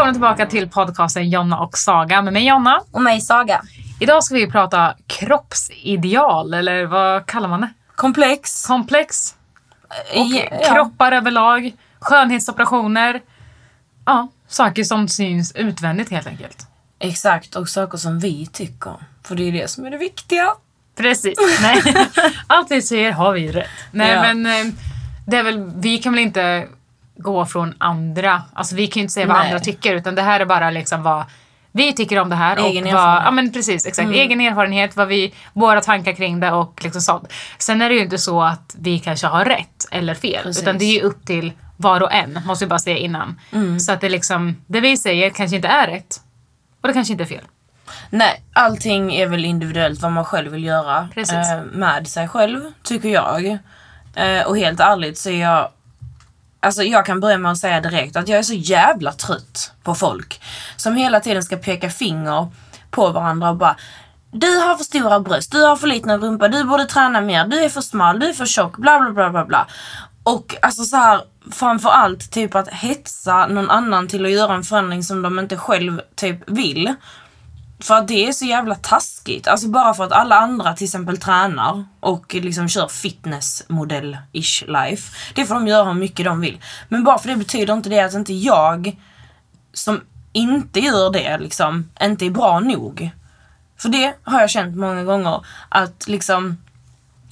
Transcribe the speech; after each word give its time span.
välkomna 0.00 0.12
tillbaka 0.12 0.46
till 0.46 0.68
podcasten 0.68 1.30
Jonna 1.30 1.58
och 1.60 1.78
Saga 1.78 2.22
med 2.22 2.32
mig 2.32 2.46
Jonna. 2.48 2.80
Och 2.90 3.02
mig 3.02 3.20
Saga. 3.20 3.62
Idag 4.00 4.24
ska 4.24 4.34
vi 4.34 4.50
prata 4.50 4.94
kroppsideal, 5.06 6.54
eller 6.54 6.84
vad 6.86 7.26
kallar 7.26 7.48
man 7.48 7.60
det? 7.60 7.68
Komplex. 7.96 8.66
Komplex. 8.66 9.34
Och 10.14 10.26
Ja. 10.26 10.72
kroppar 10.74 11.12
överlag. 11.12 11.72
Skönhetsoperationer. 12.00 13.20
Ja, 14.06 14.28
saker 14.48 14.84
som 14.84 15.08
syns 15.08 15.52
utvändigt 15.52 16.10
helt 16.10 16.26
enkelt. 16.26 16.66
Exakt, 16.98 17.56
och 17.56 17.68
saker 17.68 17.98
som 17.98 18.18
vi 18.18 18.46
tycker. 18.46 18.94
För 19.24 19.34
det 19.34 19.48
är 19.48 19.52
det 19.52 19.70
som 19.70 19.86
är 19.86 19.90
det 19.90 19.98
viktiga. 19.98 20.46
Precis. 20.96 21.38
Nej. 21.62 21.82
Allt 22.46 22.70
vi 22.70 22.82
säger 22.82 23.12
har 23.12 23.32
vi 23.32 23.52
rätt. 23.52 23.68
Nej, 23.92 24.10
Ja. 24.12 24.22
men 24.22 24.46
eh, 24.46 24.72
det 25.26 25.36
är 25.36 25.42
väl, 25.42 25.70
vi 25.76 25.98
kan 25.98 26.12
väl 26.12 26.20
inte 26.22 26.68
gå 27.22 27.46
från 27.46 27.74
andra. 27.78 28.42
Alltså 28.52 28.76
vi 28.76 28.86
kan 28.86 29.00
ju 29.00 29.02
inte 29.02 29.14
säga 29.14 29.26
vad 29.26 29.36
Nej. 29.36 29.46
andra 29.46 29.60
tycker 29.60 29.94
utan 29.94 30.14
det 30.14 30.22
här 30.22 30.40
är 30.40 30.44
bara 30.44 30.70
liksom 30.70 31.02
vad 31.02 31.24
vi 31.72 31.92
tycker 31.92 32.18
om 32.18 32.28
det 32.28 32.36
här. 32.36 32.56
Egen 32.56 32.86
och 32.86 32.92
vad. 32.92 33.12
Mm. 33.12 33.24
ja 33.24 33.30
men 33.30 33.52
precis, 33.52 33.86
exakt. 33.86 34.10
Egen 34.10 34.40
erfarenhet, 34.40 34.96
vad 34.96 35.08
vi, 35.08 35.34
våra 35.52 35.80
tankar 35.80 36.12
kring 36.12 36.40
det 36.40 36.52
och 36.52 36.80
liksom 36.84 37.02
sånt. 37.02 37.32
Sen 37.58 37.82
är 37.82 37.88
det 37.88 37.94
ju 37.94 38.02
inte 38.02 38.18
så 38.18 38.42
att 38.42 38.76
vi 38.78 38.98
kanske 38.98 39.26
har 39.26 39.44
rätt 39.44 39.88
eller 39.90 40.14
fel. 40.14 40.42
Precis. 40.42 40.62
Utan 40.62 40.78
det 40.78 40.84
är 40.84 40.94
ju 40.94 41.00
upp 41.00 41.26
till 41.26 41.52
var 41.76 42.02
och 42.02 42.12
en, 42.12 42.38
måste 42.44 42.64
vi 42.64 42.68
bara 42.68 42.78
säga 42.78 42.96
innan. 42.96 43.40
Mm. 43.52 43.80
Så 43.80 43.92
att 43.92 44.00
det 44.00 44.08
liksom, 44.08 44.56
det 44.66 44.80
vi 44.80 44.96
säger 44.96 45.30
kanske 45.30 45.56
inte 45.56 45.68
är 45.68 45.86
rätt. 45.86 46.20
Och 46.80 46.88
det 46.88 46.94
kanske 46.94 47.12
inte 47.12 47.24
är 47.24 47.26
fel. 47.26 47.44
Nej, 48.10 48.42
allting 48.52 49.14
är 49.14 49.26
väl 49.26 49.44
individuellt 49.44 50.02
vad 50.02 50.12
man 50.12 50.24
själv 50.24 50.52
vill 50.52 50.64
göra 50.64 51.08
eh, 51.16 51.62
med 51.72 52.08
sig 52.08 52.28
själv, 52.28 52.60
tycker 52.82 53.08
jag. 53.08 53.58
Eh, 54.14 54.46
och 54.46 54.58
helt 54.58 54.80
ärligt 54.80 55.18
så 55.18 55.30
är 55.30 55.40
jag 55.40 55.68
Alltså 56.60 56.82
jag 56.82 57.06
kan 57.06 57.20
börja 57.20 57.38
med 57.38 57.52
att 57.52 57.58
säga 57.58 57.80
direkt 57.80 58.16
att 58.16 58.28
jag 58.28 58.38
är 58.38 58.42
så 58.42 58.54
jävla 58.54 59.12
trött 59.12 59.72
på 59.82 59.94
folk 59.94 60.42
som 60.76 60.96
hela 60.96 61.20
tiden 61.20 61.42
ska 61.42 61.56
peka 61.56 61.90
finger 61.90 62.48
på 62.90 63.08
varandra 63.10 63.50
och 63.50 63.56
bara 63.56 63.76
Du 64.32 64.58
har 64.58 64.76
för 64.76 64.84
stora 64.84 65.20
bröst, 65.20 65.52
du 65.52 65.62
har 65.62 65.76
för 65.76 65.86
liten 65.86 66.20
rumpa, 66.20 66.48
du 66.48 66.64
borde 66.64 66.84
träna 66.84 67.20
mer, 67.20 67.44
du 67.44 67.64
är 67.64 67.68
för 67.68 67.80
smal, 67.80 68.20
du 68.20 68.28
är 68.28 68.32
för 68.32 68.46
tjock, 68.46 68.76
bla 68.76 69.00
bla 69.00 69.10
bla 69.10 69.30
bla 69.30 69.44
bla. 69.44 69.66
Och 70.22 70.56
alltså 70.62 70.84
så 70.84 70.96
här 70.96 71.20
framförallt 71.52 72.30
typ 72.30 72.54
att 72.54 72.68
hetsa 72.68 73.46
någon 73.46 73.70
annan 73.70 74.08
till 74.08 74.24
att 74.24 74.30
göra 74.30 74.54
en 74.54 74.62
förändring 74.62 75.02
som 75.02 75.22
de 75.22 75.38
inte 75.38 75.56
själv 75.56 76.00
typ 76.16 76.50
vill. 76.50 76.94
För 77.80 77.94
att 77.94 78.08
det 78.08 78.28
är 78.28 78.32
så 78.32 78.44
jävla 78.44 78.74
taskigt. 78.74 79.48
Alltså 79.48 79.68
bara 79.68 79.94
för 79.94 80.04
att 80.04 80.12
alla 80.12 80.36
andra 80.36 80.74
till 80.74 80.84
exempel 80.84 81.18
tränar 81.18 81.84
och 82.00 82.34
liksom 82.34 82.68
kör 82.68 82.86
fitnessmodell-ish 82.88 84.66
life. 84.66 85.16
Det 85.34 85.46
får 85.46 85.54
de 85.54 85.68
göra 85.68 85.84
hur 85.84 85.94
mycket 85.94 86.24
de 86.24 86.40
vill. 86.40 86.60
Men 86.88 87.04
bara 87.04 87.18
för 87.18 87.28
det 87.28 87.36
betyder 87.36 87.74
inte 87.74 87.88
det 87.88 88.00
att 88.00 88.14
inte 88.14 88.32
jag 88.32 88.96
som 89.72 90.00
inte 90.32 90.80
gör 90.80 91.10
det 91.10 91.38
liksom, 91.38 91.90
inte 92.00 92.26
är 92.26 92.30
bra 92.30 92.60
nog. 92.60 93.10
För 93.76 93.88
det 93.88 94.14
har 94.22 94.40
jag 94.40 94.50
känt 94.50 94.76
många 94.76 95.04
gånger 95.04 95.44
att 95.68 96.08
liksom 96.08 96.56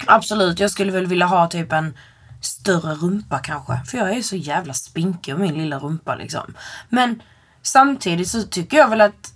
absolut, 0.05 0.59
jag 0.59 0.71
skulle 0.71 0.91
väl 0.91 1.07
vilja 1.07 1.25
ha 1.25 1.47
typ 1.47 1.71
en 1.71 1.93
större 2.41 2.93
rumpa 2.93 3.39
kanske. 3.39 3.79
För 3.85 3.97
jag 3.97 4.17
är 4.17 4.21
så 4.21 4.35
jävla 4.35 4.73
spinkig 4.73 5.33
och 5.33 5.39
min 5.39 5.57
lilla 5.57 5.79
rumpa 5.79 6.15
liksom. 6.15 6.53
Men 6.89 7.21
samtidigt 7.61 8.27
så 8.27 8.43
tycker 8.43 8.77
jag 8.77 8.87
väl 8.87 9.01
att 9.01 9.33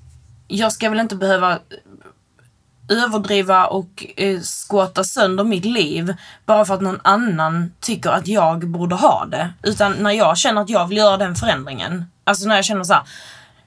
jag 0.58 0.72
ska 0.72 0.90
väl 0.90 1.00
inte 1.00 1.16
behöva 1.16 1.60
överdriva 2.90 3.66
och 3.66 4.06
eh, 4.18 4.40
skåta 4.40 5.04
sönder 5.04 5.44
mitt 5.44 5.66
liv 5.66 6.16
bara 6.46 6.66
för 6.66 6.74
att 6.74 6.82
någon 6.82 7.00
annan 7.04 7.72
tycker 7.80 8.10
att 8.10 8.28
jag 8.28 8.68
borde 8.68 8.96
ha 8.96 9.26
det. 9.26 9.54
Utan 9.64 9.94
när 9.94 10.12
jag 10.12 10.38
känner 10.38 10.62
att 10.62 10.70
jag 10.70 10.88
vill 10.88 10.98
göra 10.98 11.18
den 11.18 11.36
förändringen. 11.36 12.06
Alltså 12.24 12.48
när 12.48 12.56
jag 12.56 12.66
känner 12.66 12.84
så 12.84 12.94
här. 12.94 13.04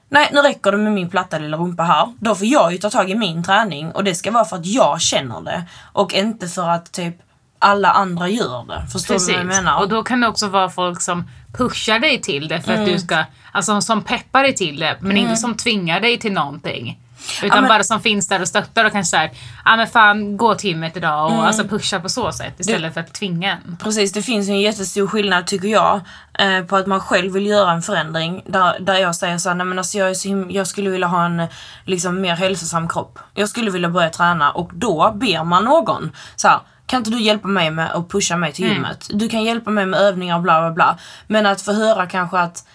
Nej, 0.09 0.29
nu 0.33 0.41
räcker 0.41 0.71
det 0.71 0.77
med 0.77 0.91
min 0.91 1.09
platta 1.09 1.39
lilla 1.39 1.57
rumpa 1.57 1.83
här. 1.83 2.13
Då 2.19 2.35
får 2.35 2.47
jag 2.47 2.71
ju 2.71 2.77
ta 2.77 2.89
tag 2.89 3.09
i 3.09 3.15
min 3.15 3.43
träning 3.43 3.91
och 3.91 4.03
det 4.03 4.15
ska 4.15 4.31
vara 4.31 4.45
för 4.45 4.55
att 4.55 4.65
jag 4.65 5.01
känner 5.01 5.41
det. 5.41 5.63
Och 5.93 6.13
inte 6.13 6.47
för 6.47 6.69
att 6.69 6.91
typ 6.91 7.15
alla 7.59 7.91
andra 7.91 8.29
gör 8.29 8.65
det. 8.67 8.87
Förstår 8.91 9.13
du 9.19 9.25
vad 9.25 9.39
jag 9.39 9.45
menar? 9.45 9.79
Och 9.79 9.89
då 9.89 10.03
kan 10.03 10.21
det 10.21 10.27
också 10.27 10.47
vara 10.47 10.69
folk 10.69 11.01
som 11.01 11.29
pushar 11.57 11.99
dig 11.99 12.21
till 12.21 12.47
det 12.47 12.61
för 12.61 12.73
att 12.73 12.85
du 12.85 12.99
ska, 12.99 13.23
alltså 13.51 13.81
som 13.81 14.03
peppar 14.03 14.43
dig 14.43 14.55
till 14.55 14.79
det 14.79 14.97
men 14.99 15.17
inte 15.17 15.35
som 15.35 15.55
tvingar 15.57 15.99
dig 15.99 16.19
till 16.19 16.31
någonting. 16.33 16.99
Utan 17.43 17.59
men- 17.61 17.67
bara 17.69 17.83
som 17.83 17.99
finns 18.01 18.27
där 18.27 18.41
och 18.41 18.47
stöttar 18.47 18.85
och 18.85 18.91
kanske 18.91 19.09
såhär, 19.09 19.31
ja 19.65 19.75
men 19.75 19.87
fan 19.87 20.37
gå 20.37 20.55
till 20.55 20.69
gymmet 20.69 20.97
idag 20.97 21.25
och 21.31 21.47
alltså 21.47 21.63
pusha 21.63 21.99
på 21.99 22.09
så 22.09 22.31
sätt 22.31 22.59
istället 22.59 22.93
för 22.93 23.01
att 23.01 23.13
tvinga 23.13 23.51
en. 23.51 23.77
Precis, 23.83 24.13
det 24.13 24.21
finns 24.21 24.49
en 24.49 24.59
jättestor 24.61 25.07
skillnad 25.07 25.47
tycker 25.47 25.67
jag 25.67 26.01
eh, 26.39 26.63
på 26.63 26.75
att 26.75 26.87
man 26.87 26.99
själv 26.99 27.33
vill 27.33 27.45
göra 27.45 27.71
en 27.71 27.81
förändring 27.81 28.41
där, 28.45 28.79
där 28.79 28.95
jag 28.95 29.15
säger 29.15 29.37
såhär, 29.37 29.55
nej 29.55 29.65
men 29.65 29.77
alltså 29.77 29.97
jag, 29.97 30.11
him- 30.13 30.51
jag 30.51 30.67
skulle 30.67 30.89
vilja 30.89 31.07
ha 31.07 31.25
en 31.25 31.47
liksom 31.85 32.21
mer 32.21 32.35
hälsosam 32.35 32.89
kropp. 32.89 33.19
Jag 33.33 33.49
skulle 33.49 33.71
vilja 33.71 33.89
börja 33.89 34.09
träna 34.09 34.51
och 34.51 34.71
då 34.73 35.11
ber 35.15 35.43
man 35.43 35.63
någon 35.63 36.11
så 36.35 36.47
här, 36.47 36.59
kan 36.87 36.97
inte 36.97 37.09
du 37.09 37.21
hjälpa 37.21 37.47
mig 37.47 37.71
med 37.71 37.91
att 37.91 38.09
pusha 38.09 38.37
mig 38.37 38.53
till 38.53 38.65
gymmet? 38.65 39.07
Du 39.09 39.29
kan 39.29 39.43
hjälpa 39.43 39.71
mig 39.71 39.85
med 39.85 39.99
övningar 39.99 40.35
och 40.35 40.41
bla 40.41 40.61
bla 40.61 40.71
bla. 40.71 40.97
Men 41.27 41.45
att 41.45 41.61
få 41.61 41.73
höra 41.73 42.07
kanske 42.07 42.39
att, 42.39 42.67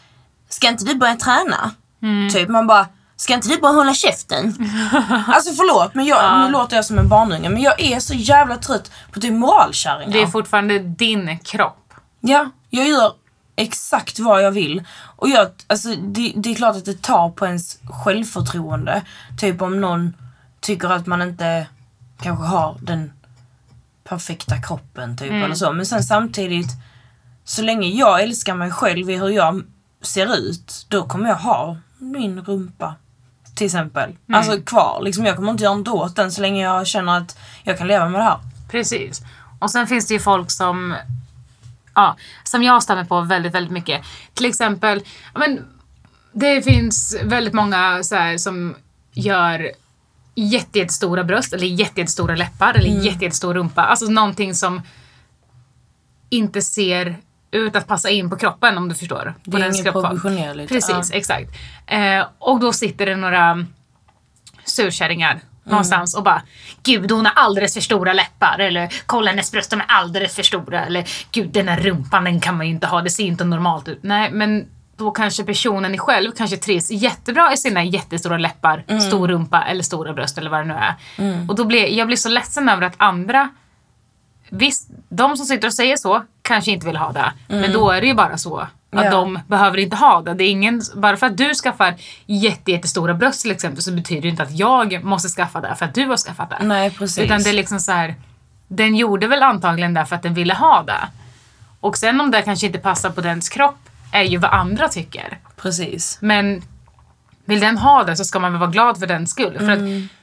ska 0.48 0.68
inte 0.68 0.84
du 0.84 0.94
börja 0.94 1.16
träna? 1.16 1.70
Typ 2.32 2.48
man 2.48 2.66
bara, 2.66 2.86
ska 3.16 3.34
inte 3.34 3.48
du 3.48 3.56
bara 3.56 3.72
hålla 3.72 3.94
käften? 3.94 4.44
alltså 5.26 5.52
förlåt 5.52 5.94
men 5.94 6.04
jag, 6.04 6.18
nu 6.46 6.52
låter 6.52 6.76
jag 6.76 6.84
som 6.84 6.98
en 6.98 7.08
barnunge 7.08 7.48
men 7.48 7.62
jag 7.62 7.80
är 7.80 8.00
så 8.00 8.14
jävla 8.14 8.56
trött 8.56 8.90
på 9.12 9.20
typ 9.20 9.32
moralkärringar. 9.32 10.12
Det 10.12 10.22
är 10.22 10.26
fortfarande 10.26 10.78
din 10.78 11.38
kropp. 11.38 11.94
Ja, 12.20 12.50
jag 12.70 12.88
gör 12.88 13.12
exakt 13.56 14.18
vad 14.18 14.42
jag 14.42 14.50
vill. 14.50 14.82
Och 15.16 15.28
jag, 15.28 15.48
alltså, 15.66 15.88
det, 15.88 16.32
det 16.36 16.50
är 16.50 16.54
klart 16.54 16.76
att 16.76 16.84
det 16.84 17.02
tar 17.02 17.30
på 17.30 17.46
ens 17.46 17.78
självförtroende. 18.04 19.02
Typ 19.40 19.62
om 19.62 19.80
någon 19.80 20.16
tycker 20.60 20.88
att 20.88 21.06
man 21.06 21.22
inte 21.22 21.66
kanske 22.22 22.44
har 22.44 22.76
den 22.80 23.12
perfekta 24.12 24.62
kroppen 24.62 25.16
typ 25.16 25.32
eller 25.32 25.54
så. 25.54 25.72
Men 25.72 25.86
sen 25.86 26.02
samtidigt, 26.02 26.70
så 27.44 27.62
länge 27.62 27.88
jag 27.88 28.22
älskar 28.22 28.54
mig 28.54 28.70
själv 28.70 29.10
i 29.10 29.16
hur 29.16 29.28
jag 29.28 29.62
ser 30.02 30.36
ut, 30.36 30.86
då 30.88 31.02
kommer 31.02 31.28
jag 31.28 31.36
ha 31.36 31.76
min 31.98 32.40
rumpa. 32.40 32.94
Till 33.54 33.66
exempel. 33.66 34.16
Alltså 34.32 34.60
kvar. 34.60 35.02
Liksom, 35.02 35.26
jag 35.26 35.36
kommer 35.36 35.50
inte 35.50 35.64
göra 35.64 35.74
något 35.74 35.88
åt 35.88 36.16
den 36.16 36.32
så 36.32 36.40
länge 36.40 36.62
jag 36.62 36.86
känner 36.86 37.16
att 37.16 37.38
jag 37.62 37.78
kan 37.78 37.86
leva 37.86 38.08
med 38.08 38.20
det 38.20 38.24
här. 38.24 38.38
Precis. 38.70 39.22
Och 39.60 39.70
sen 39.70 39.86
finns 39.86 40.06
det 40.06 40.14
ju 40.14 40.20
folk 40.20 40.50
som, 40.50 40.94
ja, 41.94 42.16
som 42.44 42.62
jag 42.62 42.82
stämmer 42.82 43.04
på 43.04 43.20
väldigt, 43.20 43.54
väldigt 43.54 43.72
mycket. 43.72 44.02
Till 44.34 44.46
exempel, 44.46 45.02
men, 45.34 45.64
det 46.32 46.62
finns 46.62 47.16
väldigt 47.22 47.54
många 47.54 48.02
så 48.02 48.14
här, 48.14 48.38
som 48.38 48.74
gör 49.12 49.70
jätte, 50.34 50.78
jättestora 50.78 51.24
bröst 51.24 51.52
eller 51.52 51.66
jätte, 51.66 52.00
jättestora 52.00 52.36
läppar 52.36 52.74
eller 52.74 52.88
Mm. 52.90 53.02
jätte, 53.02 53.24
jättestor 53.24 53.54
rumpa. 53.54 53.82
Alltså 53.82 54.06
någonting 54.06 54.54
som 54.54 54.82
inte 56.30 56.62
ser 56.62 57.16
ut 57.50 57.76
att 57.76 57.86
passa 57.86 58.10
in 58.10 58.30
på 58.30 58.36
kroppen 58.36 58.78
om 58.78 58.88
du 58.88 58.94
förstår. 58.94 59.34
Det 59.44 59.56
är 59.56 59.74
inget 59.74 59.92
proportionerligt. 59.92 60.68
Precis, 60.72 61.10
Ja. 61.10 61.16
exakt. 61.16 61.50
Eh, 61.86 62.26
och 62.38 62.60
då 62.60 62.72
sitter 62.72 63.06
det 63.06 63.16
några 63.16 63.66
surkärringar 64.64 65.40
någonstans 65.64 66.14
och 66.16 66.22
bara 66.22 66.42
Gud 66.82 67.10
hon 67.12 67.26
har 67.26 67.32
alldeles 67.32 67.74
för 67.74 67.80
stora 67.80 68.12
läppar 68.12 68.58
eller 68.58 68.88
kolla 69.06 69.30
hennes 69.30 69.52
bröst 69.52 69.70
de 69.70 69.80
är 69.80 69.86
alldeles 69.88 70.34
för 70.34 70.42
stora 70.42 70.84
eller 70.86 71.04
Gud 71.32 71.48
den 71.52 71.68
här 71.68 71.80
rumpan 71.80 72.24
den 72.24 72.40
kan 72.40 72.56
man 72.56 72.66
ju 72.66 72.72
inte 72.72 72.86
ha, 72.86 73.02
det 73.02 73.10
ser 73.10 73.24
inte 73.24 73.44
normalt 73.44 73.88
ut. 73.88 73.98
Nej 74.02 74.30
men 74.32 74.66
då 74.96 75.10
kanske 75.10 75.44
personen 75.44 75.94
i 75.94 75.98
själv 75.98 76.32
kanske 76.32 76.56
trivs 76.56 76.90
jättebra 76.90 77.52
i 77.52 77.56
sina 77.56 77.84
jättestora 77.84 78.38
läppar, 78.38 79.00
stor 79.08 79.28
rumpa 79.28 79.62
eller 79.64 79.82
stora 79.82 80.12
bröst 80.12 80.38
eller 80.38 80.50
vad 80.50 80.60
det 80.60 80.64
nu 80.64 80.74
är. 80.74 80.94
Och 81.48 81.54
då 81.56 81.64
blir 81.64 81.86
jag 81.86 82.06
blir 82.06 82.16
så 82.16 82.28
ledsen 82.28 82.68
över 82.68 82.82
att 82.82 82.94
andra 82.96 83.48
Visst, 84.54 84.88
de 85.08 85.36
som 85.36 85.46
sitter 85.46 85.68
och 85.68 85.74
säger 85.74 85.96
så 85.96 86.22
kanske 86.42 86.70
inte 86.70 86.86
vill 86.86 86.96
ha 86.96 87.12
det. 87.12 87.32
Men 87.48 87.72
då 87.72 87.90
är 87.90 88.00
det 88.00 88.06
ju 88.06 88.14
bara 88.14 88.38
så. 88.38 88.58
Att 88.58 88.68
Ja. 89.04 89.10
de 89.10 89.38
behöver 89.46 89.78
inte 89.78 89.96
ha 89.96 90.22
det. 90.22 90.34
det 90.34 90.44
är 90.44 90.48
ingen, 90.50 90.82
bara 90.94 91.16
för 91.16 91.26
att 91.26 91.36
du 91.36 91.54
skaffar 91.54 91.94
jätte, 92.26 92.70
jättestora 92.72 93.14
bröst 93.14 93.42
till 93.42 93.50
exempel 93.50 93.82
så 93.82 93.92
betyder 93.92 94.22
det 94.22 94.28
inte 94.28 94.42
att 94.42 94.58
jag 94.58 95.04
måste 95.04 95.28
skaffa 95.28 95.60
det 95.60 95.74
för 95.74 95.84
att 95.84 95.94
du 95.94 96.06
har 96.06 96.16
skaffat 96.16 96.50
det. 96.50 96.58
Nej, 96.66 96.90
precis. 96.90 97.24
Utan 97.24 97.42
det 97.42 97.50
är 97.50 97.54
liksom 97.54 97.80
så 97.80 97.92
här. 97.92 98.14
Den 98.68 98.96
gjorde 98.96 99.26
väl 99.26 99.42
antagligen 99.42 99.94
det 99.94 100.06
för 100.06 100.16
att 100.16 100.22
den 100.22 100.34
ville 100.34 100.54
ha 100.54 100.82
det. 100.82 101.08
Och 101.80 101.96
sen 101.96 102.20
om 102.20 102.30
det 102.30 102.42
kanske 102.42 102.66
inte 102.66 102.78
passar 102.78 103.10
på 103.10 103.20
dens 103.20 103.48
kropp 103.48 103.88
är 104.12 104.22
ju 104.22 104.38
vad 104.38 104.50
andra 104.50 104.88
tycker. 104.88 105.38
Precis. 105.56 106.18
Men 106.20 106.62
vill 107.44 107.60
den 107.60 107.78
ha 107.78 108.04
det 108.04 108.16
så 108.16 108.24
ska 108.24 108.38
man 108.38 108.52
väl 108.52 108.60
vara 108.60 108.70
glad 108.70 108.98
för 108.98 109.06
den 109.06 109.26
skull. 109.26 109.58
För 109.58 109.70
att 109.70 109.78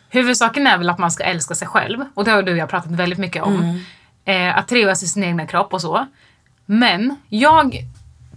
huvudsaken 0.09 0.68
är 0.68 0.77
väl 0.77 0.89
att 0.89 0.97
man 0.97 1.12
ska 1.12 1.24
älska 1.24 1.56
sig 1.56 1.68
själv. 1.68 2.00
Och 2.13 2.25
det 2.25 2.31
har 2.31 2.44
du 2.44 2.51
och 2.51 2.57
jag 2.57 2.69
pratat 2.69 2.91
väldigt 2.91 3.19
mycket 3.19 3.44
om. 3.44 3.83
Eh, 4.25 4.57
att 4.57 4.68
trivas 4.68 5.03
i 5.03 5.07
sin 5.07 5.24
egna 5.24 5.47
kropp 5.47 5.74
och 5.74 5.81
så. 5.81 6.07
Men 6.65 7.15
jag 7.30 7.75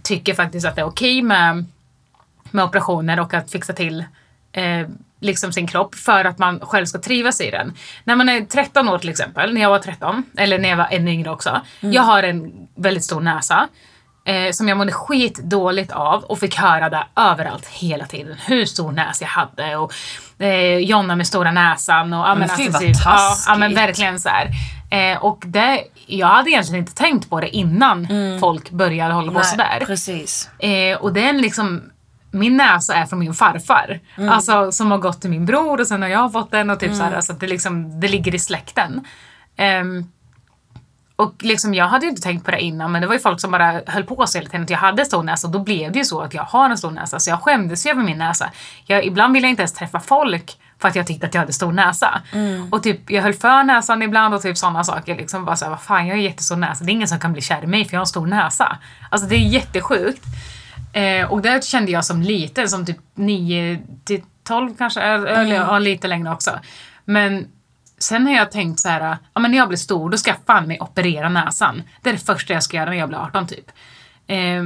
tycker 0.03 0.33
faktiskt 0.33 0.65
att 0.67 0.75
det 0.75 0.81
är 0.81 0.85
okej 0.85 1.21
med, 1.21 1.65
med 2.51 2.65
operationer 2.65 3.19
och 3.19 3.33
att 3.33 3.51
fixa 3.51 3.73
till 3.73 4.05
eh, 4.51 4.87
liksom 5.19 5.51
sin 5.53 5.67
kropp 5.67 5.95
för 5.95 6.25
att 6.25 6.37
man 6.37 6.59
själv 6.59 6.85
ska 6.85 6.99
trivas 6.99 7.41
i 7.41 7.51
den. 7.51 7.73
När 8.03 8.15
man 8.15 8.29
är 8.29 8.41
13 8.41 8.89
år 8.89 8.97
till 8.97 9.09
exempel, 9.09 9.53
när 9.53 9.61
jag 9.61 9.69
var 9.69 9.79
13, 9.79 10.23
eller 10.37 10.59
när 10.59 10.69
jag 10.69 10.77
var 10.77 10.87
ännu 10.91 11.11
yngre 11.11 11.29
också. 11.29 11.61
Jag 11.79 12.03
har 12.03 12.23
en 12.23 12.67
väldigt 12.75 13.03
stor 13.03 13.21
näsa. 13.21 13.67
Eh, 14.25 14.51
som 14.51 14.67
jag 14.67 14.77
mådde 14.77 14.91
skitdåligt 14.91 15.91
av 15.91 16.23
och 16.23 16.39
fick 16.39 16.55
höra 16.55 16.89
det 16.89 17.03
överallt 17.15 17.67
hela 17.67 18.05
tiden. 18.05 18.37
Hur 18.45 18.65
stor 18.65 18.91
näsa 18.91 19.23
jag 19.23 19.29
hade 19.29 19.75
och 19.75 19.93
eh, 20.39 20.77
Jonna 20.77 21.15
med 21.15 21.27
stora 21.27 21.51
näsan. 21.51 22.13
Och, 22.13 22.27
ja, 22.27 22.35
Men 22.35 22.49
fy, 22.49 22.69
vad 22.69 22.81
typ, 22.81 22.95
ja, 23.05 23.35
ja 23.47 23.55
men 23.57 23.75
verkligen 23.75 24.19
så 24.19 24.29
här. 24.29 24.49
Eh, 24.91 25.23
och 25.23 25.43
det, 25.45 25.83
jag 26.05 26.27
hade 26.27 26.49
egentligen 26.49 26.79
inte 26.79 26.95
tänkt 26.95 27.29
på 27.29 27.41
det 27.41 27.49
innan 27.49 28.07
folk 28.39 28.69
började 28.69 29.13
hålla 29.13 29.31
på 29.31 29.39
Nej, 29.39 29.47
sådär. 29.47 29.83
precis. 29.85 30.49
Eh, 30.59 30.97
och 30.97 31.13
den 31.13 31.37
liksom, 31.37 31.83
min 32.31 32.57
näsa 32.57 32.95
är 32.95 33.05
från 33.05 33.19
min 33.19 33.33
farfar. 33.33 33.99
Alltså 34.29 34.71
som 34.71 34.91
har 34.91 34.97
gått 34.97 35.21
till 35.21 35.29
min 35.29 35.45
bror 35.45 35.81
och 35.81 35.87
sen 35.87 36.01
har 36.01 36.09
jag 36.09 36.31
fått 36.31 36.51
den 36.51 36.69
och 36.69 36.79
typ 36.79 36.95
så 36.95 37.03
här, 37.03 37.15
alltså 37.15 37.33
det, 37.33 37.47
liksom, 37.47 37.99
det 37.99 38.07
ligger 38.07 38.35
i 38.35 38.39
släkten. 38.39 39.05
Ehm, 39.57 40.05
och 41.15 41.33
liksom, 41.39 41.73
jag 41.73 41.87
hade 41.87 42.05
ju 42.05 42.09
inte 42.09 42.21
tänkt 42.21 42.45
på 42.45 42.51
det 42.51 42.61
innan 42.61 42.91
men 42.91 43.01
det 43.01 43.07
var 43.07 43.13
ju 43.13 43.19
folk 43.19 43.41
som 43.41 43.51
bara 43.51 43.81
höll 43.87 44.03
på 44.03 44.27
så 44.27 44.37
hela 44.37 44.49
tiden 44.49 44.63
att 44.63 44.69
jag 44.69 44.77
hade 44.77 45.05
stor 45.05 45.23
näsa 45.23 45.47
och 45.47 45.53
då 45.53 45.59
blev 45.59 45.91
det 45.91 45.99
ju 45.99 46.05
så 46.05 46.21
att 46.21 46.33
jag 46.33 46.43
har 46.43 46.69
en 46.69 46.77
stor 46.77 46.91
näsa. 46.91 47.19
Så 47.19 47.29
jag 47.29 47.41
skämdes 47.41 47.85
ju 47.85 47.91
över 47.91 48.03
min 48.03 48.17
näsa. 48.17 48.51
Jag, 48.85 49.05
ibland 49.05 49.33
ville 49.33 49.47
jag 49.47 49.51
inte 49.51 49.61
ens 49.61 49.73
träffa 49.73 49.99
folk 49.99 50.57
för 50.79 50.87
att 50.87 50.95
jag 50.95 51.07
tyckte 51.07 51.27
att 51.27 51.33
jag 51.33 51.41
hade 51.41 51.53
stor 51.53 51.71
näsa. 51.71 52.21
Och 52.71 52.83
typ, 52.83 53.11
jag 53.11 53.23
höll 53.23 53.33
för 53.33 53.63
näsan 53.63 54.01
ibland 54.01 54.33
och 54.33 54.41
typ 54.41 54.57
sådana 54.57 54.83
saker. 54.83 55.15
Liksom 55.15 55.45
bara 55.45 55.55
såhär, 55.55 55.69
vad 55.69 55.81
fan 55.81 56.07
jag 56.07 56.15
har 56.15 56.21
jättestor 56.21 56.55
näsa. 56.55 56.83
Det 56.83 56.91
är 56.91 56.93
ingen 56.93 57.07
som 57.07 57.19
kan 57.19 57.33
bli 57.33 57.41
kär 57.41 57.63
i 57.63 57.67
mig 57.67 57.85
för 57.85 57.93
jag 57.93 57.99
har 57.99 58.03
en 58.03 58.07
stor 58.07 58.27
näsa. 58.27 58.77
Alltså 59.09 59.27
det 59.27 59.35
är 59.35 59.39
jättesjukt. 59.39 60.23
Eh, 60.93 61.31
och 61.31 61.41
det 61.41 61.63
kände 61.63 61.91
jag 61.91 62.05
som 62.05 62.21
liten, 62.21 62.69
som 62.69 62.85
typ 62.85 62.97
9 63.15 63.79
till 64.05 64.23
12 64.43 64.75
kanske, 64.77 65.01
eller 65.01 65.55
ja, 65.55 65.79
lite 65.79 66.07
längre 66.07 66.31
också. 66.31 66.59
Men 67.05 67.47
sen 68.03 68.27
har 68.27 68.33
jag 68.33 68.51
tänkt 68.51 68.79
så 68.79 68.89
här, 68.89 69.17
ja 69.33 69.41
men 69.41 69.51
när 69.51 69.57
jag 69.57 69.67
blir 69.67 69.77
stor 69.77 70.09
då 70.09 70.17
ska 70.17 70.29
jag 70.29 70.39
fan 70.45 70.67
mig 70.67 70.79
operera 70.79 71.29
näsan. 71.29 71.83
Det 72.01 72.09
är 72.09 72.13
det 72.13 72.19
första 72.19 72.53
jag 72.53 72.63
ska 72.63 72.77
göra 72.77 72.89
när 72.89 72.97
jag 72.97 73.09
blir 73.09 73.17
18 73.17 73.47
typ. 73.47 73.71
Eh, 74.27 74.63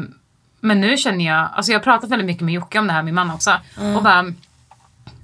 men 0.59 0.81
nu 0.81 0.97
känner 0.97 1.25
jag, 1.25 1.49
alltså 1.53 1.71
jag 1.71 1.79
har 1.79 1.83
pratat 1.83 2.09
väldigt 2.09 2.25
mycket 2.25 2.43
med 2.43 2.53
Jocke 2.53 2.79
om 2.79 2.87
det 2.87 2.93
här, 2.93 3.03
min 3.03 3.15
man 3.15 3.31
också. 3.31 3.59
Och 3.95 4.03
bara, 4.03 4.25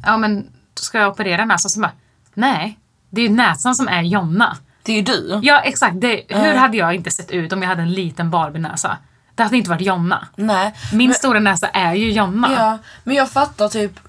ja 0.06 0.18
men 0.18 0.44
då 0.74 0.82
ska 0.82 1.00
jag 1.00 1.12
operera 1.12 1.46
näsan? 1.46 1.70
Så 1.70 1.80
bara, 1.80 1.92
nej. 2.34 2.80
Det 3.10 3.22
är 3.22 3.28
ju 3.28 3.34
näsan 3.34 3.76
som 3.76 3.88
är 3.88 4.02
Jonna. 4.02 4.58
Det 4.84 4.92
är 4.92 4.96
ju 4.96 5.02
du. 5.02 5.40
Ja 5.44 5.60
exakt, 5.60 6.02
det, 6.02 6.24
hur 6.30 6.54
hade 6.54 6.78
jag 6.78 6.96
inte 6.96 7.12
sett 7.12 7.32
ut 7.32 7.54
om 7.54 7.62
jag 7.62 7.70
hade 7.70 7.82
en 7.82 7.94
liten 7.94 8.32
Barbie-näsa? 8.32 8.98
Det 9.36 9.44
hade 9.44 9.58
inte 9.58 9.70
varit 9.70 9.82
Jonna. 9.82 10.28
Nej. 10.36 10.74
Min 10.94 11.08
men, 11.08 11.16
stora 11.16 11.40
näsa 11.40 11.68
är 11.68 11.94
ju 11.94 12.12
Jonna. 12.12 12.54
Ja, 12.58 12.78
men 13.04 13.16
jag 13.16 13.30
fattar 13.32 13.68
typ 13.68 14.00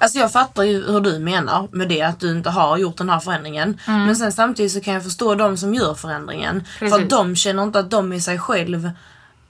Alltså 0.00 0.18
jag 0.18 0.32
fattar 0.32 0.62
ju 0.62 0.86
hur 0.86 1.00
du 1.00 1.18
menar 1.18 1.68
med 1.72 1.88
det 1.88 2.02
att 2.02 2.20
du 2.20 2.32
inte 2.32 2.50
har 2.50 2.78
gjort 2.78 2.96
den 2.96 3.10
här 3.10 3.20
förändringen. 3.20 3.80
Men 3.86 4.16
sen 4.16 4.32
samtidigt 4.32 4.72
så 4.72 4.80
kan 4.80 4.94
jag 4.94 5.04
förstå 5.04 5.34
de 5.34 5.56
som 5.56 5.74
gör 5.74 5.94
förändringen. 5.94 6.64
För 6.78 6.86
Precis. 6.86 7.02
att 7.02 7.10
de 7.10 7.36
känner 7.36 7.62
inte 7.62 7.78
att 7.78 7.90
de 7.90 8.12
är 8.12 8.20
sig 8.20 8.38
själv 8.38 8.90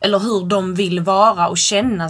eller 0.00 0.18
hur 0.18 0.46
de 0.46 0.74
vill 0.74 1.00
vara 1.00 1.48
och 1.48 1.58
känna 1.58 2.08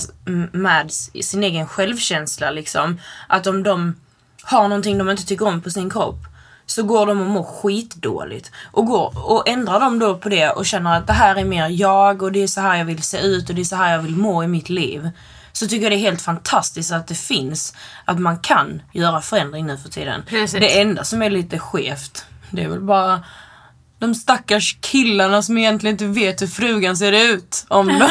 med 0.52 0.92
sin 1.22 1.44
egen 1.44 1.66
självkänsla 1.66 2.50
liksom. 2.50 3.00
Att 3.26 3.46
om 3.46 3.62
de 3.62 3.94
har 4.42 4.68
någonting 4.68 4.98
de 4.98 5.10
inte 5.10 5.26
tycker 5.26 5.46
om 5.46 5.62
på 5.62 5.70
sin 5.70 5.90
kropp 5.90 6.18
så 6.66 6.82
går 6.82 7.06
de 7.06 7.20
och 7.20 7.26
mår 7.26 7.42
skitdåligt. 7.42 8.50
Och, 8.72 8.86
går, 8.86 9.12
och 9.30 9.48
ändrar 9.48 9.80
de 9.80 9.98
då 9.98 10.14
på 10.14 10.28
det 10.28 10.50
och 10.50 10.66
känner 10.66 10.98
att 10.98 11.06
det 11.06 11.12
här 11.12 11.36
är 11.36 11.44
mer 11.44 11.68
jag 11.68 12.22
och 12.22 12.32
det 12.32 12.42
är 12.42 12.46
så 12.46 12.60
här 12.60 12.76
jag 12.76 12.84
vill 12.84 13.02
se 13.02 13.20
ut 13.20 13.48
och 13.48 13.54
det 13.54 13.62
är 13.62 13.64
så 13.64 13.76
här 13.76 13.92
jag 13.92 14.02
vill 14.02 14.16
må 14.16 14.44
i 14.44 14.46
mitt 14.46 14.68
liv. 14.68 15.10
Så 15.58 15.66
tycker 15.66 15.82
jag 15.82 15.92
det 15.92 15.96
är 15.96 16.10
helt 16.10 16.22
fantastiskt 16.22 16.92
att 16.92 17.06
det 17.06 17.14
finns, 17.14 17.74
att 18.04 18.18
man 18.18 18.38
kan 18.38 18.82
göra 18.92 19.20
förändring 19.20 19.66
nu 19.66 19.78
för 19.78 19.88
tiden. 19.88 20.22
Precis. 20.28 20.60
Det 20.60 20.80
enda 20.80 21.04
som 21.04 21.22
är 21.22 21.30
lite 21.30 21.58
skevt, 21.58 22.24
det 22.50 22.62
är 22.62 22.68
väl 22.68 22.80
bara 22.80 23.24
de 23.98 24.14
stackars 24.14 24.78
killarna 24.80 25.42
som 25.42 25.58
egentligen 25.58 25.94
inte 25.94 26.06
vet 26.06 26.42
hur 26.42 26.46
frugan 26.46 26.96
ser 26.96 27.12
ut. 27.12 27.66
Om 27.68 27.86
de... 27.86 27.98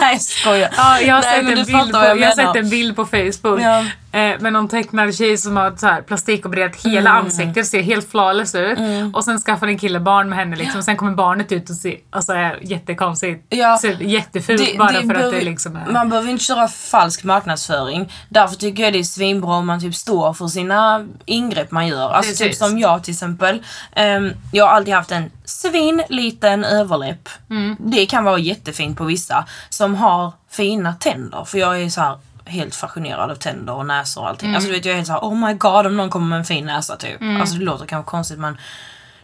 Nej 0.00 0.18
skojar. 0.18 0.74
Ja, 0.76 1.00
jag 1.00 1.14
har, 1.14 1.22
Nej, 1.22 1.44
sett, 1.44 1.58
en 1.58 1.64
bild 1.64 1.92
på, 1.92 1.98
jag 1.98 2.20
jag 2.20 2.34
sett 2.34 2.56
en 2.56 2.70
bild 2.70 2.96
på 2.96 3.06
Facebook 3.06 3.60
Ja. 3.60 3.84
Eh, 4.16 4.40
med 4.40 4.52
någon 4.52 4.68
tecknad 4.68 5.14
tjej 5.14 5.38
som 5.38 5.56
har 5.56 5.76
så 5.76 5.86
här, 5.86 6.02
plastikopererat 6.02 6.76
hela 6.76 7.10
Mm. 7.10 7.24
ansiktet, 7.24 7.66
ser 7.66 7.82
helt 7.82 8.10
flawless 8.10 8.54
ut. 8.54 8.78
Och 9.14 9.24
sen 9.24 9.38
skaffar 9.38 9.66
en 9.66 9.78
kille 9.78 10.00
barn 10.00 10.28
med 10.28 10.38
henne 10.38 10.56
liksom. 10.56 10.82
Sen 10.82 10.96
kommer 10.96 11.12
barnet 11.14 11.52
ut 11.52 11.70
och 11.70 11.76
ser, 11.76 11.96
alltså, 12.10 12.34
jättekonstigt. 12.62 13.46
Ja. 13.48 13.78
Ser 13.78 14.02
jättefult 14.02 14.78
bara 14.78 14.92
för 14.92 15.14
att 15.14 15.32
det 15.32 15.40
liksom 15.44 15.76
är... 15.76 15.86
Man 15.92 16.08
behöver 16.08 16.30
inte 16.30 16.44
köra 16.44 16.68
falsk 16.68 17.24
marknadsföring. 17.24 18.12
Därför 18.28 18.56
tycker 18.56 18.82
jag 18.82 18.92
det 18.92 18.98
är 18.98 19.02
svinbra 19.04 19.54
om 19.54 19.66
man 19.66 19.80
typ 19.80 19.94
står 19.94 20.32
för 20.32 20.46
sina 20.46 21.06
ingrepp 21.24 21.70
man 21.70 21.86
gör. 21.86 22.10
Alltså 22.10 22.30
typ 22.32 22.38
Precis. 22.38 22.58
som 22.58 22.78
jag 22.78 23.04
till 23.04 23.12
exempel. 23.12 23.62
Ehm, 23.96 24.30
jag 24.52 24.66
har 24.66 24.72
alltid 24.72 24.94
haft 24.94 25.12
en 25.12 25.30
svin 25.44 26.02
liten 26.08 26.64
överläpp. 26.64 27.28
Mm. 27.50 27.76
Det 27.78 28.06
kan 28.06 28.24
vara 28.24 28.38
jättefint 28.38 28.98
på 28.98 29.04
vissa 29.04 29.44
som 29.68 29.94
har 29.94 30.32
fina 30.50 30.94
tänder. 30.94 31.44
För 31.44 31.58
jag 31.58 31.82
är 31.82 31.88
så 31.88 32.00
här 32.00 32.18
helt 32.46 32.74
fascinerad 32.74 33.30
av 33.30 33.34
tänder 33.34 33.72
och 33.72 33.86
näsor 33.86 34.22
och 34.22 34.28
allting. 34.28 34.48
Mm. 34.48 34.56
Alltså 34.56 34.68
du 34.70 34.74
vet 34.76 34.84
jag 34.84 34.92
är 34.92 34.96
helt 34.96 35.06
såhär 35.06 35.20
oh 35.20 35.46
my 35.46 35.54
god 35.54 35.86
om 35.86 35.96
någon 35.96 36.10
kommer 36.10 36.26
med 36.26 36.38
en 36.38 36.44
fin 36.44 36.66
näsa 36.66 36.96
typ. 36.96 37.22
Alltså 37.40 37.54
det 37.58 37.64
låter 37.64 37.86
kanske 37.86 38.10
konstigt 38.10 38.38
men 38.38 38.56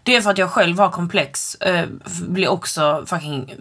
det 0.02 0.16
är 0.16 0.20
för 0.20 0.30
att 0.30 0.38
jag 0.38 0.50
själv 0.50 0.78
har 0.78 0.90
komplex. 0.90 1.54
Eh, 1.54 1.86
blir 2.28 2.48
också 2.48 3.04
fucking 3.06 3.54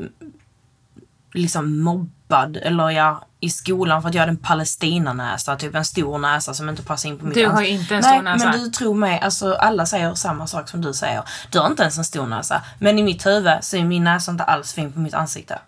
liksom 1.34 1.80
mobbad, 1.82 2.58
eller 2.58 2.90
ja, 2.90 3.24
i 3.40 3.50
skolan 3.50 4.02
för 4.02 4.10
att 4.10 4.16
jag 4.16 4.22
hade 4.22 4.30
en 4.32 4.38
palestinanäsa, 4.38 5.56
typ 5.56 5.76
en 5.76 5.86
stor 5.86 6.18
näsa 6.18 6.54
som 6.54 6.70
inte 6.70 6.84
passar 6.84 7.10
in 7.10 7.18
på 7.18 7.26
mitt 7.26 7.34
Du 7.34 7.46
har 7.46 7.52
ansikte. 7.52 7.72
ju 7.74 7.80
inte 7.80 7.96
en 7.96 8.02
Nej, 8.02 8.14
stor 8.14 8.24
näsa. 8.24 8.46
men 8.50 8.60
du 8.60 8.70
tror 8.70 8.94
mig, 8.96 9.20
alltså 9.20 9.54
alla 9.54 9.86
säger 9.86 10.14
samma 10.14 10.48
sak 10.48 10.70
som 10.70 10.82
du 10.82 10.94
säger. 10.94 11.24
Du 11.52 11.60
har 11.60 11.68
inte 11.68 11.84
ens 11.84 11.98
en 11.98 12.04
stor 12.06 12.28
näsa, 12.28 12.62
men 12.80 13.00
i 13.00 13.04
mitt 13.04 13.26
huvud 13.26 13.54
så 13.62 13.78
är 13.78 13.84
min 13.84 14.04
näsa 14.04 14.32
inte 14.32 14.44
alls 14.44 14.74
fin 14.74 14.92
på 14.92 15.00
mitt 15.00 15.14
ansikte. 15.14 15.60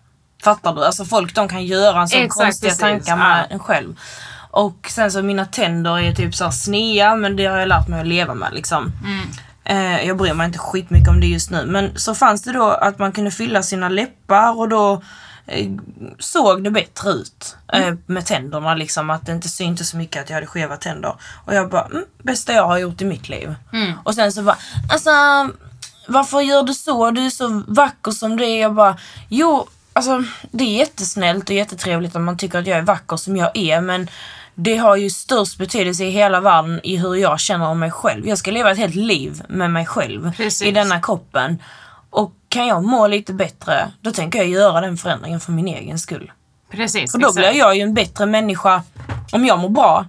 Fattar 0.44 0.74
du? 0.74 0.84
Alltså 0.84 1.04
folk 1.04 1.34
de 1.34 1.48
kan 1.48 1.64
göra 1.64 2.00
en 2.00 2.08
sån 2.08 2.20
Exakt, 2.20 2.44
konstiga 2.44 2.70
precis. 2.70 2.80
tankar 2.80 3.16
med 3.16 3.46
Ja. 3.50 3.54
en 3.54 3.58
själv. 3.58 3.96
Och 4.50 4.86
sen 4.90 5.10
så 5.12 5.22
mina 5.22 5.44
tänder 5.46 5.98
är 5.98 6.12
typ 6.14 6.34
så 6.34 6.50
snea 6.50 7.16
men 7.16 7.36
det 7.36 7.46
har 7.46 7.58
jag 7.58 7.68
lärt 7.68 7.88
mig 7.88 8.00
att 8.00 8.06
leva 8.06 8.34
med 8.34 8.54
liksom. 8.54 8.92
Mm. 9.04 9.28
Eh, 9.64 10.06
jag 10.06 10.16
bryr 10.16 10.34
mig 10.34 10.46
inte 10.46 10.58
skitmycket 10.58 11.08
om 11.08 11.20
det 11.20 11.26
just 11.26 11.50
nu. 11.50 11.66
Men 11.66 11.98
så 11.98 12.14
fanns 12.14 12.42
det 12.42 12.52
då 12.52 12.64
att 12.70 12.98
man 12.98 13.12
kunde 13.12 13.30
fylla 13.30 13.62
sina 13.62 13.88
läppar 13.88 14.58
och 14.58 14.68
då 14.68 15.02
eh, 15.46 15.70
såg 16.18 16.64
det 16.64 16.70
bättre 16.70 17.10
ut 17.10 17.56
eh, 17.72 17.94
med 18.06 18.26
tänderna 18.26 18.74
liksom. 18.74 19.10
Att 19.10 19.26
det 19.26 19.32
inte 19.32 19.48
syntes 19.48 19.88
så 19.90 19.96
mycket 19.96 20.22
att 20.22 20.30
jag 20.30 20.34
hade 20.36 20.46
skeva 20.46 20.76
tänder. 20.76 21.14
Och 21.44 21.54
jag 21.54 21.70
bara, 21.70 21.84
mm, 21.84 22.04
bästa 22.22 22.52
jag 22.52 22.66
har 22.66 22.78
gjort 22.78 23.00
i 23.00 23.04
mitt 23.04 23.28
liv. 23.28 23.54
Och 24.04 24.14
sen 24.14 24.32
så 24.32 24.42
bara, 24.42 24.56
alltså 24.92 25.10
varför 26.08 26.40
gör 26.40 26.62
du 26.62 26.74
så? 26.74 27.10
Du 27.10 27.26
är 27.26 27.30
så 27.30 27.62
vacker 27.68 28.10
som 28.10 28.36
du 28.36 28.44
är. 28.44 28.60
Jag 28.60 28.74
bara, 28.74 28.96
jo, 29.28 29.66
alltså 29.94 30.24
det 30.50 30.64
är 30.64 30.78
jättesnällt 30.78 31.50
och 31.50 31.56
jättetrevligt 31.56 32.16
om 32.16 32.24
man 32.24 32.38
tycker 32.38 32.58
att 32.58 32.66
jag 32.66 32.78
är 32.78 32.82
vacker 32.82 33.16
som 33.16 33.36
jag 33.36 33.56
är. 33.56 33.80
Men 33.80 34.08
det 34.54 34.76
har 34.76 34.96
ju 34.96 35.10
störst 35.10 35.58
betydelse 35.58 36.04
i 36.04 36.10
hela 36.10 36.40
världen 36.40 36.80
i 36.82 36.96
hur 36.96 37.14
jag 37.14 37.40
känner 37.40 37.68
om 37.68 37.78
mig 37.78 37.90
själv. 37.90 38.28
Jag 38.28 38.38
ska 38.38 38.50
leva 38.50 38.70
ett 38.70 38.78
helt 38.78 38.94
liv 38.94 39.42
med 39.48 39.70
mig 39.70 39.86
själv 39.86 40.32
Precis. 40.36 40.68
i 40.68 40.70
denna 40.70 41.00
kroppen. 41.00 41.62
Och 42.10 42.32
kan 42.48 42.66
jag 42.66 42.84
må 42.84 43.06
lite 43.06 43.32
bättre, 43.32 43.90
då 44.00 44.10
tänker 44.10 44.38
jag 44.38 44.48
göra 44.48 44.80
den 44.80 44.96
förändringen 44.96 45.40
för 45.40 45.52
min 45.52 45.68
egen 45.68 45.98
skull. 45.98 46.32
Precis. 46.70 47.14
Och 47.14 47.20
då 47.20 47.28
exakt. 47.28 47.50
blir 47.50 47.58
jag 47.58 47.76
ju 47.76 47.82
en 47.82 47.94
bättre 47.94 48.26
människa. 48.26 48.82
Om 49.32 49.46
jag 49.46 49.58
mår 49.58 49.68
bra, 49.68 50.06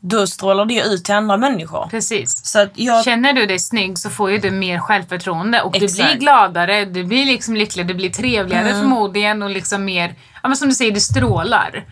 då 0.00 0.26
strålar 0.26 0.64
det 0.64 0.80
ut 0.80 1.04
till 1.04 1.14
andra 1.14 1.36
människor. 1.36 1.86
Precis. 1.90 2.44
Så 2.46 2.60
att 2.60 2.70
jag... 2.74 3.04
Känner 3.04 3.32
du 3.32 3.46
dig 3.46 3.58
snygg 3.58 3.98
så 3.98 4.10
får 4.10 4.30
ju 4.30 4.38
du 4.38 4.50
mer 4.50 4.78
självförtroende 4.78 5.62
och 5.62 5.72
du 5.72 5.84
Exakt. 5.84 6.00
Mm. 6.00 6.10
blir 6.12 6.20
gladare, 6.20 6.84
du 6.84 7.04
blir 7.04 7.24
liksom 7.26 7.56
lyckligare, 7.56 7.88
du 7.88 7.94
blir 7.94 8.10
trevligare 8.10 8.68
förmodligen 8.74 9.42
och 9.42 9.50
liksom 9.50 9.84
mer, 9.84 10.14
ja 10.42 10.48
men 10.48 10.56
som 10.56 10.68
du 10.68 10.74
säger, 10.74 10.92
du 10.92 11.00
strålar. 11.00 11.84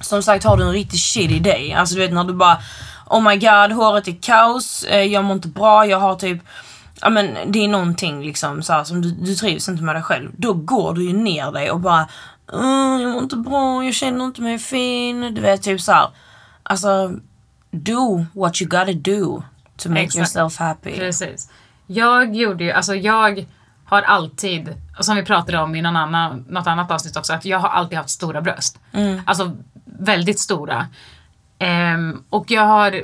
Som 0.00 0.22
sagt, 0.22 0.44
har 0.44 0.56
du 0.56 0.62
en 0.64 0.72
riktigt 0.72 1.00
shitty 1.00 1.38
day, 1.38 1.72
alltså 1.72 1.94
du 1.94 2.00
vet 2.00 2.12
när 2.12 2.24
du 2.24 2.32
bara 2.34 2.58
Oh 3.06 3.22
my 3.22 3.36
god, 3.36 3.72
håret 3.72 4.08
är 4.08 4.16
kaos, 4.22 4.84
eh, 4.84 5.02
jag 5.04 5.24
mår 5.24 5.34
inte 5.36 5.48
bra, 5.48 5.86
jag 5.86 6.00
har 6.00 6.14
typ 6.14 6.38
Ja 7.02 7.10
men 7.10 7.36
det 7.52 7.64
är 7.64 7.68
någonting 7.68 8.22
liksom 8.22 8.62
så 8.62 8.72
här, 8.72 8.84
som 8.84 9.02
du, 9.02 9.10
du 9.10 9.34
trivs 9.34 9.68
inte 9.68 9.82
med 9.82 9.94
dig 9.94 10.02
själv. 10.02 10.30
Då 10.36 10.52
går 10.52 10.92
du 10.94 11.04
ju 11.04 11.12
ner 11.12 11.52
dig 11.52 11.70
och 11.70 11.80
bara 11.80 12.08
"Mm, 12.52 13.00
Jag 13.00 13.10
mår 13.10 13.22
inte 13.22 13.36
bra, 13.36 13.84
jag 13.84 13.94
känner 13.94 14.24
inte 14.24 14.42
mig 14.42 14.58
fin. 14.58 15.34
Du 15.34 15.40
vet 15.40 15.62
typ 15.62 15.80
så 15.80 15.92
här. 15.92 16.08
Alltså, 16.62 17.10
do 17.70 18.26
what 18.32 18.62
you 18.62 18.68
gotta 18.68 18.92
do 18.92 19.42
to 19.76 19.88
make 19.88 20.02
Exakt. 20.02 20.16
yourself 20.18 20.56
happy. 20.56 20.96
Precis. 20.96 21.50
Jag 21.86 22.34
gjorde 22.36 22.64
ju, 22.64 22.72
alltså 22.72 22.94
jag 22.94 23.46
har 23.84 24.02
alltid, 24.02 24.74
och 24.98 25.04
som 25.04 25.16
vi 25.16 25.22
pratade 25.22 25.58
om 25.58 25.74
i 25.74 25.82
någon 25.82 25.96
annan, 25.96 26.44
något 26.48 26.66
annat 26.66 26.90
avsnitt 26.90 27.16
också, 27.16 27.32
att 27.32 27.44
jag 27.44 27.58
har 27.58 27.68
alltid 27.68 27.98
haft 27.98 28.10
stora 28.10 28.40
bröst. 28.40 28.78
Mm. 28.92 29.20
Alltså 29.24 29.56
väldigt 29.84 30.38
stora. 30.38 30.86
Ehm, 31.58 32.24
och 32.30 32.50
jag 32.50 32.62
har, 32.62 33.02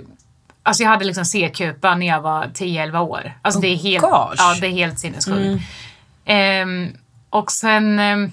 alltså 0.63 0.83
jag 0.83 0.91
hade 0.91 1.05
liksom 1.05 1.25
C-kupa 1.25 1.95
när 1.95 2.07
jag 2.07 2.21
var 2.21 2.45
10-11 2.45 2.99
år. 2.99 3.33
Alltså 3.43 3.61
det 3.61 3.69
är 3.69 3.77
helt, 3.77 4.05
gosh. 4.05 4.15
Mm. 4.15 4.35
ja 4.37 4.57
det 4.61 4.67
är 4.67 4.71
helt 4.71 4.99
sinnessjukt. 4.99 5.63
Ehm, 6.25 6.97
och 7.31 7.51
sen 7.51 7.99
ehm, 7.99 8.33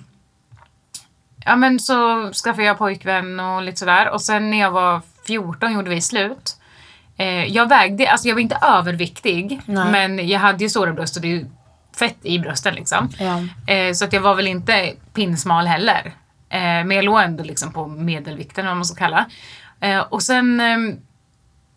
Ja 1.45 1.55
men 1.55 1.79
så 1.79 2.31
skaffade 2.33 2.67
jag 2.67 2.77
pojkvän 2.77 3.39
och 3.39 3.61
lite 3.61 3.77
sådär. 3.77 4.09
Och 4.09 4.21
sen 4.21 4.49
när 4.49 4.59
jag 4.59 4.71
var 4.71 5.01
14 5.27 5.73
gjorde 5.73 5.89
vi 5.89 6.01
slut. 6.01 6.57
Eh, 7.17 7.45
jag 7.45 7.69
vägde, 7.69 8.11
alltså 8.11 8.27
jag 8.27 8.35
var 8.35 8.41
inte 8.41 8.59
överviktig. 8.61 9.61
Nej. 9.65 9.91
Men 9.91 10.27
jag 10.27 10.39
hade 10.39 10.63
ju 10.63 10.69
stora 10.69 10.93
bröst 10.93 11.15
och 11.15 11.21
det 11.21 11.45
fett 11.99 12.17
i 12.23 12.39
brösten 12.39 12.75
liksom. 12.75 13.09
Ja. 13.19 13.73
Eh, 13.73 13.93
så 13.93 14.05
att 14.05 14.13
jag 14.13 14.21
var 14.21 14.35
väl 14.35 14.47
inte 14.47 14.93
pinsmal 15.13 15.65
heller. 15.65 16.13
Eh, 16.49 16.59
men 16.59 16.91
jag 16.91 17.05
låg 17.05 17.21
ändå 17.21 17.43
liksom 17.43 17.73
på 17.73 17.87
medelvikten, 17.87 18.65
vad 18.65 18.75
man 18.75 18.85
ska 18.85 18.95
kalla. 18.95 19.25
Eh, 19.79 19.99
och 19.99 20.23
sen 20.23 20.59
eh, 20.59 20.77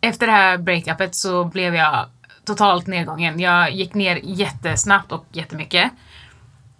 efter 0.00 0.26
det 0.26 0.32
här 0.32 0.58
breakupet 0.58 1.14
så 1.14 1.44
blev 1.44 1.74
jag 1.74 2.06
totalt 2.44 2.86
nedgången. 2.86 3.40
Jag 3.40 3.70
gick 3.70 3.94
ner 3.94 4.20
jättesnabbt 4.22 5.12
och 5.12 5.26
jättemycket. 5.32 5.92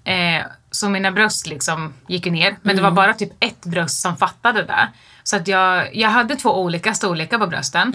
Eh, 0.05 0.43
så 0.71 0.89
mina 0.89 1.11
bröst 1.13 1.47
liksom 1.47 1.95
gick 2.09 2.27
ju 2.27 2.33
ner. 2.33 2.57
Men 2.63 2.77
det 2.77 2.83
var 2.83 2.91
bara 2.91 3.15
typ 3.15 3.33
ett 3.41 3.67
bröst 3.67 4.01
som 4.01 4.17
fattade 4.17 4.63
det. 4.63 4.89
Så 5.27 5.37
att 5.37 5.49
jag, 5.49 5.97
jag 5.97 6.09
hade 6.11 6.37
två 6.37 6.63
olika 6.63 6.95
storlekar 6.95 7.39
på 7.39 7.47
brösten. 7.47 7.93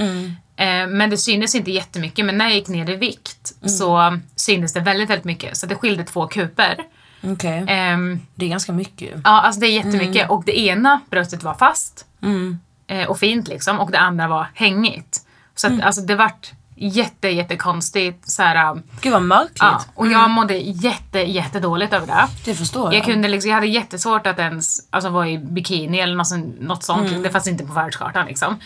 Eh, 0.55 0.87
men 0.87 1.09
det 1.09 1.17
syntes 1.17 1.55
inte 1.55 1.71
jättemycket. 1.71 2.25
Men 2.25 2.37
när 2.37 2.45
jag 2.45 2.55
gick 2.55 2.67
ner 2.67 2.89
i 2.89 2.95
vikt 2.95 3.53
så 3.69 4.17
syntes 4.35 4.73
det 4.73 4.79
väldigt, 4.79 5.09
väldigt 5.09 5.25
mycket. 5.25 5.57
Så 5.57 5.65
det 5.65 5.75
skilde 5.75 6.03
två 6.03 6.27
kuper. 6.27 6.77
Okej. 7.23 7.65
Ehm, 7.67 8.19
Det 8.35 8.45
är 8.45 8.49
ganska 8.49 8.71
mycket. 8.71 9.11
Ja, 9.23 9.41
alltså 9.41 9.61
det 9.61 9.67
är 9.67 9.71
jättemycket. 9.71 10.29
Och 10.29 10.43
det 10.45 10.59
ena 10.59 10.99
bröstet 11.09 11.43
var 11.43 11.53
fast 11.53 12.05
Mm. 12.23 12.59
eh, 12.87 13.07
och 13.07 13.19
fint 13.19 13.47
liksom 13.47 13.79
och 13.79 13.91
det 13.91 13.99
andra 13.99 14.27
var 14.27 14.47
hängigt. 14.53 15.19
Så 15.55 15.67
att, 15.67 15.81
alltså 15.81 16.01
det 16.01 16.15
vart 16.15 16.51
jätte, 16.75 17.29
jättekonstigt. 17.29 18.29
Så 18.29 18.43
här, 18.43 18.71
um, 18.71 18.83
Gud 19.01 19.13
vad 19.13 19.21
märkligt. 19.21 19.57
ja, 19.59 19.81
och 19.95 20.07
jag 20.07 20.29
mådde 20.29 20.57
jätte, 20.57 21.19
jättedåligt 21.19 21.93
över 21.93 22.07
det. 22.07 22.27
Det 22.45 22.55
förstår 22.55 22.85
jag. 22.85 22.93
Jag, 22.93 23.05
kunde 23.05 23.27
liksom, 23.27 23.49
jag 23.49 23.55
hade 23.55 23.67
jättesvårt 23.67 24.27
att 24.27 24.39
ens 24.39 24.87
alltså, 24.89 25.09
vara 25.09 25.29
i 25.29 25.37
bikini 25.37 25.99
eller 25.99 26.15
något, 26.15 26.59
något 26.59 26.83
sånt. 26.83 27.23
Det 27.23 27.29
fanns 27.29 27.47
inte 27.47 27.65
på 27.65 27.73
världskartan 27.73 28.25
liksom. 28.25 28.59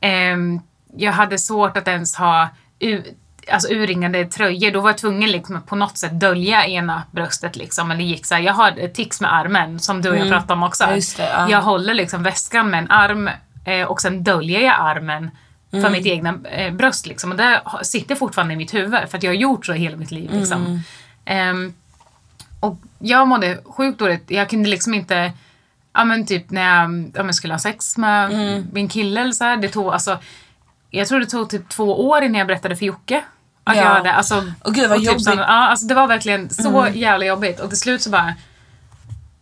Ehm, 0.00 0.60
jag 0.96 1.12
hade 1.12 1.38
svårt 1.38 1.76
att 1.76 1.88
ens 1.88 2.16
ha 2.16 2.48
alltså, 3.52 3.68
urringade 3.68 4.24
tröjor. 4.24 4.70
Då 4.70 4.80
var 4.80 4.90
jag 4.90 4.98
tvungen 4.98 5.30
liksom, 5.30 5.56
att 5.56 5.66
på 5.66 5.76
något 5.76 5.98
sätt 5.98 6.20
dölja 6.20 6.66
ena 6.66 7.02
bröstet. 7.10 7.56
Liksom. 7.56 7.90
Eller 7.90 8.04
gick 8.04 8.26
så 8.26 8.34
här, 8.34 8.42
jag 8.42 8.54
har 8.54 8.78
ett 8.78 8.94
tics 8.94 9.20
med 9.20 9.34
armen 9.34 9.80
som 9.80 10.02
du 10.02 10.10
och 10.10 10.16
jag 10.16 10.28
pratade 10.28 10.52
om 10.52 10.62
också. 10.62 10.84
Det, 10.86 11.00
ja. 11.18 11.50
Jag 11.50 11.62
håller 11.62 11.94
liksom 11.94 12.22
väskan 12.22 12.70
med 12.70 12.78
en 12.78 12.90
arm 12.90 13.30
eh, 13.64 13.86
och 13.86 14.00
sen 14.00 14.24
döljer 14.24 14.60
jag 14.60 14.76
armen 14.78 15.30
för 15.70 15.78
Mm. 15.78 15.92
mitt 15.92 16.06
egna 16.06 16.34
eh, 16.50 16.72
bröst. 16.74 17.06
Liksom. 17.06 17.30
Och 17.30 17.36
det 17.36 17.62
sitter 17.82 18.14
fortfarande 18.14 18.54
i 18.54 18.56
mitt 18.56 18.74
huvud 18.74 19.08
för 19.10 19.16
att 19.18 19.22
jag 19.22 19.30
har 19.30 19.36
gjort 19.36 19.66
så 19.66 19.72
hela 19.72 19.96
mitt 19.96 20.10
liv. 20.10 20.30
Liksom. 20.32 20.66
Mm. 20.66 20.80
Ehm, 21.24 21.72
och 22.60 22.78
jag 22.98 23.28
mådde 23.28 23.58
sjukt 23.64 23.98
dåligt. 23.98 24.24
Jag 24.30 24.50
kunde 24.50 24.68
liksom 24.68 24.94
inte, 24.94 25.32
ja 25.92 26.04
men 26.04 26.26
typ 26.26 26.50
när 26.50 26.62
jag, 26.80 27.10
ja, 27.14 27.22
men 27.22 27.34
skulle 27.34 27.54
ha 27.54 27.58
sex 27.58 27.96
med 27.98 28.32
Mm. 28.32 28.66
min 28.72 28.88
kille 28.88 29.20
eller 29.20 29.32
så 29.32 29.44
här, 29.44 29.56
det 29.56 29.68
tog 29.68 29.86
alltså, 29.92 30.18
jag 30.90 31.08
tror 31.08 31.20
det 31.20 31.26
tog 31.26 31.50
typ 31.50 31.68
två 31.68 32.08
år 32.08 32.22
innan 32.22 32.38
jag 32.38 32.46
berättade 32.46 32.76
för 32.76 32.86
Jocke. 32.86 33.22
Att 33.64 33.76
Ja. 33.76 33.82
jag 33.82 33.88
hade, 33.90 34.12
alltså, 34.12 34.52
Och 34.64 34.74
gud 34.74 34.88
vad 34.88 34.98
och 34.98 35.04
typ 35.04 35.06
jobbigt. 35.12 35.26
Mm. 35.26 35.36
sån- 35.38 35.44
ja, 35.48 35.68
alltså 35.68 35.86
det 35.86 35.94
var 35.94 36.06
verkligen 36.06 36.50
så 36.50 36.86
jävla 36.94 37.26
jobbigt. 37.26 37.60
Och 37.60 37.68
till 37.68 37.78
slut 37.78 38.02
så 38.02 38.10
bara 38.10 38.34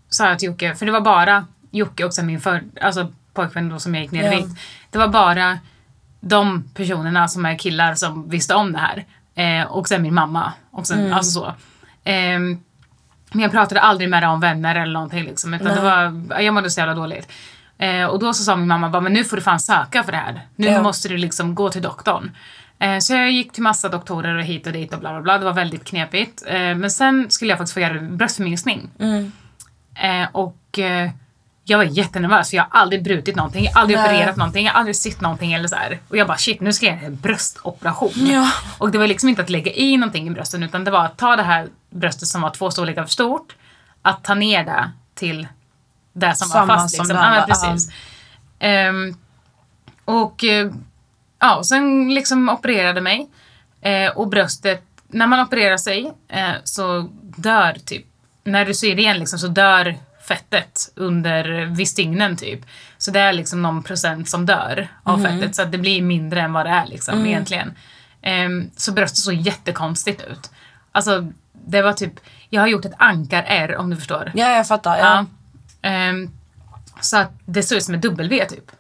sa 0.09 0.29
jag 0.29 0.39
till 0.39 0.47
Jocke, 0.49 0.75
för 0.75 0.87
det 0.87 0.93
var 0.93 1.01
bara 1.01 1.47
Jocke 1.71 2.05
och 2.05 2.15
sen 2.15 2.27
min 2.27 2.41
för, 2.41 2.63
alltså 2.81 3.13
pojkvän 3.35 3.69
då 3.69 3.79
som 3.79 3.95
jag 3.95 4.03
gick 4.03 4.13
ner 4.13 4.25
Ja. 4.25 4.31
vikt. 4.31 4.49
Det 4.91 4.99
var 4.99 5.09
bara 5.09 5.59
de 6.29 6.65
personerna 6.75 7.29
som 7.29 7.47
är 7.47 7.59
killar 7.59 7.95
som 7.95 8.29
visste 8.29 8.55
om 8.55 8.73
det 8.73 8.79
här. 8.79 9.05
Eh, 9.35 9.67
och 9.67 9.89
sen 9.89 10.03
min 10.03 10.15
mamma. 10.15 10.53
Och 10.71 10.87
sen, 10.87 11.01
Mm. 11.01 11.13
Alltså 11.13 11.31
så. 11.41 11.55
Ehm, 12.05 12.59
men 13.33 13.43
jag 13.43 13.51
pratade 13.51 13.81
aldrig 13.81 14.11
med 14.11 14.23
dem 14.23 14.33
om 14.33 14.41
vänner 14.41 14.75
eller 14.75 14.93
någonting 14.93 15.25
liksom. 15.25 15.55
Utan 15.55 15.75
det 15.75 15.81
var, 15.81 16.43
jag 16.43 16.55
mådde 16.55 16.71
så 16.71 16.81
jävla 16.81 16.95
dåligt. 16.95 17.33
Eh, 17.79 18.05
och 18.05 18.19
då 18.19 18.33
så 18.35 18.43
sa 18.45 18.57
min 18.57 18.69
mamma 18.69 18.89
bara, 18.89 19.03
men 19.03 19.13
nu 19.13 19.25
får 19.25 19.37
du 19.37 19.43
fan 19.43 19.61
söka 19.61 20.03
för 20.03 20.13
det 20.13 20.19
här. 20.19 20.41
Nu 20.57 20.67
Ja. 20.67 20.83
måste 20.83 21.09
du 21.09 21.17
liksom 21.17 21.55
gå 21.55 21.69
till 21.71 21.83
doktorn. 21.83 22.31
Eh, 22.79 22.99
så 22.99 23.13
jag 23.15 23.31
gick 23.33 23.53
till 23.53 23.63
massa 23.63 23.89
doktorer 23.89 24.35
och 24.37 24.45
hit 24.45 24.67
och 24.67 24.73
dit 24.73 24.95
och 24.95 25.01
bla 25.01 25.11
bla 25.13 25.23
bla. 25.23 25.39
Det 25.39 25.45
var 25.45 25.53
väldigt 25.53 25.85
knepigt. 25.85 26.43
Eh, 26.47 26.55
men 26.75 26.91
sen 26.91 27.31
skulle 27.31 27.51
jag 27.51 27.59
faktiskt 27.59 27.75
få 27.75 27.81
göra 27.81 28.01
bröstförminskning. 28.01 28.91
Mm. 28.99 29.33
Eh, 29.95 30.29
och 30.33 30.79
eh, 30.79 31.11
jag 31.69 31.79
var 31.79 31.85
jättenervös 31.85 32.55
jag 32.55 32.63
har 32.63 32.81
aldrig 32.81 33.03
brutit 33.03 33.37
någonting, 33.37 33.65
jag 33.65 33.73
har 33.73 33.81
aldrig 33.81 33.99
Nej. 33.99 34.07
opererat 34.07 34.37
någonting, 34.37 34.67
jag 34.67 34.73
har 34.73 34.79
aldrig 34.79 34.97
sytt 34.97 35.21
någonting 35.21 35.53
eller 35.53 35.69
så 35.69 35.77
här. 35.77 36.01
Och 36.09 36.17
jag 36.17 36.27
bara 36.27 36.37
shit, 36.37 36.61
nu 36.61 36.73
ska 36.73 36.87
jag 36.87 36.97
göra 36.97 37.07
en 37.07 37.17
bröstoperation. 37.17 38.13
Ja. 38.17 38.51
Och 38.79 38.91
det 38.91 38.99
var 38.99 39.07
liksom 39.07 39.29
inte 39.29 39.43
att 39.43 39.51
lägga 39.51 39.73
i 39.73 39.97
någonting 39.97 40.29
i 40.29 40.31
brösten 40.31 40.63
utan 40.63 40.85
det 40.85 40.91
var 40.91 41.05
att 41.05 41.19
ta 41.19 41.37
det 41.37 41.43
här 41.43 41.69
bröstet 41.91 42.29
som 42.29 42.43
var 42.43 42.51
två 42.51 42.71
storlekar 42.71 43.03
för 43.03 43.11
stort, 43.11 43.57
att 44.03 44.25
ta 44.25 44.35
ner 44.35 44.65
det 44.65 44.91
till 45.15 45.49
det 46.13 46.35
som 46.35 46.49
Samma 46.49 46.67
var 46.67 46.75
fast. 46.75 46.97
som 46.97 47.07
Liksom. 47.07 47.17
Ja, 47.17 47.45
precis. 47.49 47.91
Ehm, 48.59 49.17
och 50.05 50.45
eh, 50.45 50.71
ja, 51.39 51.57
och 51.57 51.67
sen 51.67 52.15
liksom 52.15 52.49
opererade 52.49 53.01
mig. 53.01 53.29
Eh, 53.81 54.11
och 54.11 54.29
bröstet, 54.29 54.85
när 55.09 55.27
man 55.27 55.41
opererar 55.41 55.77
sig 55.77 56.13
eh, 56.29 56.51
så 56.65 57.09
dör 57.21 57.77
typ, 57.85 58.07
när 58.45 58.65
du 58.65 58.75
syr 58.75 58.99
igen 58.99 59.19
liksom 59.19 59.39
så 59.39 59.49
dör 59.49 59.97
fettet 60.27 60.93
under 60.95 61.67
vid 61.67 61.89
stygnen 61.89 62.37
typ. 62.37 62.61
Så 62.99 63.11
det 63.11 63.21
är 63.21 63.33
liksom 63.33 63.63
någon 63.63 63.83
procent 63.83 64.29
som 64.29 64.47
dör 64.47 64.89
av 65.03 65.23
fettet 65.23 65.57
så 65.57 65.65
det 65.65 65.79
blir 65.79 66.03
mindre 66.03 66.41
än 66.41 66.53
vad 66.53 66.67
det 66.67 66.71
är 66.71 66.87
liksom 66.87 67.27
egentligen. 67.27 67.75
Ehm, 68.23 68.71
så 68.77 68.93
bröstet 68.93 69.19
såg 69.19 69.35
jättekonstigt 69.35 70.23
ut. 70.23 70.51
Alltså 70.93 71.33
det 71.53 71.83
var 71.83 71.93
typ, 71.93 72.13
jag 72.51 72.61
har 72.61 72.69
gjort 72.69 72.85
ett 72.85 72.95
ankar-R 72.99 73.77
om 73.77 73.91
du 73.91 73.97
förstår. 73.97 74.33
Ja, 74.35 74.51
jag 74.51 74.69
fattar. 74.69 74.99
Ja. 74.99 75.27
Ja. 75.81 75.89
Ehm, 75.89 76.31
så 77.01 77.17
att 77.17 77.33
det 77.45 77.63
såg 77.63 77.79
ut 77.79 77.85
som 77.85 77.95
ett 77.95 78.03
W 78.03 78.45
typ. 78.45 78.71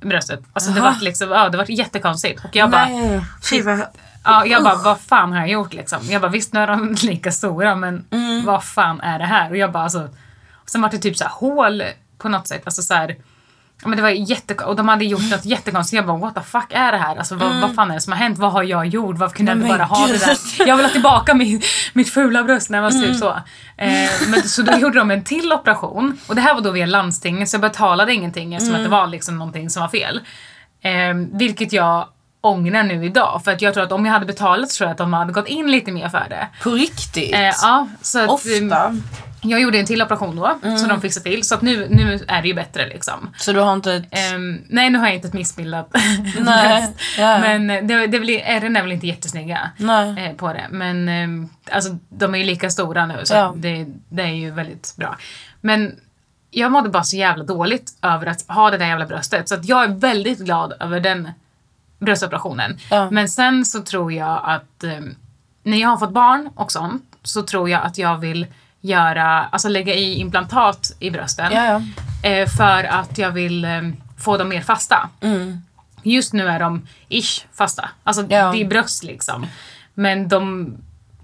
Bröstet. 0.00 0.40
Alltså 0.52 0.70
det 0.70 0.78
Jaha. 0.78 0.92
var 0.92 1.00
liksom, 1.00 1.30
ja 1.30 1.48
det 1.48 1.56
var 1.56 1.70
jättekonstigt. 1.70 2.44
Och 2.44 2.56
jag 2.56 2.70
bara, 2.70 2.88
Nej. 2.88 3.20
Fy 3.50 3.62
vad... 3.62 3.86
ja, 4.26 4.46
jag 4.46 4.64
bara, 4.64 4.76
vad 4.76 5.00
fan 5.00 5.32
har 5.32 5.38
jag 5.40 5.48
gjort 5.48 5.72
liksom? 5.74 5.98
Jag 6.08 6.22
bara, 6.22 6.30
visst 6.30 6.52
nu 6.52 6.60
är 6.60 6.66
de 6.66 6.94
lika 7.02 7.32
stora 7.32 7.74
men 7.76 8.04
Mm. 8.10 8.44
vad 8.44 8.64
fan 8.64 9.00
är 9.00 9.18
det 9.18 9.24
här? 9.24 9.50
Och 9.50 9.56
jag 9.56 9.72
bara 9.72 9.82
alltså, 9.82 10.08
och 10.52 10.70
sen 10.70 10.82
var 10.82 10.90
det 10.90 10.98
typ 10.98 11.16
så 11.16 11.24
här 11.24 11.30
hål 11.30 11.82
på 12.18 12.28
något 12.28 12.46
sätt. 12.48 12.62
Alltså 12.64 12.82
så 12.82 12.94
här, 12.94 13.16
men 13.84 13.96
det 13.96 14.02
var 14.02 14.08
jätte, 14.10 14.54
och 14.54 14.76
de 14.76 14.88
hade 14.88 15.04
gjort 15.04 15.30
något 15.30 15.44
jättekonstigt. 15.44 15.96
Jag 15.96 16.06
bara, 16.06 16.16
what 16.18 16.34
the 16.34 16.40
fuck 16.40 16.66
är 16.72 16.92
det 16.92 16.98
här? 16.98 17.16
Alltså 17.16 17.34
vad, 17.34 17.60
vad 17.60 17.74
fan 17.74 17.90
är 17.90 17.94
det 17.94 18.00
som 18.00 18.12
har 18.12 18.18
hänt? 18.20 18.38
Vad 18.38 18.52
har 18.52 18.62
jag 18.62 18.86
gjort? 18.86 19.18
Varför 19.18 19.36
kunde 19.36 19.52
jag 19.52 19.56
Mm. 19.56 19.66
Inte 19.70 19.78
bara 19.78 19.86
ha 19.86 20.06
det 20.06 20.18
där? 20.26 20.36
Jag 20.68 20.76
vill 20.76 20.86
ha 20.86 20.92
tillbaka 20.92 21.34
mitt, 21.34 21.64
mitt 21.92 22.10
fula 22.10 22.42
bröst 22.44 22.70
när 22.70 22.78
jag 22.78 22.82
var 22.82 22.90
Mm. 22.90 23.02
typ 23.02 23.16
så. 23.16 23.28
Eh, 23.76 24.10
men, 24.28 24.42
så 24.42 24.62
då 24.62 24.72
gjorde 24.78 24.98
de 24.98 25.10
en 25.10 25.24
till 25.24 25.52
operation. 25.52 26.18
Och 26.26 26.34
det 26.34 26.40
här 26.40 26.54
var 26.54 26.60
då 26.60 26.70
via 26.70 26.86
landstinget 26.86 27.48
så 27.48 27.54
jag 27.54 27.60
betalade 27.60 28.14
ingenting 28.14 28.54
eftersom 28.54 28.74
Mm. 28.74 28.84
att 28.86 28.90
det 28.90 28.96
var 28.96 29.06
liksom 29.06 29.38
någonting 29.38 29.70
som 29.70 29.80
var 29.80 29.88
fel. 29.88 30.20
Eh, 30.80 31.14
vilket 31.32 31.72
jag 31.72 32.08
ångrar 32.46 32.82
nu 32.82 33.04
idag. 33.04 33.40
För 33.44 33.52
att 33.52 33.62
jag 33.62 33.74
tror 33.74 33.84
att 33.84 33.92
om 33.92 34.06
jag 34.06 34.12
hade 34.12 34.26
betalat 34.26 34.70
så 34.70 34.76
tror 34.78 34.86
jag 34.88 34.92
att 34.92 34.98
de 34.98 35.12
hade 35.12 35.32
gått 35.32 35.48
in 35.48 35.70
lite 35.70 35.92
mer 35.92 36.08
för 36.08 36.26
det. 36.30 36.48
På 36.62 36.70
riktigt? 36.70 37.34
Eh, 37.34 37.40
ja, 37.42 37.88
så 38.02 38.18
att, 38.24 38.28
Ofta? 38.30 38.96
jag 39.42 39.60
gjorde 39.60 39.78
en 39.78 39.86
till 39.86 40.02
operation 40.02 40.36
då, 40.36 40.58
Mm. 40.62 40.78
som 40.78 40.88
de 40.88 41.00
fixade 41.00 41.24
till. 41.30 41.42
Så 41.44 41.54
att 41.54 41.62
nu, 41.62 41.86
nu 41.90 42.24
är 42.28 42.42
det 42.42 42.48
ju 42.48 42.54
bättre 42.54 42.86
liksom. 42.88 43.30
Så 43.38 43.52
du 43.52 43.60
har 43.60 43.72
inte 43.72 43.92
ett... 43.94 44.04
Ehm, 44.10 44.60
nej, 44.68 44.90
nu 44.90 44.98
har 44.98 45.06
jag 45.06 45.14
inte 45.14 45.28
ett 45.28 45.34
missbildat 45.34 45.90
Nej, 46.40 46.94
ja. 47.18 47.38
Men 47.38 47.70
eh, 47.70 47.84
det, 47.84 48.06
det 48.06 48.20
blir, 48.20 48.40
ärren 48.44 48.76
är 48.76 48.82
väl 48.82 48.92
inte 48.92 49.06
jättesnygga 49.06 49.70
Nej. 49.76 50.26
eh, 50.26 50.32
på 50.36 50.52
det. 50.52 50.66
Men 50.70 51.08
ehm, 51.08 51.48
alltså, 51.70 51.96
de 52.08 52.34
är 52.34 52.38
ju 52.38 52.44
lika 52.44 52.70
stora 52.70 53.06
nu 53.06 53.20
så 53.24 53.34
Ja. 53.34 53.54
det, 53.56 53.86
det 54.08 54.22
är 54.22 54.26
ju 54.34 54.50
väldigt 54.50 54.94
bra. 54.96 55.16
Men 55.60 55.94
jag 56.50 56.72
mådde 56.72 56.88
bara 56.88 57.04
så 57.04 57.16
jävla 57.16 57.44
dåligt 57.44 57.90
över 58.02 58.26
att 58.26 58.42
ha 58.48 58.70
det 58.70 58.78
där 58.78 58.86
jävla 58.86 59.06
bröstet. 59.06 59.48
Så 59.48 59.54
att 59.54 59.64
jag 59.64 59.84
är 59.84 59.88
väldigt 59.88 60.38
glad 60.38 60.72
över 60.80 61.00
den 61.00 61.30
bröstoperationen. 61.98 62.78
Ja. 62.90 63.10
Men 63.10 63.28
sen 63.28 63.64
så 63.64 63.82
tror 63.82 64.12
jag 64.12 64.40
att 64.44 64.84
ehm, 64.84 65.14
när 65.62 65.76
jag 65.76 65.88
har 65.88 65.96
fått 65.96 66.12
barn 66.12 66.50
och 66.54 66.72
sånt 66.72 67.04
så 67.22 67.42
tror 67.42 67.70
jag 67.70 67.82
att 67.82 67.98
jag 67.98 68.18
vill 68.18 68.46
göra, 68.80 69.44
alltså 69.44 69.68
lägga 69.68 69.94
i 69.94 70.14
implantat 70.14 70.92
i 70.98 71.10
brösten. 71.10 71.52
Ja, 71.52 71.64
ja. 71.64 71.82
Eh, 72.28 72.48
för 72.48 72.84
att 72.84 73.18
jag 73.18 73.30
vill 73.30 73.64
eh, 73.64 73.82
få 74.18 74.36
dem 74.36 74.48
mer 74.48 74.60
fasta. 74.60 75.08
Mm. 75.20 75.62
Just 76.02 76.32
nu 76.32 76.48
är 76.48 76.60
de 76.60 76.86
ish 77.08 77.46
fasta. 77.52 77.88
Alltså 78.04 78.22
det 78.22 78.34
är 78.34 78.68
bröst 78.68 79.04
liksom. 79.04 79.46
Men 79.94 80.28
de 80.28 80.72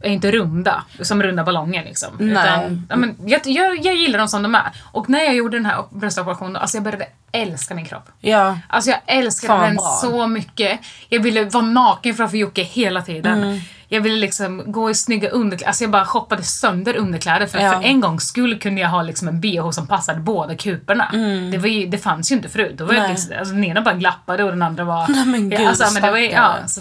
är 0.02 0.10
inte 0.10 0.30
runda, 0.32 0.84
som 1.00 1.22
runda 1.22 1.44
ballonger 1.44 1.84
liksom. 1.84 2.08
Nej. 2.18 2.32
Utan, 2.32 2.86
ja, 2.90 2.96
men 2.96 3.16
jag, 3.26 3.40
jag, 3.44 3.76
jag 3.86 3.94
gillar 3.96 4.18
dem 4.18 4.28
som 4.28 4.42
de 4.42 4.54
är. 4.54 4.70
Och 4.92 5.10
när 5.10 5.24
jag 5.24 5.34
gjorde 5.34 5.56
den 5.56 5.66
här 5.66 5.84
bröstoperationen, 5.90 6.56
alltså 6.56 6.76
jag 6.76 6.84
började 6.84 7.06
älska 7.32 7.74
min 7.74 7.84
kropp. 7.84 8.08
Ja. 8.20 8.58
Alltså 8.68 8.90
jag 8.90 9.00
älskade 9.06 9.48
Fan, 9.52 9.60
den 9.66 9.76
bra. 9.76 9.98
så 10.00 10.26
mycket. 10.26 10.80
Jag 11.08 11.20
ville 11.20 11.44
vara 11.44 11.64
naken 11.64 12.14
framför 12.14 12.36
Jocke 12.36 12.62
hela 12.62 13.02
tiden. 13.02 13.42
Mm. 13.42 13.60
Jag 13.88 14.00
ville 14.00 14.16
liksom 14.16 14.62
gå 14.66 14.90
i 14.90 14.94
snygga 14.94 15.28
underkläder. 15.28 15.68
Alltså 15.68 15.84
jag 15.84 15.90
bara 15.90 16.04
shoppade 16.04 16.42
sönder 16.42 16.96
underkläder. 16.96 17.46
För, 17.46 17.58
Ja. 17.58 17.72
för 17.72 17.82
en 17.82 18.00
gång 18.00 18.20
skull 18.20 18.58
kunde 18.58 18.80
jag 18.80 18.88
ha 18.88 19.02
liksom 19.02 19.28
en 19.28 19.40
bh 19.40 19.70
som 19.70 19.86
passade 19.86 20.20
båda 20.20 20.54
kuporna. 20.56 21.08
Det, 21.52 21.58
var 21.58 21.68
ju, 21.68 21.86
det 21.86 21.98
fanns 21.98 22.32
ju 22.32 22.36
inte 22.36 22.48
förut. 22.48 22.74
Då 22.78 22.84
var 22.84 22.94
jag 22.94 23.02
Mm. 23.04 23.10
Liksom, 23.14 23.34
alltså, 23.38 23.54
den 23.54 23.64
ena 23.64 23.80
bara 23.80 23.94
glappade 23.94 24.44
och 24.44 24.50
den 24.50 24.62
andra 24.62 24.84
var... 24.84 25.06
Nej, 25.08 25.26
men 25.26 25.50
gud, 25.50 25.60
alltså, 25.60 25.92
men 25.92 26.02
det 26.02 26.10
var, 26.10 26.18
ja, 26.18 26.54
så 26.66 26.80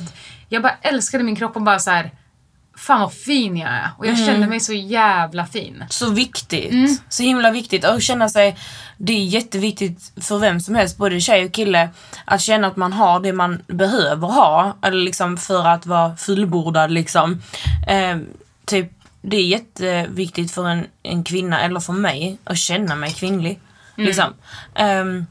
jag 0.49 0.61
bara 0.61 0.73
älskade 0.81 1.23
min 1.23 1.35
kropp 1.35 1.55
och 1.55 1.61
bara 1.61 1.79
så 1.79 1.91
här. 1.91 2.11
Fan 2.77 2.99
vad 3.01 3.13
fin 3.13 3.57
jag 3.57 3.69
är. 3.69 3.89
Och 3.97 4.05
jag 4.05 4.13
Mm. 4.13 4.25
kände 4.27 4.47
mig 4.47 4.59
så 4.59 4.73
jävla 4.73 5.45
fin. 5.45 5.83
Så 5.89 6.09
viktigt. 6.09 6.71
Mm. 6.71 6.97
Så 7.09 7.23
himla 7.23 7.51
viktigt. 7.51 7.85
Och 7.85 8.01
känna 8.01 8.29
sig, 8.29 8.57
det 8.97 9.13
är 9.13 9.23
jätteviktigt 9.25 10.11
för 10.21 10.37
vem 10.39 10.59
som 10.59 10.75
helst, 10.75 10.97
både 10.97 11.19
tjej 11.21 11.45
och 11.45 11.51
kille, 11.51 11.89
att 12.25 12.41
känna 12.41 12.67
att 12.67 12.75
man 12.75 12.93
har 12.93 13.19
det 13.19 13.33
man 13.33 13.61
behöver 13.67 14.27
ha. 14.27 14.77
Eller 14.81 14.97
liksom 15.03 15.37
för 15.37 15.67
att 15.67 15.85
vara 15.85 16.15
fullbordad 16.15 16.91
liksom. 16.91 17.41
Eh, 17.87 18.17
typ, 18.65 18.91
det 19.21 19.37
är 19.37 19.45
jätteviktigt 19.45 20.51
för 20.51 20.67
en, 20.69 20.85
en 21.03 21.23
kvinna, 21.23 21.61
eller 21.61 21.79
för 21.79 21.93
mig, 21.93 22.37
att 22.43 22.57
känna 22.57 22.95
mig 22.95 23.11
kvinnlig. 23.13 23.59
Liksom. 23.95 24.33
Ehm, 24.75 25.25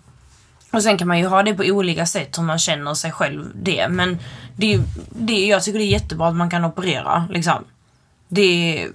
och 0.73 0.83
sen 0.83 0.99
kan 0.99 1.09
man 1.09 1.19
ju 1.19 1.27
ha 1.27 1.43
det 1.43 1.55
på 1.55 1.63
olika 1.63 2.07
sätt 2.07 2.39
hur 2.39 2.43
man 2.43 2.59
känner 2.59 2.95
sig 2.95 3.13
själv 3.13 3.45
det. 3.55 3.89
Men 3.89 4.19
det, 4.57 4.75
är- 4.75 4.83
det, 5.11 5.47
jag 5.47 5.63
tycker 5.63 5.79
det 5.79 5.85
är 5.85 5.93
jättebra 5.93 6.29
att 6.29 6.37
man 6.37 6.51
kan 6.51 6.65
operera. 6.65 7.27
Liksom. 7.31 7.65
Det 8.29 8.43
är 8.83 8.89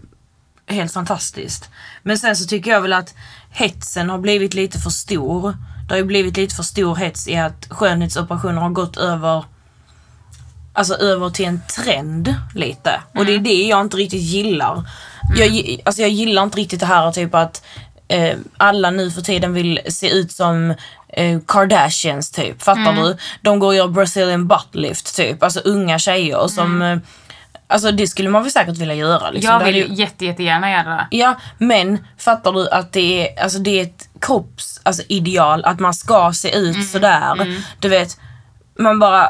helt 0.67 0.93
fantastiskt. 0.93 1.69
Men 2.03 2.17
sen 2.19 2.35
så 2.35 2.45
tycker 2.47 2.71
jag 2.71 2.81
väl 2.81 2.93
att 2.93 3.13
hetsen 3.49 4.09
har 4.09 4.17
blivit 4.17 4.53
lite 4.53 4.79
för 4.79 4.89
stor. 4.89 5.57
Det 5.87 5.93
har 5.93 5.97
ju 5.97 6.03
blivit 6.03 6.37
lite 6.37 6.55
för 6.55 6.63
stor 6.63 6.95
hets 6.95 7.27
i 7.27 7.35
att 7.35 7.67
skönhetsoperationer 7.69 8.61
har 8.61 8.69
gått 8.69 8.97
över 8.97 9.45
Alltså 10.77 10.93
över 10.95 11.29
till 11.29 11.45
en 11.45 11.61
trend 11.75 12.35
lite. 12.55 13.01
Och 13.13 13.25
det 13.25 13.35
är 13.35 13.39
det 13.39 13.63
jag 13.63 13.81
inte 13.81 13.97
riktigt 13.97 14.21
gillar. 14.21 14.89
Jag, 15.37 15.47
gi- 15.47 15.81
alltså 15.85 16.01
jag 16.01 16.11
gillar 16.11 16.43
inte 16.43 16.57
riktigt 16.57 16.79
det 16.79 16.85
här 16.85 17.11
typ 17.11 17.35
att 17.35 17.63
eh, 18.07 18.37
alla 18.57 18.89
nu 18.91 19.11
för 19.11 19.21
tiden 19.21 19.53
vill 19.53 19.79
se 19.89 20.09
ut 20.09 20.31
som 20.31 20.73
eh, 21.09 21.39
Kardashians 21.47 22.31
typ. 22.31 22.61
Fattar 22.63 22.93
du? 23.03 23.17
De 23.41 23.59
går 23.59 23.67
och 23.67 23.75
gör 23.75 23.87
Brazilian 23.87 24.47
butt 24.47 24.69
lift 24.75 25.15
typ. 25.15 25.43
Alltså 25.43 25.59
unga 25.59 25.99
tjejer 25.99 26.47
som... 26.47 26.81
Eh, 26.81 26.97
alltså 27.67 27.91
det 27.91 28.07
skulle 28.07 28.29
man 28.29 28.41
väl 28.43 28.51
säkert 28.51 28.77
vilja 28.77 28.95
göra. 28.95 29.29
Liksom. 29.29 29.53
Jag 29.53 29.63
vill 29.65 29.75
ju- 29.75 29.87
jätte, 29.93 30.25
jättegärna 30.25 30.71
göra 30.71 30.89
det. 30.95 31.07
Ja, 31.17 31.35
men 31.57 32.05
fattar 32.17 32.51
du 32.53 32.69
att 32.69 32.93
det 32.93 33.29
är, 33.37 33.43
alltså 33.43 33.59
det 33.59 33.79
är 33.79 33.83
ett 33.83 34.09
kropps, 34.21 34.79
alltså 34.83 35.03
ideal 35.09 35.65
att 35.65 35.79
man 35.79 35.93
ska 35.93 36.31
se 36.33 36.55
ut 36.55 36.75
Mm, 36.75 36.87
sådär. 36.87 37.55
Du 37.79 37.89
vet, 37.89 38.17
man 38.79 38.99
bara 38.99 39.29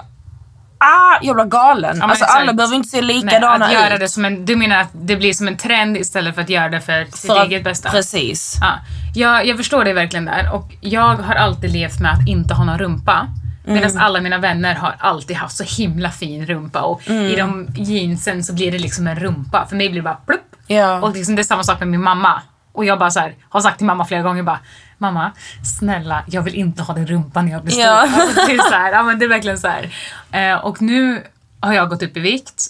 Ah, 0.88 1.20
jag 1.22 1.36
blir 1.36 1.46
galen. 1.46 1.98
men 1.98 2.10
alltså 2.10 2.26
alla 2.26 2.54
behöver 2.54 2.76
inte 2.76 2.90
se 2.90 3.02
Nej, 3.02 3.16
likadana 3.16 3.66
att 3.66 3.74
göra 3.74 3.94
ut. 3.94 4.00
det 4.00 4.10
som 4.10 4.26
en, 4.26 4.46
du 4.46 4.56
menar 4.56 4.78
att 4.82 4.90
det 4.94 5.16
blir 5.16 5.34
som 5.34 5.48
en 5.48 5.58
trend 5.58 5.98
istället 5.98 6.36
för 6.36 6.42
att 6.42 6.50
göra 6.50 6.70
det 6.70 6.82
för 6.82 7.06
sitt 7.06 7.32
För 7.32 7.46
eget 7.46 7.64
bästa? 7.64 7.90
Precis. 7.90 8.56
Ja, 8.62 8.74
jag, 9.16 9.46
jag 9.46 9.58
förstår 9.58 9.84
det 9.84 9.94
verkligen 9.94 10.26
där 10.26 10.54
och 10.54 10.72
jag 10.82 11.16
har 11.16 11.36
alltid 11.36 11.72
levt 11.72 12.00
med 12.00 12.12
att 12.12 12.28
inte 12.28 12.54
ha 12.54 12.64
någon 12.64 12.78
rumpa. 12.78 13.28
Medan 13.68 13.90
Mm. 13.92 14.04
alla 14.04 14.22
mina 14.22 14.38
vänner 14.38 14.76
har 14.76 14.96
alltid 15.00 15.36
haft 15.38 15.56
så 15.58 15.64
himla 15.82 16.12
fin 16.12 16.46
rumpa 16.46 16.82
och 16.82 17.02
Mm. 17.10 17.26
i 17.26 17.36
de 17.36 17.68
jeansen 17.76 18.44
så 18.44 18.54
blir 18.54 18.72
det 18.72 18.78
liksom 18.78 19.08
en 19.08 19.16
rumpa. 19.20 19.66
För 19.70 19.76
mig 19.76 19.90
blir 19.90 20.02
det 20.02 20.04
bara 20.06 20.16
plupp. 20.28 20.56
Ja. 20.68 21.02
Och 21.02 21.14
liksom 21.14 21.36
det 21.36 21.42
är 21.42 21.44
samma 21.44 21.64
sak 21.64 21.80
med 21.80 21.88
min 21.88 22.02
mamma. 22.04 22.42
Och 22.74 22.86
jag 22.86 23.00
bara 23.00 23.12
så 23.12 23.20
här, 23.20 23.36
har 23.50 23.62
sagt 23.62 23.78
till 23.78 23.88
mamma 23.88 24.06
flera 24.06 24.22
gånger 24.22 24.44
bara 24.44 24.60
Mamma, 24.98 25.32
snälla, 25.64 26.24
jag 26.28 26.42
vill 26.42 26.56
inte 26.56 26.84
ha 26.84 26.94
den 26.94 27.08
rumpan 27.08 27.46
när 27.46 27.52
jag 27.52 27.64
blir 27.64 27.72
stor. 27.72 27.84
Ja. 27.84 28.02
Alltså, 28.02 28.46
det, 28.48 28.54
är 28.54 28.58
så 28.58 28.76
här, 28.76 28.92
ja, 28.92 29.04
men 29.04 29.20
det 29.20 29.26
är 29.26 29.30
verkligen 29.30 29.58
så 29.58 29.68
här. 29.68 29.90
Eh, 30.32 30.66
och 30.66 30.82
nu 30.82 31.24
har 31.60 31.74
jag 31.74 31.90
gått 31.90 32.04
upp 32.04 32.18
i 32.18 32.20
vikt, 32.20 32.64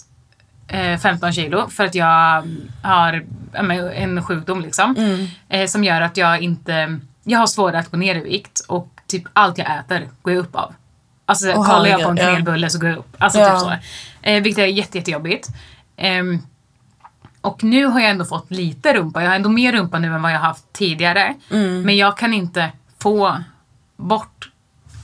eh, 0.68 0.98
15 0.98 1.32
kilo, 1.32 1.68
för 1.68 1.84
att 1.84 1.94
jag 1.94 2.42
har 2.82 3.24
ja, 3.52 3.62
men, 3.62 3.90
en 3.90 4.24
sjukdom 4.24 4.60
liksom. 4.60 4.96
Mm. 4.96 5.26
Eh, 5.48 5.66
som 5.66 5.84
gör 5.84 6.00
att 6.00 6.16
jag 6.16 6.40
inte, 6.40 6.98
jag 7.24 7.38
har 7.38 7.46
svårare 7.46 7.78
att 7.78 7.90
gå 7.90 7.96
ner 7.96 8.14
i 8.14 8.20
vikt 8.20 8.60
och 8.68 8.88
typ 9.06 9.22
allt 9.32 9.58
jag 9.58 9.78
äter 9.78 10.08
går 10.22 10.34
jag 10.34 10.40
upp 10.40 10.56
av. 10.56 10.74
Alltså 11.26 11.52
Åh, 11.52 11.66
kollar 11.66 11.86
jag 11.86 12.02
på 12.02 12.08
en 12.08 12.16
herregud, 12.18 12.18
ja. 12.18 12.24
kanelbulle 12.24 12.70
så 12.70 12.78
går 12.78 12.88
jag 12.88 12.98
upp. 12.98 13.16
Alltså 13.18 13.38
Ja. 13.38 13.50
typ 13.50 13.60
så. 13.60 13.72
Eh, 14.22 14.42
vilket 14.42 14.62
är 14.62 14.66
jätte, 14.66 14.98
jättejobbigt. 14.98 15.48
Ehm, 15.96 16.42
och 17.46 17.64
nu 17.64 17.86
har 17.86 18.00
jag 18.00 18.10
ändå 18.10 18.24
fått 18.24 18.50
lite 18.50 18.94
rumpa. 18.94 19.22
Jag 19.22 19.28
har 19.28 19.36
ändå 19.36 19.48
mer 19.48 19.72
rumpa 19.72 19.98
nu 19.98 20.14
än 20.14 20.22
vad 20.22 20.32
jag 20.32 20.38
haft 20.38 20.72
tidigare. 20.72 21.34
Mm. 21.50 21.82
Men 21.82 21.96
jag 21.96 22.18
kan 22.18 22.34
inte 22.34 22.70
få 22.98 23.36
bort... 23.96 24.50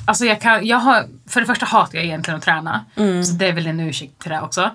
Alltså 0.05 0.25
jag 0.25 0.41
kan, 0.41 0.67
jag 0.67 0.77
har, 0.77 1.05
för 1.29 1.41
det 1.41 1.47
första 1.47 1.67
hatar 1.67 1.95
jag 1.99 2.05
egentligen 2.05 2.39
att 2.39 2.45
träna. 2.45 2.85
Mm. 2.97 3.25
Så 3.25 3.33
det 3.33 3.47
är 3.47 3.53
väl 3.53 3.67
en 3.67 3.81
ursäkt 3.81 4.19
till 4.23 4.31
det 4.31 4.41
också. 4.41 4.71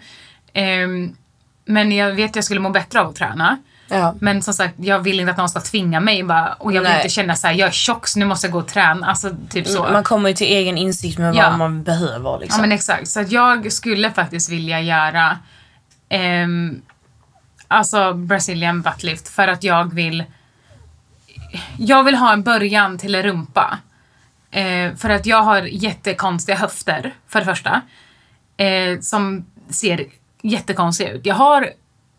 Ehm, 0.54 1.16
men 1.66 1.92
jag 1.92 2.12
vet 2.12 2.30
att 2.30 2.36
jag 2.36 2.46
skulle 2.46 2.60
må 2.60 2.70
bättre 2.70 3.02
av 3.02 3.10
att 3.10 3.16
träna. 3.16 3.58
Ja. 3.90 4.16
Men 4.20 4.42
som 4.42 4.54
sagt, 4.54 4.74
jag 4.78 5.00
vill 5.00 5.20
inte 5.20 5.32
att 5.32 5.38
någon 5.38 5.50
ska 5.50 5.60
tvinga 5.60 6.00
mig 6.00 6.24
bara, 6.24 6.54
och 6.54 6.72
jag 6.74 6.82
vill 6.82 6.90
Nej. 6.90 6.98
inte 6.98 7.10
känna 7.10 7.36
så 7.36 7.48
här: 7.48 7.54
jag 7.54 7.68
är 7.68 7.72
tjock 7.72 8.08
så 8.08 8.20
nu 8.20 8.26
måste 8.26 8.48
jag 8.48 8.52
gå 8.52 8.60
och 8.60 8.68
träna. 8.68 9.08
Alltså 9.08 9.32
typ 9.50 9.68
så. 9.68 9.84
Man 9.84 10.04
kommer 10.04 10.30
ju 10.30 10.36
till 10.36 10.48
egen 10.48 10.78
insikt 10.78 11.20
med 11.20 11.36
Ja. 11.36 11.50
vad 11.50 11.58
man 11.58 11.84
behöver 11.84 12.30
Ja 12.30 12.38
liksom. 12.38 12.62
men 12.62 12.72
exakt. 12.72 13.08
Så 13.08 13.26
jag 13.28 13.72
skulle 13.72 14.12
faktiskt 14.12 14.50
vilja 14.50 14.82
göra 14.82 15.38
ehm, 16.10 16.82
alltså 17.68 18.14
Brazilian 18.14 18.82
buttlift 18.82 19.28
för 19.28 19.48
att 19.48 19.64
jag 19.64 19.94
vill 19.94 20.24
jag 21.78 22.04
vill 22.04 22.16
ha 22.16 22.34
en 22.34 22.44
början 22.44 22.98
till 22.98 23.16
en 23.16 23.24
rumpa. 23.24 23.78
Eh, 24.52 24.96
för 24.96 25.10
att 25.10 25.26
jag 25.26 25.42
har 25.42 25.62
jättekonstiga 25.62 26.58
höfter, 26.58 27.14
för 27.28 27.40
det 27.40 27.46
första. 27.46 27.82
Eh, 28.58 29.00
som 29.00 29.46
ser 29.70 30.06
jättekonstiga 30.42 31.12
ut. 31.12 31.26
Jag 31.26 31.36
har 31.36 31.70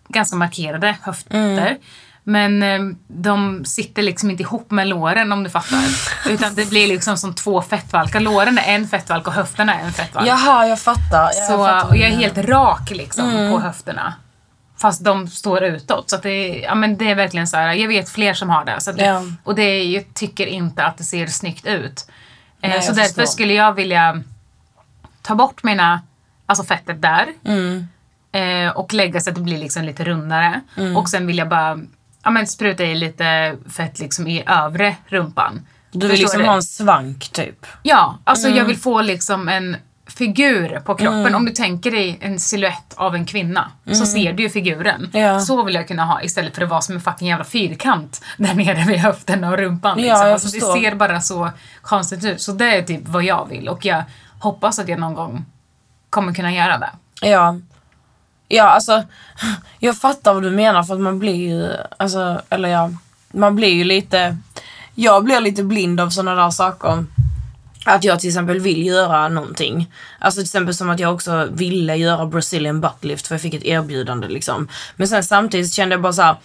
ganska 0.08 0.36
markerade 0.36 0.96
höfter. 1.02 1.76
Men 2.22 2.62
eh, 2.62 2.80
de 3.06 3.64
sitter 3.64 4.02
liksom 4.02 4.30
inte 4.30 4.42
ihop 4.42 4.70
med 4.70 4.86
låren 4.86 5.32
om 5.32 5.44
du 5.44 5.50
fattar. 5.50 5.84
Utan 6.30 6.54
det 6.54 6.70
blir 6.70 6.88
liksom 6.88 7.16
som 7.16 7.34
två 7.34 7.62
fettvalkar. 7.62 8.20
Låren 8.20 8.58
är 8.58 8.74
en 8.74 8.88
fettvalk 8.88 9.26
och 9.26 9.32
höfterna 9.32 9.74
är 9.74 9.84
en 9.84 9.92
fettvalk. 9.92 10.28
Jaha, 10.28 10.66
jag 10.66 10.80
fattar. 10.80 11.24
Jag 11.24 11.34
Så, 11.34 11.66
fattar 11.66 11.88
och 11.88 11.96
jag 11.96 12.08
är 12.08 12.16
helt 12.16 12.38
rak 12.38 12.90
liksom 12.90 13.50
på 13.52 13.60
höfterna. 13.60 14.14
Fast 14.80 15.04
de 15.04 15.28
står 15.28 15.62
utåt. 15.64 16.10
Så 16.10 16.16
det, 16.16 16.30
är- 16.30 16.62
ja, 16.62 16.74
men 16.74 16.96
det 16.96 17.10
är 17.10 17.14
verkligen 17.14 17.48
så 17.48 17.56
här. 17.56 17.72
jag 17.72 17.88
vet 17.88 18.08
fler 18.08 18.34
som 18.34 18.50
har 18.50 18.64
det. 18.64 18.80
Så 18.80 18.92
det 18.92 19.04
Ja. 19.04 19.22
Och 19.44 19.54
det 19.54 19.62
är, 19.62 19.84
jag 19.84 20.14
tycker 20.14 20.46
inte 20.46 20.84
att 20.84 20.98
det 20.98 21.04
ser 21.04 21.26
snyggt 21.26 21.66
ut. 21.66 22.06
Eh, 22.62 22.70
Nej, 22.70 22.82
så 22.82 22.92
därför 22.92 23.08
förstår. 23.08 23.24
skulle 23.24 23.52
jag 23.54 23.72
vilja 23.72 24.22
ta 25.22 25.34
bort 25.34 25.62
mina, 25.62 26.02
alltså 26.46 26.64
fettet 26.64 27.02
där. 27.02 27.26
Mm. 27.44 27.88
Eh, 28.32 28.70
och 28.76 28.94
lägga 28.94 29.20
så 29.20 29.30
att 29.30 29.36
det 29.36 29.42
blir 29.42 29.58
liksom 29.58 29.84
lite 29.84 30.04
rundare. 30.04 30.60
Mm. 30.76 30.96
Och 30.96 31.08
sen 31.08 31.26
vill 31.26 31.38
jag 31.38 31.48
bara 31.48 31.78
ja, 32.22 32.30
men 32.30 32.46
spruta 32.46 32.84
i 32.84 32.94
lite 32.94 33.56
fett 33.70 33.98
liksom 33.98 34.26
i 34.26 34.44
övre 34.46 34.96
rumpan. 35.06 35.66
Du 35.90 35.98
vill 35.98 36.10
Förstår 36.10 36.22
liksom 36.24 36.40
du? 36.40 36.46
ha 36.46 36.54
en 36.54 36.62
svank 36.62 37.28
typ. 37.28 37.66
Ja, 37.82 38.18
alltså 38.24 38.46
Mm. 38.46 38.58
jag 38.58 38.64
vill 38.64 38.78
få 38.78 39.00
liksom 39.02 39.48
en 39.48 39.76
figur 40.18 40.80
på 40.80 40.94
kroppen. 40.94 41.34
Om 41.34 41.44
du 41.44 41.52
tänker 41.52 41.90
dig 41.90 42.18
en 42.20 42.40
silhuett 42.40 42.94
av 42.96 43.14
en 43.14 43.26
kvinna 43.26 43.70
så 43.92 44.06
ser 44.06 44.32
du 44.32 44.42
ju 44.42 44.50
figuren. 44.50 45.10
Mm. 45.14 45.26
Ja. 45.26 45.40
Så 45.40 45.62
vill 45.62 45.74
jag 45.74 45.88
kunna 45.88 46.04
ha 46.04 46.22
istället 46.22 46.54
för 46.54 46.62
att 46.62 46.68
vara 46.70 46.80
som 46.80 46.94
en 46.94 47.00
fucking 47.00 47.28
jävla 47.28 47.44
fyrkant 47.44 48.24
där 48.36 48.54
nere 48.54 48.84
vid 48.86 48.98
höften 48.98 49.44
och 49.44 49.56
rumpan. 49.58 49.98
Ja, 49.98 50.04
Liksom. 50.04 50.32
alltså, 50.32 50.48
det 50.74 50.80
ser 50.80 50.94
bara 50.94 51.20
så 51.20 51.50
konstigt 51.82 52.24
ut. 52.24 52.40
Så 52.40 52.52
det 52.52 52.76
är 52.76 52.82
typ 52.82 53.08
vad 53.08 53.22
jag 53.22 53.48
vill 53.48 53.68
och 53.68 53.84
jag 53.84 54.02
hoppas 54.38 54.78
att 54.78 54.88
jag 54.88 54.98
någon 55.00 55.14
gång 55.14 55.44
kommer 56.10 56.34
kunna 56.34 56.52
göra 56.52 56.78
det. 56.78 56.90
Ja. 57.28 57.56
Ja, 58.48 58.64
alltså. 58.64 59.02
Jag 59.78 59.96
fattar 59.98 60.34
vad 60.34 60.42
du 60.42 60.50
menar 60.50 60.82
för 60.82 60.94
att 60.94 61.00
man 61.00 61.18
blir 61.18 61.34
ju, 61.34 61.72
alltså, 61.96 62.40
eller 62.50 62.68
ja, 62.68 62.90
man 63.32 63.56
blir 63.56 63.74
ju 63.74 63.84
lite, 63.84 64.36
jag 64.94 65.24
blir 65.24 65.40
lite 65.40 65.62
blind 65.62 66.00
av 66.00 66.10
sådana 66.10 66.42
där 66.42 66.50
saker. 66.50 67.04
Att 67.84 68.04
jag 68.04 68.20
till 68.20 68.28
exempel 68.28 68.60
vill 68.60 68.86
göra 68.86 69.28
någonting. 69.28 69.92
Alltså 70.18 70.38
till 70.38 70.44
exempel 70.44 70.74
som 70.74 70.90
att 70.90 71.00
jag 71.00 71.14
också 71.14 71.48
ville 71.52 71.96
göra 71.96 72.26
Brazilian 72.26 72.80
buttlift 72.80 73.26
för 73.26 73.34
jag 73.34 73.42
fick 73.42 73.54
ett 73.54 73.64
erbjudande 73.64 74.28
liksom. 74.28 74.68
Men 74.96 75.08
sen 75.08 75.24
samtidigt 75.24 75.72
kände 75.72 75.94
jag 75.94 76.02
bara 76.02 76.12
så 76.12 76.22
här: 76.22 76.36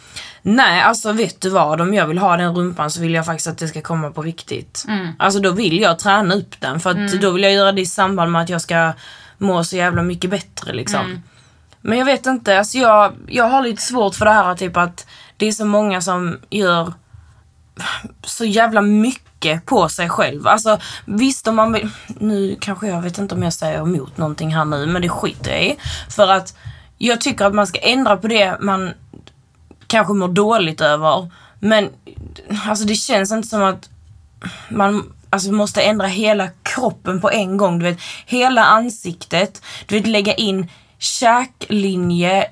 nej 0.41 0.82
alltså 0.82 1.12
vet 1.12 1.41
du 1.41 1.50
vad, 1.50 1.82
om 1.82 1.93
jag 1.93 2.08
vill 2.08 2.17
ha 2.17 2.38
den 2.38 2.56
rumpan 2.56 2.91
så 2.91 3.02
vill 3.02 3.13
jag 3.13 3.26
faktiskt 3.26 3.48
att 3.48 3.58
det 3.58 3.67
ska 3.67 3.82
komma 3.82 4.12
på 4.12 4.22
riktigt. 4.22 4.86
Alltså 5.19 5.39
då 5.39 5.52
vill 5.52 5.80
jag 5.80 6.00
träna 6.00 6.36
upp 6.36 6.62
den 6.62 6.80
för 6.80 6.89
att 6.89 7.22
då 7.22 7.32
vill 7.32 7.43
jag 7.43 7.54
göra 7.54 7.72
det 7.72 7.82
i 7.82 7.86
samband 7.86 8.32
med 8.32 8.41
att 8.41 8.50
jag 8.50 8.62
ska 8.62 8.93
må 9.38 9.63
så 9.63 9.76
jävla 9.76 10.02
mycket 10.02 10.30
bättre 10.30 10.74
liksom. 10.74 11.24
Men 11.82 11.98
jag 11.98 12.06
vet 12.06 12.26
inte, 12.26 12.58
alltså 12.60 12.78
jag, 12.78 13.13
jag 13.28 13.50
har 13.50 13.63
lite 13.63 13.82
svårt 13.82 14.15
för 14.15 14.26
det 14.26 14.32
här 14.32 14.56
typ 14.56 14.78
att 14.78 15.08
det 15.38 15.48
är 15.48 15.52
så 15.52 15.65
många 15.65 16.02
som 16.02 16.39
gör 16.50 16.93
så 18.24 18.46
jävla 18.46 18.82
mycket 18.82 19.33
på 19.65 19.89
sig 19.89 20.10
själv. 20.10 20.47
Alltså 20.47 20.79
visst 21.06 21.47
om 21.47 21.56
man 21.56 21.73
vill, 21.73 21.89
nu 22.08 22.58
kanske 22.62 22.88
jag 22.88 23.01
vet 23.01 23.17
inte 23.17 23.36
om 23.36 23.43
jag 23.43 23.53
säger 23.53 23.82
emot 23.82 24.17
någonting 24.17 24.56
här 24.56 24.65
nu 24.65 24.86
men 24.86 25.01
det 25.01 25.10
skiter 25.10 25.51
jag 25.51 25.63
i. 25.63 25.77
För 26.10 26.27
att 26.27 26.56
jag 26.97 27.21
tycker 27.21 27.45
att 27.45 27.53
man 27.53 27.67
ska 27.67 27.79
ändra 27.79 28.17
på 28.17 28.27
det 28.27 28.58
man 28.60 28.93
kanske 29.88 30.13
mår 30.13 30.27
dåligt 30.27 30.82
över. 30.82 31.29
Men 31.60 31.89
alltså 32.67 32.86
det 32.86 32.95
känns 32.95 33.32
inte 33.32 33.47
som 33.47 33.63
att 33.63 33.89
man 34.69 35.13
alltså, 35.29 35.51
måste 35.51 35.82
ändra 35.82 36.08
hela 36.08 36.49
kroppen 36.63 37.21
på 37.21 37.32
en 37.32 37.58
gång. 37.58 37.79
Du 37.79 37.86
vet, 37.86 37.99
hela 38.25 38.63
ansiktet. 38.65 39.62
Du 39.86 39.95
vet, 39.95 40.08
lägga 40.08 40.34
in 40.34 40.69
käklinje, 40.99 42.47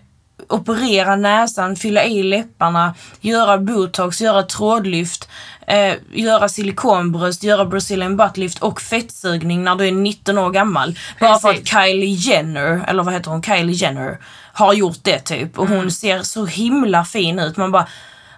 operera 0.49 1.15
näsan, 1.15 1.75
fylla 1.75 2.03
i 2.03 2.23
läpparna, 2.23 2.95
göra 3.21 3.57
botox, 3.57 4.21
göra 4.21 4.43
trådlyft, 4.43 5.29
eh, 5.67 5.95
göra 6.11 6.49
silikonbröst, 6.49 7.43
göra 7.43 7.65
brazilian 7.65 8.17
buttlift 8.17 8.59
och 8.59 8.81
fettsugning 8.81 9.63
när 9.63 9.75
du 9.75 9.87
är 9.87 9.91
19 9.91 10.37
år 10.37 10.51
gammal. 10.51 10.99
Bara 11.19 11.39
för 11.39 11.49
att. 11.49 11.67
Kylie 11.67 12.15
Jenner, 12.15 12.85
eller 12.87 13.03
vad 13.03 13.13
heter 13.13 13.31
hon, 13.31 13.43
Kylie 13.43 13.75
Jenner, 13.75 14.17
har 14.53 14.73
gjort 14.73 14.99
det 15.01 15.19
typ. 15.19 15.59
Och 15.59 15.67
hon 15.67 15.91
ser 15.91 16.21
så 16.21 16.45
himla 16.45 17.05
fin 17.05 17.39
ut. 17.39 17.57
Man 17.57 17.71
bara, 17.71 17.87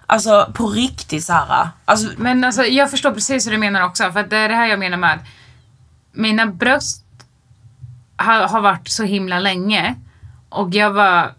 alltså 0.06 0.52
på 0.54 0.66
riktigt 0.66 1.28
här. 1.28 1.68
Alltså, 1.84 2.08
Men 2.16 2.44
alltså, 2.44 2.64
jag 2.64 2.90
förstår 2.90 3.10
precis 3.10 3.46
hur 3.46 3.52
du 3.52 3.58
menar 3.58 3.82
också. 3.82 4.12
För 4.12 4.20
att 4.20 4.30
det 4.30 4.36
är 4.36 4.48
det 4.48 4.54
här 4.54 4.66
jag 4.66 4.78
menar 4.78 4.96
med 4.96 5.18
mina 6.12 6.46
bröst 6.46 7.04
har, 8.16 8.48
har 8.48 8.60
varit 8.60 8.88
så 8.88 9.04
himla 9.04 9.38
länge 9.38 9.94
och 10.48 10.74
jag 10.74 10.90
var 10.90 11.32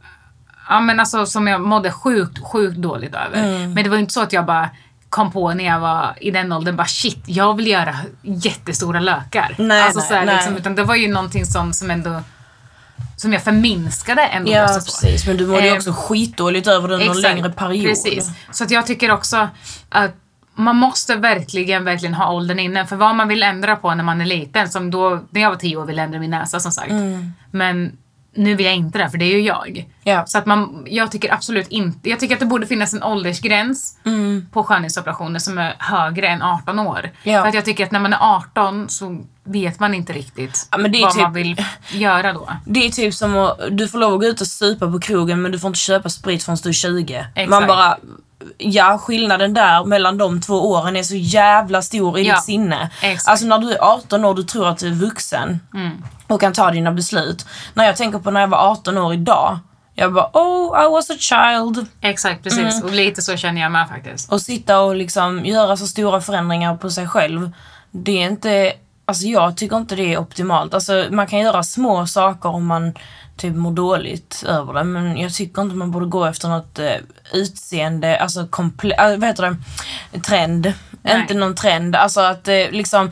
ja, 0.70 0.80
men 0.80 1.00
alltså, 1.00 1.26
som 1.26 1.48
jag 1.48 1.62
mådde 1.62 1.92
sjukt, 1.92 2.40
sjukt 2.44 2.78
dåligt 2.78 3.16
över. 3.16 3.44
Mm. 3.44 3.74
Men 3.74 3.84
det 3.84 3.90
var 3.90 3.98
inte 3.98 4.14
så 4.14 4.22
att 4.22 4.34
jag 4.34 4.46
bara 4.46 4.70
kom 5.16 5.32
på 5.32 5.54
när 5.54 5.64
jag 5.64 5.80
var 5.80 6.14
i 6.22 6.32
den 6.32 6.52
åldern 6.52 6.76
bara 6.76 6.88
shit, 6.88 7.24
jag 7.26 7.56
vill 7.56 7.68
göra 7.68 7.96
jättestora 8.22 9.00
lökar. 9.00 9.56
Nej, 9.58 9.82
alltså, 9.82 10.00
nej, 10.00 10.08
så 10.08 10.14
här, 10.14 10.26
nej. 10.26 10.36
Liksom, 10.36 10.58
utan 10.58 10.76
det 10.76 10.84
var 10.84 10.96
ju 10.96 11.08
någonting 11.08 11.46
som, 11.46 11.74
som 11.74 11.92
ändå 11.92 12.22
som 13.16 13.34
jag 13.34 13.44
förminskade 13.44 14.22
ändå. 14.22 14.52
Ja, 14.52 14.62
alltså, 14.62 14.92
så. 14.92 15.02
precis. 15.02 15.28
Men 15.28 15.38
du 15.38 15.48
mådde 15.48 15.64
ju 15.64 15.68
Eh, 15.68 15.76
också 15.76 15.94
skitdåligt 15.94 16.68
över 16.68 16.88
det 16.88 16.94
under 16.94 17.06
en 17.06 17.12
Exakt, 17.12 17.36
längre 17.36 17.50
period. 17.50 17.86
Precis. 17.86 18.30
Så 18.52 18.64
att 18.64 18.72
jag 18.72 18.88
tycker 18.88 19.12
också 19.12 19.50
att 19.90 20.12
man 20.56 20.76
måste 20.76 21.16
verkligen, 21.16 21.84
verkligen 21.84 22.14
ha 22.14 22.32
åldern 22.32 22.60
inne. 22.60 22.86
För 22.86 22.96
vad 22.96 23.16
man 23.16 23.28
vill 23.28 23.44
ändra 23.44 23.76
på 23.76 23.96
när 23.96 24.04
man 24.04 24.22
är 24.22 24.26
liten, 24.26 24.70
som 24.70 24.92
då, 24.92 25.22
när 25.30 25.42
jag 25.42 25.50
var 25.50 25.58
tio 25.58 25.78
år 25.78 25.86
ville 25.86 26.02
ändra 26.02 26.20
min 26.20 26.32
näsa 26.32 26.60
som 26.60 26.72
sagt. 26.72 26.92
Men 27.52 27.98
nu 28.36 28.56
vill 28.56 28.66
jag 28.66 28.76
inte 28.76 28.98
det, 28.98 29.10
för 29.10 29.18
det 29.18 29.26
är 29.26 29.32
ju 29.38 29.42
jag. 29.42 29.70
Mm. 29.70 29.90
Ja. 30.04 30.26
Så 30.26 30.38
att 30.38 30.46
man, 30.46 30.86
jag 30.90 31.12
tycker 31.12 31.34
absolut 31.34 31.68
inte, 31.68 32.10
jag 32.10 32.20
tycker 32.20 32.36
att 32.36 32.40
det 32.40 32.46
borde 32.46 32.68
finnas 32.68 32.94
en 32.94 33.04
åldersgräns 33.04 33.98
på 34.52 34.64
skönhetsoperationer 34.64 35.40
som 35.40 35.58
är 35.58 35.76
högre 35.80 36.28
än 36.28 36.42
18 36.42 36.80
år. 36.80 37.10
Ja. 37.24 37.42
För 37.42 37.48
att 37.50 37.56
jag 37.56 37.66
tycker 37.66 37.84
att 37.86 37.92
när 37.92 38.00
man 38.00 38.14
är 38.14 38.18
18 38.22 38.90
så 38.90 39.22
vet 39.44 39.80
man 39.80 39.94
inte 39.94 40.14
riktigt 40.14 40.68
Ja, 40.72 40.78
vad 40.78 40.92
typ- 40.94 41.22
man 41.22 41.34
vill 41.34 41.66
göra 41.92 42.34
då. 42.34 42.50
Det 42.66 42.86
är 42.86 42.90
typ 42.90 43.14
som 43.14 43.38
att 43.38 43.60
du 43.72 43.88
får 43.88 43.98
lov 44.00 44.14
att 44.14 44.20
gå 44.20 44.26
ut 44.26 44.42
och 44.42 44.48
supa 44.48 44.92
på 44.92 45.00
krogen 45.00 45.42
men 45.42 45.52
du 45.52 45.60
får 45.60 45.68
inte 45.68 45.80
köpa 45.80 46.10
sprit 46.10 46.44
förrän 46.44 46.58
du 46.64 46.70
är 46.70 46.74
20. 46.74 47.26
Exakt. 47.36 47.50
Man 47.50 47.68
bara, 47.68 47.98
ja 48.58 48.98
skillnaden 48.98 49.54
där 49.54 49.86
mellan 49.86 50.18
de 50.18 50.42
två 50.42 50.70
åren 50.72 50.96
är 50.96 51.04
så 51.04 51.16
jävla 51.16 51.82
stor 51.82 52.20
i 52.20 52.28
Ja, 52.28 52.36
ditt 52.36 52.44
sinne. 52.44 52.90
exakt. 53.02 53.28
Alltså 53.30 53.46
när 53.46 53.58
du 53.60 53.72
är 53.72 53.78
18 53.84 54.26
år, 54.26 54.34
du 54.36 54.44
tror 54.44 54.68
att 54.68 54.78
du 54.78 54.88
är 54.88 54.92
vuxen 54.94 55.60
och 56.28 56.42
kan 56.42 56.54
ta 56.54 56.72
dina 56.72 56.92
beslut. 56.92 57.46
När 57.74 57.86
jag 57.86 57.96
tänker 57.96 58.20
på 58.20 58.32
när 58.32 58.42
jag 58.42 58.48
var 58.48 58.72
18 58.72 58.98
år 58.98 59.14
idag, 59.14 59.60
jag 59.96 60.14
bara 60.14 60.30
oh 60.34 60.86
I 60.86 60.90
was 60.90 61.10
a 61.10 61.16
child. 61.20 61.88
Exakt, 62.02 62.44
precis. 62.44 62.60
Mm. 62.76 62.84
Och 62.84 62.92
lite 62.92 63.22
så 63.22 63.38
känner 63.38 63.62
jag 63.62 63.72
med 63.72 63.88
faktiskt. 63.90 64.32
Och 64.32 64.42
sitta 64.42 64.80
och 64.80 64.96
liksom 64.96 65.46
göra 65.46 65.78
så 65.78 65.88
stora 65.88 66.22
förändringar 66.22 66.76
på 66.78 66.90
sig 66.90 67.08
själv. 67.08 67.52
Det 67.92 68.24
är 68.24 68.28
inte, 68.30 68.74
alltså 69.06 69.26
jag 69.26 69.58
tycker 69.58 69.78
inte 69.78 69.96
det 69.96 70.14
är 70.14 70.18
optimalt. 70.18 70.74
Alltså 70.74 71.06
man 71.12 71.28
kan 71.28 71.40
göra 71.40 71.64
små 71.64 72.08
saker 72.08 72.50
om 72.50 72.66
man 72.66 72.94
typ 73.38 73.56
mår 73.56 73.72
dåligt 73.72 74.44
över 74.48 74.74
det. 74.74 74.84
Men 74.84 75.18
jag 75.18 75.34
tycker 75.34 75.62
inte 75.62 75.76
man 75.76 75.92
borde 75.92 76.06
gå 76.06 76.26
efter 76.26 76.48
något 76.48 76.80
eh, 76.80 76.96
utseende, 77.34 78.18
alltså 78.20 78.42
komple- 78.42 79.12
äh, 79.14 79.18
vad 79.20 79.28
heter 79.30 79.58
det, 80.12 80.20
trend. 80.20 80.74
Nej. 81.02 81.22
Inte 81.22 81.34
någon 81.34 81.56
trend. 81.56 81.96
Alltså 81.96 82.22
att 82.22 82.48
eh, 82.48 82.70
liksom 82.72 83.12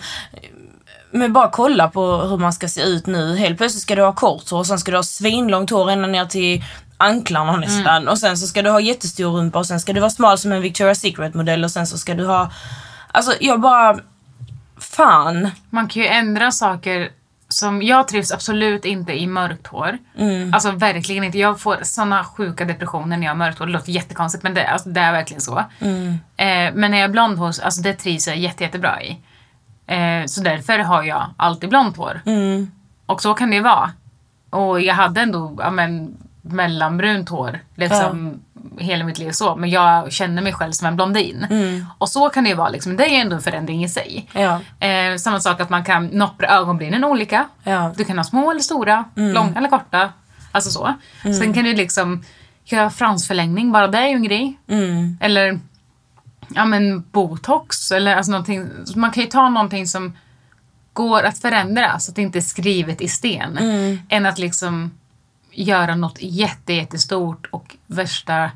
men 1.13 1.33
bara 1.33 1.49
kolla 1.49 1.87
på 1.87 2.17
hur 2.17 2.37
man 2.37 2.53
ska 2.53 2.67
se 2.67 2.81
ut 2.81 3.05
nu. 3.05 3.35
Helt 3.35 3.57
plötsligt 3.57 3.81
ska 3.81 3.95
du 3.95 4.01
ha 4.01 4.13
kort 4.13 4.49
hår 4.49 4.59
och 4.59 4.67
sen 4.67 4.79
ska 4.79 4.91
du 4.91 4.97
ha 4.97 5.03
svinlångt 5.03 5.69
hår 5.69 5.91
ända 5.91 6.07
ner 6.07 6.25
till 6.25 6.63
anklarna 6.97 7.57
nästan. 7.57 8.07
Och 8.07 8.17
sen 8.17 8.37
så 8.37 8.47
ska 8.47 8.61
du 8.61 8.69
ha 8.69 8.79
jättestor 8.79 9.31
rumpa 9.31 9.59
och 9.59 9.65
sen 9.65 9.79
ska 9.79 9.93
du 9.93 9.99
vara 9.99 10.09
smal 10.09 10.37
som 10.37 10.51
en 10.51 10.63
Victoria's 10.63 10.93
Secret 10.93 11.33
modell 11.33 11.63
och 11.63 11.71
sen 11.71 11.87
så 11.87 11.97
ska 11.97 12.13
du 12.13 12.25
ha... 12.25 12.51
Alltså 13.11 13.33
jag 13.39 13.61
bara... 13.61 13.99
Fan. 14.77 15.49
Man 15.69 15.87
kan 15.87 16.01
ju 16.01 16.07
ändra 16.07 16.51
saker 16.51 17.09
som, 17.49 17.81
jag 17.81 18.07
trivs 18.07 18.31
absolut 18.31 18.85
inte 18.85 19.13
i 19.13 19.27
mörkt 19.27 19.67
hår. 19.67 19.97
Mm. 20.17 20.53
Alltså 20.53 20.71
verkligen 20.71 21.23
inte. 21.23 21.37
Jag 21.37 21.59
får 21.59 21.77
såna 21.83 22.23
sjuka 22.23 22.65
depressioner 22.65 23.17
när 23.17 23.23
jag 23.23 23.31
har 23.31 23.37
mörkt 23.37 23.59
hår. 23.59 23.65
Det 23.65 23.71
låter 23.71 23.91
jättekonstigt 23.91 24.43
men 24.43 24.53
det, 24.53 24.67
alltså, 24.67 24.89
det 24.89 24.99
är 24.99 25.11
verkligen 25.11 25.41
så. 25.41 25.63
Mm. 25.79 26.07
Eh, 26.37 26.73
men 26.73 26.91
när 26.91 26.97
jag 26.97 27.05
är 27.05 27.11
blond 27.11 27.37
hår, 27.37 27.47
alltså 27.47 27.81
det 27.81 27.93
trivs 27.93 28.27
jag 28.27 28.37
jätte, 28.37 28.63
jättebra 28.63 29.03
i. 29.03 29.19
Eh, 29.87 30.25
så 30.25 30.41
därför 30.41 30.79
har 30.79 31.03
jag 31.03 31.25
alltid 31.37 31.69
blont 31.69 31.97
hår. 31.97 32.21
Mm. 32.25 32.71
Och 33.05 33.21
så 33.21 33.33
kan 33.33 33.51
det 33.51 33.61
vara. 33.61 33.91
Och 34.49 34.81
jag 34.81 34.93
hade 34.93 35.21
ändå 35.21 35.55
ja, 35.59 35.69
men, 35.69 36.17
mellanbrunt 36.41 37.29
hår 37.29 37.59
liksom, 37.75 38.39
hela 38.77 39.05
mitt 39.05 39.17
liv 39.17 39.31
så. 39.31 39.55
Men 39.55 39.69
jag 39.69 40.11
känner 40.11 40.41
mig 40.41 40.53
själv 40.53 40.71
som 40.71 40.87
en 40.87 40.95
blondin. 40.95 41.47
Mm. 41.49 41.85
Och 41.97 42.09
så 42.09 42.29
kan 42.29 42.43
det 42.43 42.49
ju 42.49 42.55
vara. 42.55 42.69
Liksom. 42.69 42.97
Det 42.97 43.05
är 43.05 43.09
ju 43.09 43.15
ändå 43.15 43.35
en 43.35 43.41
förändring 43.41 43.83
i 43.83 43.89
sig. 43.89 44.29
Ja. 44.33 44.59
Eh, 44.87 45.15
samma 45.17 45.39
sak 45.39 45.61
att 45.61 45.69
man 45.69 45.83
kan 45.83 46.05
noppra 46.05 46.47
ögonbrynen 46.47 47.03
olika. 47.03 47.47
Ja. 47.63 47.93
Du 47.97 48.05
kan 48.05 48.17
ha 48.17 48.23
små 48.23 48.51
eller 48.51 48.61
stora, 48.61 49.05
långa 49.15 49.57
eller 49.57 49.69
korta. 49.69 50.09
Alltså 50.51 50.69
så. 50.69 50.93
Sen 51.21 51.53
kan 51.53 51.63
du 51.63 51.73
liksom 51.73 52.23
göra 52.65 52.89
fransförlängning, 52.89 53.71
bara 53.71 53.87
det 53.87 53.97
är 53.97 54.07
ju 54.07 54.15
en 54.15 54.23
grej. 54.23 54.59
Mm. 54.67 55.17
Eller 55.21 55.59
ja 56.55 56.65
men 56.65 57.03
botox 57.11 57.91
eller 57.91 58.15
alltså 58.15 58.31
någonting. 58.31 58.69
Man 58.95 59.11
kan 59.11 59.23
ju 59.23 59.29
ta 59.29 59.49
någonting 59.49 59.87
som 59.87 60.17
går 60.93 61.23
att 61.23 61.37
förändra 61.37 61.99
så 61.99 62.11
att 62.11 62.15
det 62.15 62.21
inte 62.21 62.39
är 62.39 62.41
skrivet 62.41 63.01
i 63.01 63.07
sten. 63.07 63.57
Än 64.09 64.25
att 64.25 64.39
liksom 64.39 64.91
göra 65.51 65.95
något 65.95 66.17
jätte, 66.19 66.73
jättestort 66.73 67.47
och 67.51 67.75
värsta 67.87 68.51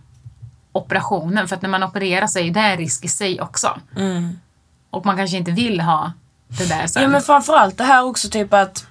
operationen. 0.71 1.47
För 1.47 1.55
att 1.55 1.61
när 1.61 1.69
man 1.69 1.83
opererar 1.83 2.27
sig, 2.27 2.49
det 2.49 2.59
är 2.59 2.77
risk 2.77 3.05
i 3.05 3.07
sig 3.07 3.41
också. 3.41 3.79
Mm. 3.97 4.39
Och 4.89 5.05
man 5.05 5.17
kanske 5.17 5.37
inte 5.37 5.51
vill 5.51 5.81
ha 5.81 6.11
det 6.47 6.69
där 6.69 6.87
sen. 6.87 7.03
Ja 7.03 7.09
men 7.09 7.21
framförallt 7.21 7.77
det 7.77 7.83
här 7.83 8.03
också 8.03 8.29
typ 8.29 8.53
att 8.53 8.87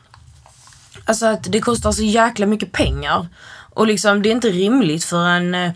Alltså 1.08 1.26
att 1.26 1.52
det 1.52 1.60
kostar 1.60 1.92
så 1.92 2.02
jäkla 2.02 2.46
mycket 2.46 2.72
pengar. 2.72 3.26
Och 3.74 3.86
liksom 3.86 4.22
det 4.22 4.28
är 4.28 4.30
inte 4.32 4.48
rimligt 4.48 5.04
för 5.04 5.26
en 5.28 5.54
eh, 5.54 5.72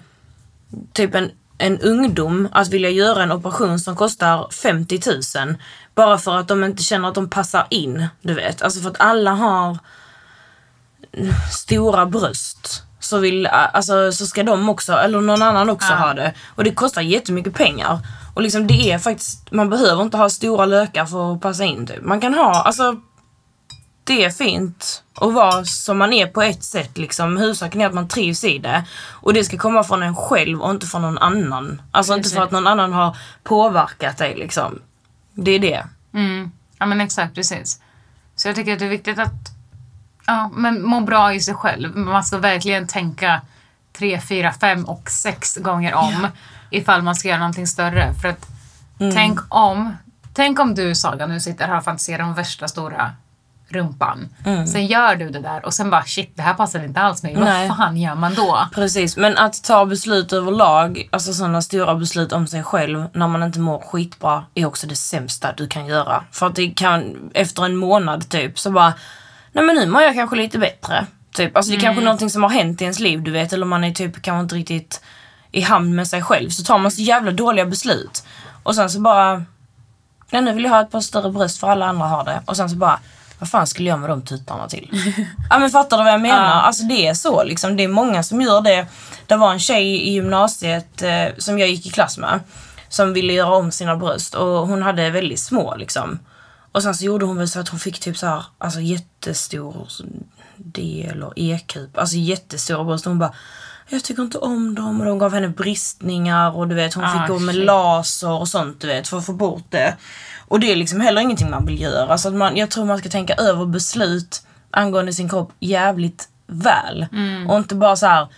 typ 0.93 1.15
en, 1.15 1.31
en 1.61 1.81
ungdom 1.81 2.49
att 2.53 2.69
vilja 2.69 2.91
göra 2.91 3.23
en 3.23 3.33
operation 3.33 3.79
som 3.81 3.97
kostar 3.97 4.49
50 4.53 5.01
000 5.47 5.55
bara 5.95 6.19
för 6.19 6.37
att 6.37 6.49
de 6.49 6.65
inte 6.65 6.83
känner 6.83 7.09
att 7.09 7.15
de 7.15 7.31
passar 7.31 7.67
in. 7.71 8.07
Du 8.23 8.35
vet, 8.35 8.63
alltså 8.63 8.81
för 8.81 8.91
att 8.91 9.01
alla 9.01 9.31
har 9.31 9.79
stora 11.53 12.07
bröst 12.07 12.83
så, 13.01 13.19
vill, 13.19 13.47
alltså, 13.47 14.13
så 14.13 14.27
ska 14.27 14.43
de 14.43 14.69
också, 14.69 14.93
eller 14.93 15.21
någon 15.21 15.43
annan 15.43 15.71
också 15.71 15.93
Ja. 15.93 15.97
ha 15.97 16.15
det. 16.15 16.35
Och 16.55 16.65
det 16.65 16.75
kostar 16.75 17.03
jättemycket 17.03 17.55
pengar. 17.55 17.99
Och 18.35 18.43
liksom 18.43 18.67
det 18.67 18.93
är 18.93 18.99
faktiskt, 18.99 19.53
man 19.53 19.71
behöver 19.71 20.03
inte 20.03 20.17
ha 20.17 20.31
stora 20.31 20.67
lökar 20.67 21.07
för 21.07 21.33
att 21.35 21.41
passa 21.41 21.65
in 21.65 21.87
typ. 21.87 22.03
Man 22.03 22.21
kan 22.21 22.35
ha, 22.35 22.63
alltså 22.63 22.97
det 24.05 24.25
är 24.25 24.31
fint 24.31 25.03
att 25.15 25.33
vara 25.33 25.65
som 25.65 25.99
man 25.99 26.13
är 26.13 26.27
på 26.27 26.43
ett 26.43 26.65
sätt 26.65 26.99
liksom. 26.99 27.37
Huvudsaken 27.37 27.81
är 27.81 27.87
att 27.87 27.95
man 27.95 28.09
trivs 28.09 28.45
i 28.45 28.59
det. 28.59 28.85
Och 29.09 29.35
det 29.35 29.45
ska 29.45 29.59
komma 29.59 29.85
från 29.85 30.03
en 30.03 30.17
själv 30.17 30.61
och 30.61 30.71
inte 30.71 30.87
från 30.87 31.03
någon 31.03 31.19
annan. 31.19 31.83
Alltså 31.91 32.15
inte 32.15 32.29
för 32.29 32.43
att 32.43 32.51
någon 32.51 32.67
annan 32.67 32.93
har 32.93 33.17
påverkat 33.43 34.19
dig 34.19 34.37
liksom. 34.37 34.79
Det 35.35 35.51
är 35.51 35.59
det. 35.59 35.87
Mm. 36.15 36.51
Ja 36.79 36.87
men 36.87 37.01
exakt, 37.01 37.35
precis. 37.35 37.81
Så 38.37 38.49
jag 38.49 38.57
tycker 38.57 38.73
att 38.73 38.79
det 38.79 38.85
är 38.85 38.91
viktigt 38.91 39.19
att 39.19 39.51
ja, 40.27 40.51
men 40.55 40.83
må 40.83 41.01
bra 41.01 41.35
i 41.35 41.41
sig 41.41 41.55
själv. 41.55 41.97
Man 41.97 42.25
ska 42.25 42.39
verkligen 42.39 42.87
tänka 42.87 43.41
tre, 43.93 44.21
fyra, 44.21 44.53
fem 44.53 44.85
och 44.85 45.11
sex 45.11 45.57
gånger 45.57 45.95
om 45.95 46.29
ifall 46.71 47.03
man 47.03 47.15
ska 47.15 47.29
göra 47.29 47.39
någonting 47.39 47.67
större. 47.67 48.15
För 48.15 48.29
att 48.29 48.47
tänk 48.99 49.41
om 49.49 49.97
Tänk 50.33 50.61
om 50.61 50.75
du 50.75 50.95
Saga 50.95 51.27
nu 51.27 51.41
sitter 51.41 51.69
här 51.69 51.77
och 51.77 51.85
fantiserar 51.85 52.23
om 52.23 52.35
värsta 52.35 52.69
stora 52.69 53.13
rumpan. 53.73 54.29
Sen 54.73 54.87
gör 54.87 55.17
du 55.17 55.31
det 55.31 55.41
där 55.41 55.67
och 55.67 55.75
sen 55.75 55.91
bara 55.91 56.03
shit 56.03 56.33
det 56.37 56.43
här 56.43 56.55
passar 56.55 56.85
inte 56.85 57.01
alls 57.01 57.23
mig. 57.23 57.35
Nej. 57.35 57.69
Vad 57.69 57.77
fan 57.77 57.97
gör 57.97 58.15
man 58.15 58.35
då? 58.35 58.69
Precis, 58.75 59.17
men 59.17 59.39
att 59.39 59.65
ta 59.65 59.87
beslut 59.87 60.33
överlag, 60.33 61.09
alltså 61.13 61.33
sådana 61.33 61.63
stora 61.63 61.95
beslut 61.95 62.33
om 62.33 62.47
sig 62.47 62.63
själv 62.63 63.05
när 63.13 63.29
man 63.29 63.43
inte 63.43 63.61
mår 63.61 63.79
skitbra 63.79 64.45
är 64.55 64.67
också 64.67 64.87
det 64.87 64.97
sämsta 64.97 65.53
du 65.53 65.69
kan 65.69 65.87
göra. 65.87 66.25
För 66.33 66.47
att 66.47 66.55
det 66.55 66.71
kan, 66.71 67.31
efter 67.35 67.65
en 67.65 67.77
månad 67.77 68.29
typ, 68.29 68.59
så 68.59 68.71
bara, 68.71 68.93
nej 69.53 69.65
men 69.65 69.77
nu 69.77 69.87
mår 69.87 70.03
jag 70.03 70.15
kanske 70.15 70.37
lite 70.37 70.59
bättre. 70.59 71.07
Typ. 71.35 71.57
Alltså 71.57 71.73
det 71.73 71.79
är 71.79 71.81
kanske 71.81 72.05
någonting 72.05 72.31
som 72.31 72.43
har 72.43 72.51
hänt 72.51 72.81
i 72.81 72.85
ens 72.85 72.99
liv, 72.99 73.23
du 73.23 73.31
vet, 73.31 73.53
eller 73.53 73.67
man 73.67 73.85
är 73.85 73.91
typ 73.91 74.23
kanske 74.23 74.43
inte 74.43 74.55
riktigt 74.55 75.03
i 75.53 75.61
hamn 75.61 75.95
med 75.95 76.09
sig 76.09 76.23
själv. 76.23 76.51
Så 76.51 76.65
tar 76.65 76.79
man 76.79 76.91
så 76.91 77.03
jävla 77.03 77.31
dåliga 77.31 77.67
beslut. 77.67 78.25
Och 78.63 78.75
sen 78.75 78.91
så 78.91 79.01
bara, 79.01 79.45
nej 80.31 80.43
nu 80.43 80.53
vill 80.53 80.65
jag 80.65 80.71
ha 80.71 80.81
ett 80.81 80.91
par 80.91 81.01
större 81.01 81.33
bröst 81.33 81.61
för 81.61 81.69
alla 81.69 81.87
andra 81.87 82.07
har 82.07 82.25
det. 82.25 82.43
Och 82.47 82.57
sen 82.57 82.71
så 82.71 82.77
bara, 82.77 83.01
vad 83.41 83.49
fan 83.49 83.67
skulle 83.67 83.89
jag 83.89 83.99
med 83.99 84.11
de 84.11 84.23
tuttarna 84.23 84.69
till? 84.69 85.15
ja 85.51 85.59
men 85.59 85.71
fattar 85.71 85.99
du 85.99 86.05
vad 86.05 86.13
jag 86.13 86.21
menar? 86.21 86.45
Ja. 86.45 86.63
Alltså 86.63 86.85
det 86.85 87.07
är 87.07 87.15
så 87.15 87.45
liksom. 87.45 87.77
Det 87.77 87.85
är 87.85 87.89
många 87.89 88.23
som 88.23 88.41
gör 88.41 88.61
det. 88.61 88.87
Det 89.27 89.37
var 89.37 89.53
en 89.53 89.61
tjej 89.61 89.87
i 89.87 90.11
gymnasiet 90.11 91.03
eh, 91.03 91.27
som 91.39 91.59
jag 91.59 91.69
gick 91.69 91.87
i 91.87 91.91
klass 91.91 92.19
med. 92.19 92.41
Som 92.89 93.13
ville 93.13 93.33
göra 93.33 93.55
om 93.55 93.71
sina 93.71 93.97
bröst 93.97 94.35
och 94.35 94.69
hon 94.69 94.83
hade 94.83 95.11
väldigt 95.11 95.41
små 95.41 95.77
liksom. 95.77 96.19
Och 96.73 96.83
sen 96.83 96.95
så 96.95 97.05
gjorde 97.05 97.25
hon 97.25 97.37
väl 97.37 97.49
så 97.49 97.61
att 97.61 97.69
hon 97.69 97.81
fick 97.81 98.01
typ 98.01 98.19
så 98.19 98.27
här, 98.27 98.45
alltså 98.59 98.81
jättestor 98.81 99.89
D 100.57 101.09
eller 101.11 101.33
E-kup. 101.37 101.99
Alltså 101.99 102.17
jättestora 102.17 102.85
bröst. 102.85 103.07
Och 103.07 103.11
hon 103.11 103.19
bara, 103.19 103.35
jag 103.91 104.05
tycker 104.05 104.23
inte 104.23 104.39
om 104.39 104.75
dem. 104.75 105.01
Och 105.01 105.07
de 105.07 105.19
gav 105.19 105.35
henne 105.35 105.49
bristningar 105.49 106.57
och 106.57 106.69
du 106.69 106.75
vet 106.75 106.95
hon 106.95 107.05
Ah, 107.05 107.13
fick 107.13 107.29
gå 107.29 107.39
med 107.39 107.55
shit. 107.55 107.65
laser 107.65 108.31
och 108.31 108.49
sånt 108.49 108.81
du 108.81 108.87
vet 108.87 109.09
för 109.09 109.19
att 109.19 109.27
få 109.27 109.33
bort 109.33 109.65
det. 109.71 109.97
Och 110.49 110.61
det 110.61 110.73
är 110.73 110.77
liksom 110.77 111.01
heller 111.01 111.21
ingenting 111.23 111.51
man 111.51 111.67
vill 111.67 111.81
göra. 111.81 112.19
Så 112.19 112.29
att 112.29 112.35
man, 112.35 112.57
jag 112.57 112.71
tror 112.71 112.85
man 112.85 112.99
ska 112.99 113.09
tänka 113.09 113.35
över 113.35 113.67
beslut 113.67 114.43
angående 114.71 115.13
sin 115.13 115.29
kropp 115.29 115.53
jävligt 115.61 116.29
väl. 116.47 117.07
Och 117.49 117.57
inte 117.57 117.75
bara 117.75 117.97
så 117.97 118.07
här. 118.07 118.29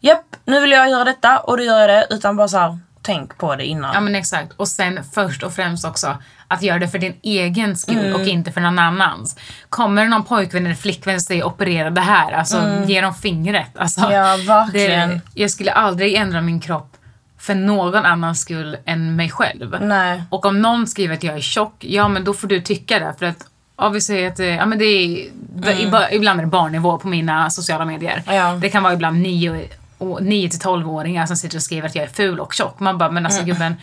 japp 0.00 0.36
nu 0.44 0.60
vill 0.60 0.70
jag 0.70 0.90
göra 0.90 1.04
detta 1.04 1.38
och 1.38 1.56
då 1.56 1.62
gör 1.62 1.78
jag 1.80 1.88
det. 1.90 2.06
Utan 2.14 2.36
bara 2.36 2.48
så 2.48 2.58
här, 2.58 2.78
tänk 3.02 3.38
på 3.38 3.56
det 3.56 3.64
innan. 3.66 3.94
Ja 3.94 4.00
men 4.00 4.14
exakt. 4.14 4.52
Och 4.56 4.68
sen 4.68 5.04
först 5.12 5.42
och 5.42 5.52
främst 5.52 5.84
också 5.84 6.16
att 6.48 6.62
göra 6.62 6.78
det 6.78 6.88
för 6.88 6.98
din 6.98 7.14
egen 7.22 7.76
skull 7.76 7.98
Mm. 7.98 8.14
och 8.20 8.26
inte 8.26 8.52
för 8.52 8.60
någon 8.60 8.78
annans. 8.78 9.36
Kommer 9.68 10.02
det 10.02 10.08
någon 10.08 10.24
pojkvän 10.24 10.66
eller 10.66 10.74
flickvän 10.74 11.20
säger 11.20 11.44
operera 11.44 11.90
det 11.90 12.00
här, 12.00 12.32
alltså 12.32 12.62
ge 12.86 13.00
dem 13.00 13.14
fingret. 13.14 13.70
Alltså, 13.78 14.00
Mm. 14.00 14.12
Ja, 14.12 14.36
verkligen. 14.46 15.08
Det, 15.10 15.20
jag 15.34 15.50
skulle 15.50 15.72
aldrig 15.72 16.14
ändra 16.14 16.40
min 16.40 16.60
kropp 16.60 16.96
för 17.38 17.54
någon 17.54 18.04
annans 18.04 18.40
skull 18.40 18.76
än 18.84 19.16
mig 19.16 19.30
själv. 19.30 19.76
Nej. 19.80 20.22
Och 20.30 20.46
om 20.46 20.62
någon 20.62 20.86
skriver 20.86 21.14
att 21.14 21.22
jag 21.22 21.36
är 21.36 21.40
tjock, 21.40 21.84
ja 21.84 22.08
men 22.08 22.24
då 22.24 22.34
får 22.34 22.48
du 22.48 22.60
tycka 22.60 22.98
det. 22.98 23.14
För 23.18 23.26
att 23.26 23.46
ja, 23.78 23.88
vi 23.88 24.00
säger 24.00 24.28
att 24.32 24.40
eh, 24.40 24.46
ja, 24.46 24.66
men 24.66 24.78
det 24.78 24.84
är, 24.84 25.28
iba- 25.62 26.08
ibland 26.12 26.40
är 26.40 26.44
det 26.44 26.50
barnnivå 26.50 26.98
på 26.98 27.08
mina 27.08 27.50
sociala 27.50 27.84
medier. 27.84 28.22
Mm. 28.26 28.36
Ja. 28.36 28.52
Det 28.60 28.68
kan 28.68 28.82
vara 28.82 28.92
ibland 28.92 29.18
9 29.20 29.68
och 29.98 30.22
9 30.22 30.48
till 30.50 30.60
12-åringar 30.60 31.26
som 31.26 31.36
sitter 31.36 31.56
och 31.56 31.62
skriver 31.62 31.88
att 31.88 31.94
jag 31.94 32.04
är 32.04 32.08
ful 32.08 32.40
och 32.40 32.54
tjock. 32.54 32.80
Man 32.80 32.98
bara, 32.98 33.10
men 33.10 33.24
alltså 33.26 33.40
Mm. 33.42 33.50
gubben, 33.52 33.76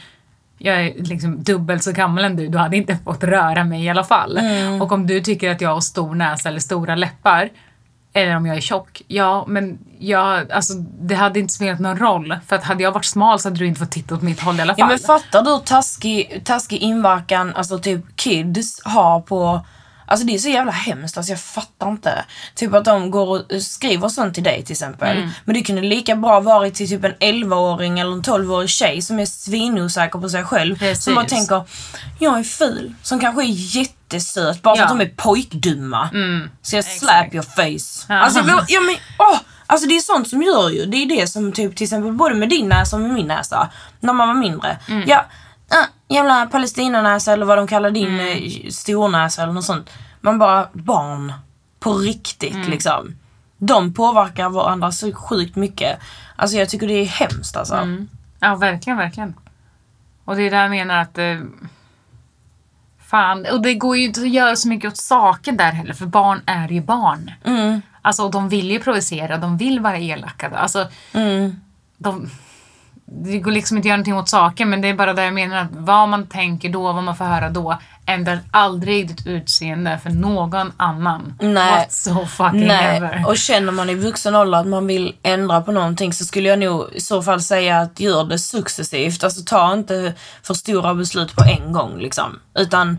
jag 0.58 0.82
är 0.82 0.94
liksom 1.04 1.44
dubbelt 1.44 1.84
så 1.84 1.92
gammal 1.92 2.24
än 2.24 2.36
du. 2.36 2.48
Du 2.48 2.58
hade 2.58 2.78
inte 2.78 2.98
fått 3.04 3.24
röra 3.24 3.64
mig 3.64 3.84
i 3.84 3.90
alla 3.90 4.04
fall. 4.04 4.38
Mm. 4.38 4.82
Och 4.82 4.92
om 4.92 5.08
du 5.08 5.22
tycker 5.22 5.52
att 5.52 5.62
jag 5.62 5.74
har 5.74 5.82
stor 5.82 6.16
näsa 6.16 6.50
eller 6.50 6.60
stora 6.60 6.96
läppar 6.96 7.50
eller 8.14 8.36
om 8.36 8.46
jag 8.46 8.58
är 8.58 8.62
tjock, 8.62 9.02
ja 9.08 9.46
men 9.48 9.78
jag, 10.00 10.52
alltså, 10.52 10.74
det 11.00 11.16
hade 11.16 11.40
inte 11.40 11.54
spelat 11.54 11.80
någon 11.80 11.98
roll. 11.98 12.36
För 12.48 12.56
att 12.56 12.64
hade 12.64 12.84
jag 12.84 12.92
varit 12.92 13.06
smal 13.06 13.40
så 13.40 13.48
hade 13.50 13.60
du 13.60 13.68
inte 13.68 13.80
fått 13.80 13.92
titta 13.92 14.16
åt 14.16 14.22
mitt 14.22 14.40
håll 14.40 14.60
i 14.60 14.62
alla 14.62 14.74
fall. 14.74 14.80
Ja 14.80 14.88
men 14.88 15.00
fattar 15.00 15.44
du 15.44 15.50
hur 15.50 15.60
taskig, 15.60 16.42
taskig 16.44 16.78
inverkan 16.78 17.54
alltså 17.56 17.80
typ 17.80 18.16
kids 18.16 18.82
har 18.84 19.22
på 19.22 19.66
Alltså 20.08 20.26
det 20.26 20.36
är 20.36 20.40
så 20.40 20.50
jävla 20.50 20.72
hemskt, 20.72 21.18
alltså 21.18 21.32
jag 21.32 21.40
fattar 21.40 21.90
inte. 21.90 22.26
Typ 22.56 22.74
att 22.74 22.86
de 22.86 23.12
går 23.12 23.28
och 23.28 23.62
skriver 23.62 24.10
sånt 24.10 24.34
till 24.34 24.44
dig 24.44 24.64
till 24.64 24.72
exempel. 24.74 25.18
Mm. 25.18 25.30
Men 25.46 25.54
det 25.54 25.62
kunde 25.64 25.82
lika 25.82 26.16
bra 26.16 26.40
varit 26.40 26.76
till 26.76 26.90
typ 26.90 27.04
en 27.04 27.14
11-åring 27.16 28.00
eller 28.00 28.12
en 28.12 28.22
12-årig 28.24 28.70
tjej 28.70 29.02
som 29.02 29.20
är 29.20 29.26
svinosäker 29.26 30.20
på 30.20 30.30
sig 30.30 30.44
själv. 30.44 30.80
Precis. 30.80 31.04
Som 31.04 31.16
bara 31.16 31.26
tänker, 31.26 31.64
jag 32.20 32.40
är 32.40 32.44
ful. 32.44 32.94
Som 33.02 33.20
kanske 33.20 33.42
är 33.44 33.78
jättesöt 33.78 34.62
bara 34.62 34.76
för 34.76 34.82
Ja. 34.82 34.86
att 34.92 35.00
de 35.00 35.02
är 35.06 35.10
pojkdumma. 35.16 36.10
Så 36.62 36.76
jag 36.76 36.80
Exakt. 36.80 37.00
slap 37.00 37.34
your 37.34 37.44
face. 37.44 38.06
Ja. 38.14 38.20
Alltså, 38.20 38.40
ja, 38.68 38.82
men, 38.82 38.96
åh, 39.20 39.38
alltså 39.68 39.88
det 39.88 39.96
är 39.96 40.00
sånt 40.02 40.30
som 40.30 40.42
gör 40.44 40.70
ju. 40.70 40.86
Det 40.86 40.98
är 40.98 41.06
det 41.06 41.28
som 41.28 41.52
typ 41.52 41.76
till 41.76 41.84
exempel 41.84 42.12
både 42.12 42.36
med 42.36 42.50
din 42.50 42.70
näsa 42.70 42.96
och 42.96 43.02
med 43.02 43.12
min 43.12 43.28
näsa. 43.28 43.70
När 44.00 44.14
man 44.14 44.28
var 44.28 44.36
mindre. 44.36 44.78
Ja, 45.08 45.26
äh, 45.72 46.16
jävla 46.16 46.46
palestinanäsa 46.46 47.34
eller 47.34 47.46
vad 47.46 47.58
de 47.58 47.68
kallar 47.68 47.92
din 47.92 48.20
mm. 48.20 48.72
stornäsa 48.72 49.44
eller 49.44 49.54
något 49.54 49.66
sånt. 49.66 49.90
Man 50.22 50.40
bara, 50.40 50.68
barn. 50.74 51.34
På 51.80 51.94
riktigt 51.94 52.68
liksom. 52.68 53.16
De 53.58 53.94
påverkar 53.94 54.50
varandra 54.50 54.92
så 54.92 55.14
sjukt 55.14 55.56
mycket. 55.56 56.00
Alltså 56.36 56.58
jag 56.58 56.70
tycker 56.70 56.88
det 56.88 56.94
är 56.94 57.06
hemskt 57.06 57.56
alltså. 57.56 57.88
Ja, 58.40 58.56
verkligen, 58.56 58.98
verkligen. 58.98 59.34
Och 60.26 60.36
det 60.36 60.44
är 60.44 60.52
där 60.52 60.62
jag 60.62 60.70
menar 60.70 60.98
att... 61.02 61.18
Eh, 61.18 61.40
fan, 63.06 63.46
och 63.52 63.62
det 63.62 63.74
går 63.74 63.98
ju 63.98 64.04
inte 64.04 64.22
att 64.22 64.30
göra 64.30 64.56
så 64.56 64.68
mycket 64.68 64.92
åt 64.92 64.98
saken 64.98 65.58
där 65.58 65.72
heller, 65.72 65.94
för 65.94 66.06
barn 66.06 66.42
är 66.46 66.68
ju 66.68 66.82
barn. 66.82 67.32
Mm. 67.44 67.82
Alltså, 68.02 68.24
och 68.24 68.32
de 68.32 68.50
vill 68.50 68.72
ju 68.72 68.80
provocera, 68.80 69.38
de 69.38 69.58
vill 69.58 69.80
vara 69.80 69.98
elaka. 69.98 70.50
Alltså, 70.58 70.88
Mm. 71.14 71.62
de, 71.98 72.30
det 73.08 73.40
går 73.40 73.52
liksom 73.52 73.78
inte 73.78 73.86
att 73.86 73.90
göra 73.90 73.98
någonting 73.98 74.18
åt 74.18 74.30
saken, 74.30 74.70
men 74.70 74.82
det 74.82 74.88
är 74.88 74.94
bara 74.94 75.14
det 75.14 75.24
jag 75.24 75.34
menar 75.34 75.58
att 75.58 75.68
vad 75.72 76.10
man 76.10 76.28
tänker 76.28 76.70
då, 76.70 76.94
vad 76.94 77.04
man 77.04 77.16
får 77.16 77.26
höra 77.26 77.50
då, 77.50 77.78
ändrar 78.06 78.40
aldrig 78.52 79.08
ditt 79.08 79.28
utseende 79.28 80.00
för 80.04 80.10
någon 80.10 80.72
annan. 80.78 81.34
Nej. 81.42 81.80
What 81.80 81.94
so 81.94 82.26
fucking 82.26 82.68
Nej, 82.68 82.98
ever. 82.98 83.24
och 83.28 83.38
känner 83.38 83.72
man 83.72 83.90
i 83.90 83.96
vuxen 83.96 84.36
ålder 84.36 84.60
att 84.60 84.68
man 84.68 84.88
vill 84.88 85.16
ändra 85.24 85.62
på 85.62 85.72
någonting 85.72 86.14
så 86.14 86.26
skulle 86.26 86.50
jag 86.50 86.60
nog 86.60 86.90
i 86.94 87.02
så 87.02 87.22
fall 87.22 87.42
säga 87.42 87.80
att 87.80 88.00
gör 88.00 88.24
det 88.24 88.40
successivt. 88.40 89.24
Alltså 89.24 89.42
ta 89.46 89.74
inte 89.74 90.14
för 90.44 90.54
stora 90.54 90.94
beslut 90.94 91.36
på 91.36 91.44
en 91.44 91.74
gång 91.74 91.98
liksom. 91.98 92.40
Utan 92.56 92.98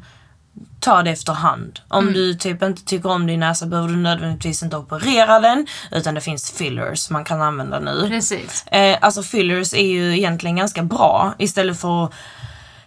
ta 0.81 1.03
det 1.03 1.11
efterhand. 1.11 1.81
Om 1.89 2.03
Mm. 2.05 2.15
du 2.15 2.35
typ 2.35 2.63
inte 2.63 2.85
tycker 2.85 3.11
om 3.11 3.27
din 3.27 3.41
näsa 3.41 3.67
behöver 3.67 3.89
du 3.89 3.97
nödvändigtvis 3.97 4.63
inte 4.63 4.77
operera 4.77 5.41
den. 5.41 5.67
Utan 5.91 6.15
det 6.15 6.21
finns 6.21 6.51
fillers 6.53 7.11
man 7.11 7.25
kan 7.25 7.43
använda 7.43 7.81
nu. 7.81 8.07
Precis. 8.09 8.67
Eh, 8.67 8.99
alltså 9.01 9.23
fillers 9.23 9.75
är 9.75 9.87
ju 9.87 10.17
egentligen 10.19 10.57
ganska 10.57 10.83
bra 10.83 11.35
istället 11.39 11.81
för 11.81 12.09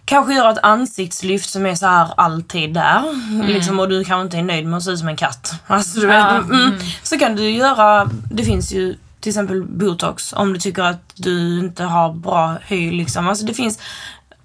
kanske 0.06 0.34
göra 0.34 0.52
ett 0.52 0.64
ansiktslyft 0.64 1.50
som 1.50 1.66
är 1.66 1.76
så 1.76 1.86
här 1.88 2.08
alltid 2.18 2.74
där. 2.74 3.04
Liksom, 3.48 3.80
och 3.80 3.90
du 3.90 4.04
kanske 4.04 4.22
inte 4.26 4.38
är 4.38 4.44
nöjd 4.44 4.66
med 4.66 4.78
att 4.78 4.84
se 4.84 4.92
ut 4.92 5.00
som 5.00 5.08
en 5.08 5.18
katt. 5.18 5.54
Alltså, 5.68 6.00
du 6.00 6.08
vet, 6.08 6.16
Ja, 6.16 6.36
mm, 6.38 6.72
Så 7.04 7.18
kan 7.20 7.36
du 7.36 7.50
göra, 7.50 8.10
det 8.32 8.44
finns 8.44 8.72
ju 8.74 8.96
till 9.20 9.30
exempel 9.30 9.64
botox 9.64 10.34
om 10.34 10.54
du 10.54 10.60
tycker 10.60 10.84
att 10.84 11.12
du 11.16 11.60
inte 11.60 11.84
har 11.84 12.14
bra 12.14 12.58
hy. 12.68 12.92
Liksom. 12.92 13.28
Alltså, 13.30 13.46
det 13.46 13.54
finns 13.54 13.80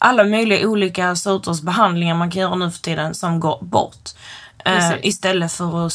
alla 0.04 0.24
möjliga 0.24 0.68
olika 0.68 1.16
sorters 1.16 1.60
behandlingar 1.60 2.14
man 2.14 2.30
kan 2.30 2.42
göra 2.42 2.54
nu 2.54 2.70
för 2.70 2.80
tiden 2.80 3.14
som 3.14 3.40
går 3.40 3.58
bort. 3.62 4.10
Eh, 4.64 4.92
istället 5.02 5.52
för 5.52 5.86
att 5.86 5.92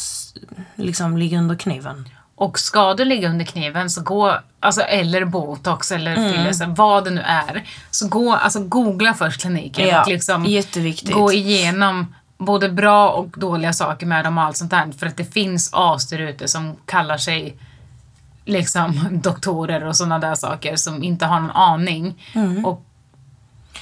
liksom 0.74 1.16
ligga 1.16 1.38
under 1.38 1.54
kniven. 1.56 2.08
Och 2.34 2.58
ska 2.58 2.94
du 2.94 3.04
ligga 3.04 3.28
under 3.28 3.44
kniven 3.44 3.90
så 3.90 4.02
gå, 4.02 4.38
alltså, 4.60 4.80
eller 4.80 5.24
botox 5.24 5.92
eller 5.92 6.16
Mm. 6.16 6.32
fillers, 6.32 6.76
vad 6.76 7.04
det 7.04 7.10
nu 7.10 7.20
är. 7.20 7.64
Så 7.90 8.08
gå, 8.08 8.34
alltså 8.34 8.60
googla 8.64 9.14
först 9.14 9.40
kliniken 9.40 9.88
Ja, 9.88 10.02
och 10.02 10.08
liksom 10.08 10.46
gå 11.04 11.32
igenom 11.32 12.14
både 12.38 12.68
bra 12.68 13.08
och 13.10 13.28
dåliga 13.36 13.72
saker 13.72 14.06
med 14.06 14.24
dem 14.24 14.38
och 14.38 14.44
allt 14.44 14.56
sånt 14.56 14.70
där. 14.70 14.92
För 14.98 15.06
att 15.06 15.16
det 15.16 15.24
finns 15.24 15.70
as 15.72 16.08
där 16.08 16.18
ute 16.18 16.48
som 16.48 16.76
kallar 16.86 17.16
sig 17.16 17.56
liksom 18.44 19.08
doktorer 19.22 19.84
och 19.84 19.96
sådana 19.96 20.18
där 20.18 20.34
saker 20.34 20.76
som 20.76 21.02
inte 21.04 21.26
har 21.26 21.40
någon 21.40 21.50
aning 21.50 22.14
och 22.64 22.84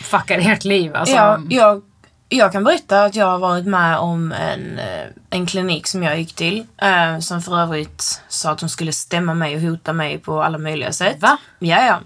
fuckar 0.02 0.38
ert 0.38 0.64
liv. 0.64 0.96
Alltså, 0.96 1.14
Ja, 1.16 1.40
jag, 1.48 1.82
jag 2.28 2.52
kan 2.52 2.64
berätta 2.64 3.04
att 3.04 3.14
jag 3.16 3.26
har 3.26 3.38
varit 3.38 3.66
med 3.66 3.98
om 3.98 4.32
en, 4.32 4.78
eh, 4.78 5.06
en 5.30 5.46
klinik 5.46 5.87
som 5.87 6.02
jag 6.02 6.18
gick 6.18 6.34
till. 6.34 6.66
Eh, 6.82 7.18
som 7.18 7.42
för 7.42 7.58
övrigt 7.61 8.22
sa 8.28 8.50
att 8.50 8.58
de 8.58 8.68
skulle 8.68 8.92
stämma 8.92 9.34
mig 9.34 9.54
och 9.56 9.62
hota 9.62 9.92
mig 9.92 10.18
på 10.18 10.42
alla 10.42 10.58
möjliga 10.58 10.92
sätt. 10.92 11.16
Va? 11.20 11.37
Ja, 11.58 11.82
ja. 11.87 12.00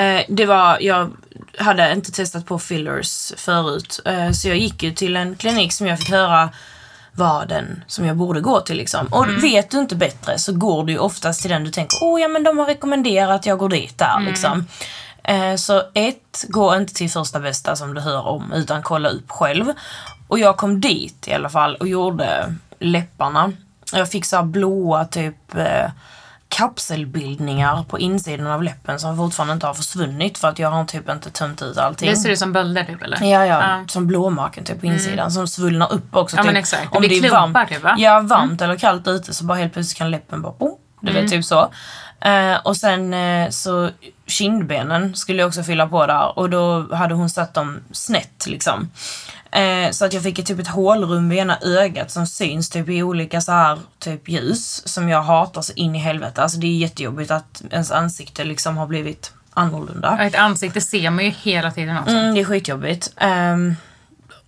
Eh, 0.00 0.22
det 0.28 0.46
var, 0.46 0.78
jag 0.80 1.10
hade 1.58 1.92
inte 1.92 2.12
testat 2.12 2.46
på 2.46 2.58
fillers 2.58 3.32
förut. 3.36 4.00
Eh, 4.04 4.30
så 4.30 4.48
jag 4.48 4.56
gick 4.56 4.82
ju 4.82 4.92
till 4.92 5.16
en 5.16 5.36
klinik 5.36 5.72
som 5.72 5.86
jag 5.86 5.98
fick 5.98 6.10
höra 6.10 6.48
var 7.12 7.46
den 7.46 7.84
som 7.86 8.04
jag 8.06 8.16
borde 8.16 8.40
gå 8.40 8.60
till 8.60 8.76
liksom. 8.76 9.06
Och 9.06 9.44
vet 9.44 9.70
du 9.70 9.78
inte 9.78 9.96
bättre 9.96 10.38
så 10.38 10.52
går 10.52 10.84
du 10.84 10.92
ju 10.92 10.98
oftast 10.98 11.42
till 11.42 11.50
den 11.50 11.64
du 11.64 11.70
tänker, 11.70 11.98
åh 12.02 12.20
ja 12.20 12.28
men 12.28 12.42
de 12.42 12.58
har 12.58 12.66
rekommenderat 12.66 13.40
att 13.40 13.46
jag 13.46 13.58
går 13.58 13.68
dit 13.68 13.98
där 13.98 14.20
liksom. 14.20 14.66
Eh, 15.28 15.56
så 15.56 15.82
ett, 15.94 16.44
gå 16.48 16.76
inte 16.76 16.94
till 16.94 17.10
första 17.10 17.40
bästa 17.40 17.76
som 17.76 17.94
du 17.94 18.00
hör 18.00 18.26
om 18.26 18.52
utan 18.52 18.82
kolla 18.82 19.08
upp 19.08 19.30
själv. 19.30 19.66
Och 20.28 20.38
jag 20.38 20.56
kom 20.56 20.80
dit 20.80 21.28
i 21.28 21.32
alla 21.34 21.48
fall 21.48 21.74
och 21.76 21.88
gjorde 21.88 22.54
läpparna. 22.78 23.52
Jag 23.92 24.10
fick 24.10 24.24
så 24.24 24.42
blåa 24.42 25.04
typ 25.04 25.54
eh, 25.56 25.90
kapselbildningar 26.48 27.82
på 27.88 27.98
insidan 27.98 28.46
av 28.46 28.62
läppen 28.62 29.00
som 29.00 29.16
fortfarande 29.16 29.54
inte 29.54 29.66
har 29.66 29.74
försvunnit 29.74 30.38
för 30.38 30.48
att 30.48 30.58
jag 30.58 30.70
har 30.70 30.84
typ 30.84 31.08
inte 31.10 31.30
tömt 31.30 31.62
ut 31.62 31.78
allting. 31.78 32.10
det 32.10 32.16
ser 32.16 32.30
ut 32.30 32.38
som 32.38 32.52
bölder 32.52 32.84
typ 32.84 33.02
eller? 33.02 33.16
Ja, 33.22 33.46
ja, 33.46 33.60
Ja. 33.62 33.84
som 33.88 34.06
blåmärken 34.06 34.64
typ 34.64 34.80
på 34.80 34.86
insidan 34.86 35.30
som 35.30 35.48
svullnar 35.48 35.92
upp 35.92 36.16
också. 36.16 36.36
Ja, 36.36 36.42
typ. 36.42 36.46
men 36.46 36.56
exakt. 36.56 36.92
Det 36.92 37.00
blir 37.00 37.22
klumpar, 37.28 37.64
typ, 37.66 37.82
va? 37.82 37.90
Mm. 37.90 38.02
Ja, 38.02 38.20
varmt 38.20 38.62
eller 38.62 38.76
kallt 38.76 39.08
ute 39.08 39.34
så 39.34 39.44
bara 39.44 39.58
helt 39.58 39.72
plötsligt 39.72 39.98
kan 39.98 40.10
läppen 40.10 40.42
bara 40.42 40.52
boom, 40.58 40.76
Du 41.00 41.12
vet, 41.12 41.30
typ 41.30 41.44
så. 41.44 41.70
Eh, 42.20 42.56
och 42.64 42.76
sen 42.76 43.14
eh, 43.14 43.50
så 43.50 43.90
kindbenen 44.26 45.14
skulle 45.14 45.38
jag 45.38 45.48
också 45.48 45.62
fylla 45.62 45.88
på 45.88 46.06
där 46.06 46.38
och 46.38 46.50
då 46.50 46.94
hade 46.94 47.14
hon 47.14 47.30
satt 47.30 47.54
dem 47.54 47.80
snett 47.92 48.46
liksom. 48.46 48.90
Eh, 49.50 49.90
så 49.90 50.04
att 50.04 50.12
jag 50.12 50.22
fick 50.22 50.38
ett, 50.38 50.46
typ 50.46 50.58
ett 50.58 50.68
hålrum 50.68 51.28
vid 51.28 51.38
ena 51.38 51.58
ögat 51.62 52.10
som 52.10 52.26
syns 52.26 52.70
typ 52.70 52.88
i 52.88 53.02
olika 53.02 53.40
så 53.40 53.52
här 53.52 53.78
typ 53.98 54.28
ljus 54.28 54.88
som 54.88 55.08
jag 55.08 55.22
hatar 55.22 55.62
så 55.62 55.72
in 55.72 55.94
i 55.94 55.98
helvete. 55.98 56.42
Alltså 56.42 56.58
det 56.58 56.66
är 56.66 56.76
jättejobbigt 56.76 57.30
att 57.30 57.62
ens 57.70 57.92
ansikte 57.92 58.44
liksom 58.44 58.76
har 58.76 58.86
blivit 58.86 59.32
annorlunda. 59.50 60.18
Ett 60.20 60.34
ansikte 60.34 60.80
ser 60.80 61.10
man 61.10 61.24
ju 61.24 61.30
hela 61.30 61.70
tiden 61.70 61.98
också. 61.98 62.10
Mm, 62.10 62.34
det 62.34 62.40
är 62.40 62.44
skitjobbigt. 62.44 63.12
Ehm, 63.16 63.76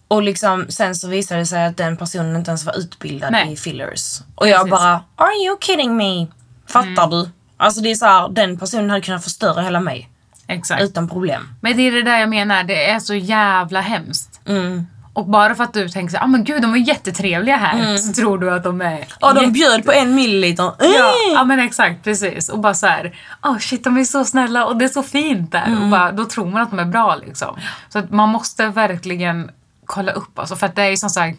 och 0.09 0.23
liksom, 0.23 0.67
sen 0.69 0.95
så 0.95 1.09
visade 1.09 1.41
det 1.41 1.47
sig 1.47 1.67
att 1.67 1.77
den 1.77 1.97
personen 1.97 2.37
inte 2.37 2.51
ens 2.51 2.65
var 2.65 2.79
utbildad 2.79 3.33
Nej. 3.33 3.53
i 3.53 3.57
fillers. 3.57 4.21
Och 4.35 4.49
jag 4.49 4.57
Precis. 4.61 4.71
bara, 4.71 5.05
are 5.17 5.45
you 5.47 5.59
kidding 5.61 5.97
me? 5.97 6.27
Fattar 6.67 7.11
du? 7.11 7.31
Alltså 7.59 7.81
det 7.81 7.91
är 7.91 7.95
så 7.95 8.07
här, 8.07 8.29
den 8.29 8.59
personen 8.59 8.91
hade 8.91 9.03
kunnat 9.03 9.25
förstöra 9.25 9.63
hela 9.63 9.81
mig. 9.81 10.09
Exakt. 10.47 10.83
Utan 10.83 11.09
problem. 11.09 11.49
Men 11.61 11.77
det 11.77 11.83
är 11.83 11.93
det 11.93 12.03
där 12.03 12.19
jag 12.19 12.29
menar, 12.29 12.65
det 12.65 12.91
är 12.91 12.99
så 12.99 13.15
jävla 13.15 13.81
hemskt. 13.81 14.41
Mm. 14.47 14.87
Och 15.13 15.27
bara 15.27 15.55
för 15.55 15.65
att 15.65 15.73
du 15.73 15.89
tänker 15.89 16.11
såhär, 16.13 16.25
ah 16.25 16.27
men 16.29 16.45
gud 16.45 16.63
de 16.63 16.71
var 16.71 16.79
jättetrevliga 16.79 17.57
här, 17.57 17.97
så 17.97 18.13
tror 18.13 18.39
du 18.39 18.51
att 18.55 18.65
de 18.65 18.81
är... 18.81 19.05
Och 19.21 19.35
de 19.35 19.41
jätte- 19.41 19.53
bjöd 19.53 19.85
på 19.85 19.93
en 19.93 20.15
milliliter. 20.15 20.73
Ja, 20.79 20.85
Mm. 20.87 21.35
ja 21.35 21.45
men 21.45 21.59
exakt, 21.61 22.05
precis. 22.05 22.49
Och 22.49 22.59
bara 22.59 22.75
så 22.75 22.87
här, 22.87 23.17
oh 23.43 23.59
shit 23.59 23.85
de 23.85 23.97
är 23.97 24.05
så 24.05 24.25
snälla 24.25 24.67
och 24.67 24.77
det 24.77 24.85
är 24.85 24.89
så 24.89 25.03
fint 25.03 25.53
där. 25.53 25.65
Mm. 25.67 25.83
Och 25.83 25.89
bara, 25.89 26.13
då 26.13 26.25
tror 26.25 26.47
man 26.47 26.63
att 26.63 26.71
de 26.71 26.79
är 26.79 26.85
bra 26.85 27.17
liksom. 27.27 27.57
Så 27.89 27.99
att 27.99 28.11
man 28.11 28.29
måste 28.29 28.67
verkligen 28.69 29.51
kolla 29.85 30.13
upp 30.13 30.39
alltså, 30.39 30.57
för 30.57 30.67
att 30.67 30.77
det 30.77 30.83
är 30.83 30.91
ju 30.91 30.97
som 30.97 31.11
sagt 31.11 31.39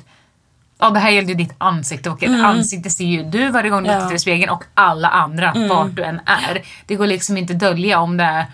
Ja, 0.81 0.89
det 0.89 0.99
här 0.99 1.09
gäller 1.09 1.27
ju 1.29 1.35
ditt 1.35 1.53
ansikte 1.57 2.09
och 2.09 2.23
ett 2.23 2.45
ansikte 2.45 2.89
ser 2.89 3.05
ju 3.05 3.23
du 3.23 3.49
varje 3.51 3.69
gång 3.69 3.83
du 3.83 3.89
Mm. 3.89 3.99
Ja. 4.01 4.05
tittar 4.07 4.15
i 4.15 4.19
spegeln 4.19 4.49
och 4.51 4.63
alla 4.73 5.07
andra 5.09 5.53
vart 5.69 5.95
du 5.95 6.03
än 6.03 6.19
är. 6.25 6.61
Det 6.85 6.95
går 6.95 7.07
liksom 7.07 7.37
inte 7.37 7.53
dölja 7.53 7.99
om 7.99 8.17
det 8.17 8.23
är 8.23 8.45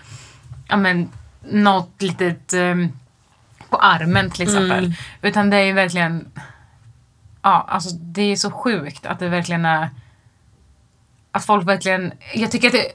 ja, 0.68 0.76
men, 0.76 1.08
något 1.50 2.02
litet 2.02 2.52
um, 2.52 2.92
på 3.70 3.76
armen 3.76 4.30
till 4.30 4.42
exempel. 4.42 4.78
Mm. 4.84 4.92
Utan 5.22 5.50
det 5.50 5.56
är 5.56 5.62
ju 5.64 5.72
verkligen, 5.72 6.28
ja 7.42 7.66
alltså 7.68 7.90
det 7.96 8.22
är 8.22 8.36
så 8.36 8.50
sjukt 8.50 9.06
att 9.06 9.18
det 9.18 9.28
verkligen 9.28 9.64
är 9.64 9.88
att 11.32 11.44
folk 11.44 11.68
verkligen, 11.68 12.12
jag 12.34 12.50
tycker 12.50 12.68
att 12.68 12.74
det, 12.74 12.86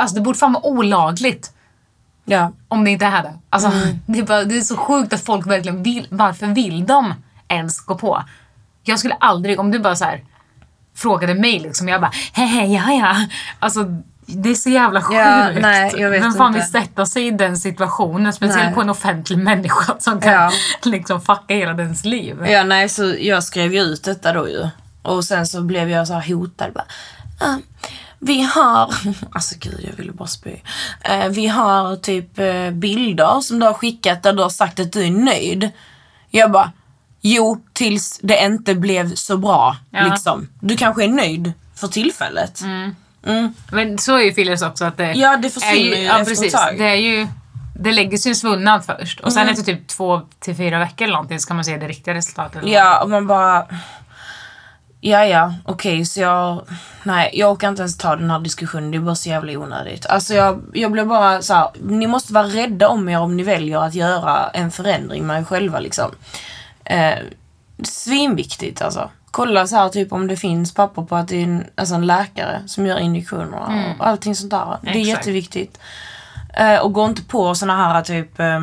alltså 0.00 0.14
det 0.16 0.20
borde 0.22 0.38
fan 0.38 0.52
vara 0.52 0.66
olagligt 0.66 1.52
Ja. 2.24 2.52
om 2.68 2.84
det 2.84 2.90
inte 2.90 3.04
är 3.06 3.22
det. 3.22 3.38
Alltså, 3.50 3.68
Mm. 3.68 3.98
det, 4.06 4.18
är 4.18 4.22
bara, 4.22 4.44
det 4.44 4.56
är 4.56 4.60
så 4.60 4.76
sjukt 4.76 5.12
att 5.12 5.24
folk 5.24 5.46
verkligen 5.46 5.82
vill, 5.82 6.06
varför 6.10 6.46
vill 6.46 6.86
de 6.86 7.14
ens 7.48 7.80
gå 7.80 7.94
på? 7.94 8.24
Jag 8.82 8.98
skulle 8.98 9.14
aldrig, 9.14 9.60
om 9.60 9.70
du 9.70 9.78
bara 9.78 9.96
så 9.96 10.04
här 10.04 10.24
frågade 10.96 11.34
mig 11.34 11.58
liksom, 11.58 11.88
jag 11.88 12.00
bara 12.00 12.12
hehe, 12.32 12.66
ja 12.66 12.92
ja. 12.92 13.16
Alltså 13.58 13.84
det 14.26 14.50
är 14.50 14.54
så 14.54 14.70
jävla 14.70 15.02
sjukt. 15.02 15.18
Ja, 15.20 15.50
nej, 15.60 15.94
jag 15.96 16.10
vet 16.10 16.22
Vem 16.22 16.32
fan 16.34 16.46
inte. 16.56 16.58
vill 16.60 16.82
sätta 16.82 17.06
sig 17.06 17.26
i 17.26 17.30
den 17.30 17.56
situationen? 17.56 18.32
Speciellt 18.32 18.64
Nej. 18.64 18.74
på 18.74 18.80
en 18.80 18.90
offentlig 18.90 19.38
människa 19.38 19.94
som 19.98 20.20
kan 20.20 20.32
Ja. 20.32 20.50
liksom 20.82 21.20
fucka 21.20 21.54
hela 21.54 21.74
dens 21.74 22.04
liv. 22.04 22.46
Ja, 22.46 22.64
nej, 22.64 22.88
så 22.88 23.14
jag 23.18 23.44
skrev 23.44 23.72
ju 23.74 23.80
ut 23.80 24.04
detta 24.04 24.32
då 24.32 24.48
ju. 24.48 24.68
Och 25.02 25.24
sen 25.24 25.46
så 25.46 25.62
blev 25.62 25.90
jag 25.90 26.06
så 26.06 26.14
här 26.14 26.34
hotad. 26.34 26.72
Bara, 26.72 26.84
"Ah, 27.38 27.56
vi 28.18 28.42
har, 28.42 28.94
alltså 29.32 29.54
gud 29.58 29.80
jag 29.90 29.96
ville 29.96 30.12
bara 30.12 30.28
spy. 30.28 30.56
Eh, 31.00 31.28
vi 31.28 31.46
har 31.46 31.96
typ 31.96 32.38
eh, 32.38 32.70
bilder 32.70 33.40
som 33.40 33.58
du 33.60 33.66
har 33.66 33.74
skickat 33.74 34.22
där 34.22 34.32
du 34.32 34.42
har 34.42 34.50
sagt 34.50 34.80
att 34.80 34.92
du 34.92 35.04
är 35.06 35.10
nöjd. 35.10 35.70
Jag 36.30 36.50
bara, 36.52 36.72
jo 37.20 37.60
tills 37.72 38.18
det 38.22 38.44
inte 38.44 38.74
blev 38.74 39.14
så 39.14 39.36
bra. 39.36 39.76
Ja. 39.90 40.04
Liksom. 40.04 40.48
Du 40.60 40.76
kanske 40.76 41.04
är 41.04 41.08
nöjd 41.08 41.52
för 41.74 41.88
tillfället. 41.88 42.60
Mm. 42.60 43.54
Men 43.72 43.98
så 43.98 44.16
är 44.16 44.20
ju 44.22 44.32
fillers 44.32 44.62
också 44.62 44.84
att 44.84 44.96
det 44.96 45.12
Ja, 45.12 45.36
det 45.36 45.48
är 45.48 45.50
försvinner 45.50 45.96
ju 45.96 46.02
ja, 46.02 46.20
efter 46.20 46.30
precis. 46.30 46.54
ett 46.54 46.60
tag. 46.60 46.78
Det 46.78 46.84
är 46.84 46.94
ju 46.94 47.26
det 47.74 47.92
läggs 47.92 48.26
ju 48.26 48.34
svullnad 48.34 48.84
först 48.84 49.20
och 49.20 49.32
sen 49.32 49.42
Mm. 49.42 49.52
efter 49.52 49.64
typ 49.64 49.86
två 49.88 50.20
till 50.38 50.54
fyra 50.56 50.78
veckor 50.78 51.04
eller 51.04 51.12
någonting 51.14 51.40
så 51.40 51.46
kan 51.46 51.56
man 51.56 51.64
se 51.64 51.76
det 51.76 51.88
riktiga 51.88 52.14
resultatet. 52.14 52.62
Ja, 52.66 53.02
och 53.02 53.10
man 53.10 53.26
bara... 53.26 53.66
Ja, 55.00 55.24
ja, 55.26 55.54
okej, 55.64 56.04
så 56.04 56.20
jag... 56.20 56.62
Nej, 57.02 57.30
jag 57.32 57.52
orkar 57.52 57.68
inte 57.68 57.82
ens 57.82 57.98
ta 57.98 58.16
den 58.16 58.30
här 58.30 58.38
diskussionen. 58.40 58.90
Det 58.90 58.96
är 58.96 59.00
bara 59.00 59.14
så 59.14 59.28
jävla 59.28 59.52
onödigt. 59.58 60.06
Alltså 60.06 60.34
jag, 60.34 60.62
jag 60.72 60.92
blir 60.92 61.04
bara 61.04 61.42
så 61.42 61.54
här, 61.54 61.68
ni 61.82 62.06
måste 62.06 62.32
vara 62.32 62.46
rädda 62.46 62.88
om 62.88 63.08
er 63.08 63.18
om 63.20 63.36
ni 63.36 63.42
väljer 63.42 63.78
att 63.78 63.94
göra 63.94 64.50
en 64.54 64.70
förändring 64.70 65.26
med 65.26 65.40
er 65.40 65.44
själva 65.44 65.80
liksom. 65.80 66.10
Eh, 66.84 67.18
svinviktigt 67.82 68.82
alltså. 68.82 69.10
Kolla 69.30 69.66
så 69.66 69.76
här 69.76 69.88
typ 69.88 70.12
om 70.12 70.26
det 70.26 70.36
finns 70.36 70.74
papper 70.74 71.02
på 71.02 71.16
att 71.16 71.28
det 71.28 71.36
är 71.36 71.44
en, 71.44 71.64
alltså 71.74 71.94
en 71.94 72.06
läkare 72.06 72.62
som 72.66 72.86
gör 72.86 72.98
injektionerna 72.98 73.94
och 73.98 74.06
allting 74.06 74.34
sånt 74.34 74.50
där. 74.50 74.78
Det 74.82 74.88
är 74.88 74.96
Exakt. 74.96 75.08
jätteviktigt. 75.08 75.78
Eh, 76.54 76.76
och 76.78 76.92
gå 76.92 77.06
inte 77.06 77.22
på 77.22 77.54
såna 77.54 77.76
här 77.76 78.02
typ 78.02 78.40
eh, 78.40 78.60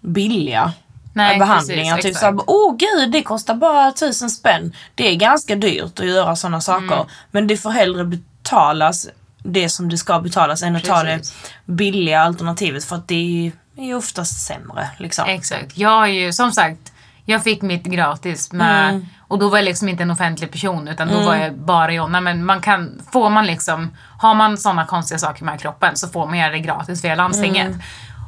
billiga 0.00 0.72
Nej, 1.12 1.38
behandlingar. 1.38 1.96
precis, 1.96 2.04
typ 2.04 2.16
exakt. 2.16 2.36
såhär, 2.36 2.44
åh 2.46 2.76
gud 2.76 3.10
det 3.10 3.22
kostar 3.22 3.54
bara 3.54 3.92
tusen 3.92 4.30
spänn. 4.30 4.72
Det 4.94 5.08
är 5.08 5.16
ganska 5.16 5.56
dyrt 5.56 6.00
att 6.00 6.06
göra 6.06 6.36
sådana 6.36 6.60
saker. 6.60 6.94
Mm. 6.94 7.06
Men 7.30 7.46
det 7.46 7.56
får 7.56 7.70
hellre 7.70 8.04
betalas 8.04 9.08
det 9.42 9.68
som 9.68 9.88
det 9.88 9.96
ska 9.98 10.20
betalas 10.20 10.62
än 10.62 10.76
att 10.76 10.84
ta 10.84 11.02
det 11.02 11.16
Precis. 11.18 11.34
billiga 11.64 12.20
alternativet 12.20 12.84
för 12.84 12.96
att 12.96 13.08
det 13.08 13.14
är 13.14 13.52
ju 13.84 13.94
oftast 13.94 14.46
sämre. 14.46 14.90
Liksom. 14.98 15.24
Exakt. 15.28 15.78
Jag 15.78 15.90
har 15.90 16.06
ju, 16.06 16.32
som 16.32 16.52
sagt, 16.52 16.89
jag 17.30 17.44
fick 17.44 17.62
mitt 17.62 17.82
gratis 17.84 18.52
med, 18.52 18.88
Mm. 18.90 19.06
och 19.28 19.38
då 19.38 19.48
var 19.48 19.58
jag 19.58 19.64
liksom 19.64 19.88
inte 19.88 20.02
en 20.02 20.10
offentlig 20.10 20.52
person 20.52 20.88
utan 20.88 21.08
då 21.08 21.20
var 21.20 21.34
jag 21.36 21.58
bara 21.58 21.92
Jonna. 21.92 22.20
Men 22.20 22.44
man 22.44 22.60
kan, 22.60 23.00
får 23.12 23.30
man 23.30 23.46
liksom, 23.46 23.90
har 24.18 24.34
man 24.34 24.58
sådana 24.58 24.86
konstiga 24.86 25.18
saker 25.18 25.44
med 25.44 25.60
kroppen 25.60 25.96
så 25.96 26.08
får 26.08 26.26
man 26.26 26.38
göra 26.38 26.50
det 26.50 26.58
gratis 26.58 27.04
via 27.04 27.14
landstinget. 27.14 27.66
Mm. 27.66 27.80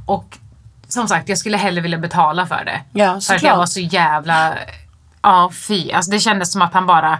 Och 0.06 0.38
som 0.88 1.08
sagt, 1.08 1.28
jag 1.28 1.38
skulle 1.38 1.56
hellre 1.56 1.80
vilja 1.80 1.98
betala 1.98 2.46
för 2.46 2.64
det. 2.64 2.80
Ja, 2.92 3.20
för 3.20 3.34
att 3.34 3.42
jag 3.42 3.56
var 3.56 3.66
så 3.66 3.80
jävla, 3.80 4.54
ja 5.22 5.50
fy. 5.68 5.92
Alltså 5.92 6.10
det 6.10 6.18
kändes 6.18 6.52
som 6.52 6.62
att 6.62 6.72
han 6.74 6.86
bara 6.86 7.18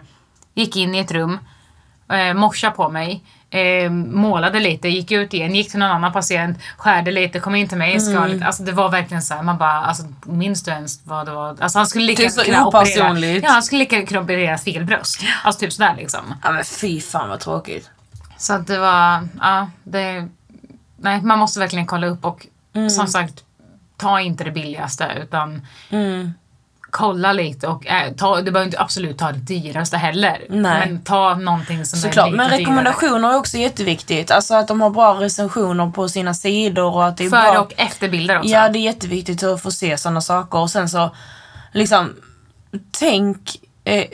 gick 0.55 0.77
in 0.77 0.95
i 0.95 0.99
ett 0.99 1.13
rum, 1.13 1.39
eh, 2.13 2.35
morsade 2.35 2.77
på 2.77 2.89
mig, 2.89 3.25
eh, 3.53 3.91
målade 3.91 4.61
lite, 4.61 4.89
gick 4.89 5.11
ut 5.11 5.35
igen, 5.35 5.55
gick 5.55 5.71
till 5.71 5.79
någon 5.79 5.91
annan 5.91 6.13
patient, 6.13 6.59
skärde 6.77 7.11
lite, 7.11 7.41
kom 7.41 7.55
in 7.55 7.69
till 7.69 7.79
mig, 7.79 8.01
skar 8.01 8.17
Mm. 8.17 8.31
lite. 8.31 8.47
Alltså 8.47 8.63
det 8.63 8.73
var 8.73 8.89
verkligen 8.89 9.23
så 9.23 9.35
här, 9.35 9.43
man 9.43 9.59
bara, 9.59 9.73
alltså 9.73 10.03
minns 10.25 10.63
du 10.63 10.71
ens 10.71 11.01
vad 11.05 11.27
det 11.27 11.33
var? 11.33 11.57
Alltså 11.61 11.79
han 11.79 11.87
skulle 11.87 12.05
lika 12.05 12.23
är 12.25 12.29
så 12.29 12.43
kunna 12.45 12.67
operera, 12.67 13.19
ja 13.43 13.51
han 13.51 13.63
skulle 13.63 13.79
lika 13.79 14.07
kunna 14.07 14.21
operera 14.21 14.59
fel 14.59 14.85
bröst. 14.85 15.21
Alltså 15.45 15.61
typ 15.61 15.73
sådär 15.73 15.95
liksom. 15.97 16.35
Ja 16.43 16.53
men 16.53 16.65
fy 16.65 17.01
fan 17.01 17.29
vad 17.29 17.41
tråkigt. 17.41 17.91
Så 18.39 18.53
att 18.53 18.67
det 18.67 18.79
var, 18.79 19.29
ja 19.41 19.71
det, 19.85 20.29
nej 20.97 21.23
man 21.23 21.39
måste 21.39 21.61
verkligen 21.61 21.87
kolla 21.87 22.07
upp 22.07 22.25
och 22.25 22.47
Mm. 22.75 22.91
som 22.91 23.07
sagt, 23.07 23.45
ta 23.97 24.21
inte 24.21 24.45
det 24.45 24.51
billigaste 24.51 25.13
utan 25.23 25.67
Mm. 25.91 26.35
Kolla 26.93 27.33
lite 27.33 27.69
och 27.69 27.87
äh, 27.87 28.13
ta, 28.13 28.37
du 28.41 28.51
behöver 28.51 28.67
inte 28.67 28.81
absolut 28.81 29.19
ta 29.19 29.33
det 29.33 29.39
dyraste 29.39 29.97
heller. 29.97 30.39
Nej. 30.49 30.89
Men 30.89 31.03
ta 31.03 31.35
någonting 31.35 31.87
som 31.87 31.99
Såklart, 31.99 32.27
är 32.27 32.31
lite 32.31 32.37
men 32.37 32.47
dyrare. 32.49 32.61
rekommendationer 32.61 33.33
är 33.33 33.37
också 33.37 33.57
jätteviktigt. 33.57 34.31
Alltså 34.31 34.55
att 34.55 34.69
de 34.69 34.81
har 34.81 34.91
bra 34.91 35.15
recensioner 35.15 35.91
på 35.91 36.09
sina 36.09 36.35
sidor 36.35 36.95
och 36.95 37.07
att 37.07 37.17
det 37.17 37.25
är 37.25 37.31
Före 37.31 37.53
bra... 37.53 37.61
och 37.61 37.73
efterbilder 37.77 38.39
också. 38.39 38.51
Ja, 38.51 38.69
det 38.69 38.79
är 38.79 38.81
jätteviktigt 38.81 39.43
att 39.43 39.63
få 39.63 39.71
se 39.71 39.99
sådana 39.99 40.21
saker 40.21 40.59
och 40.59 40.71
sen 40.71 40.89
så 40.89 41.11
liksom 41.73 42.15
tänk 42.91 43.57
eh, 43.85 44.05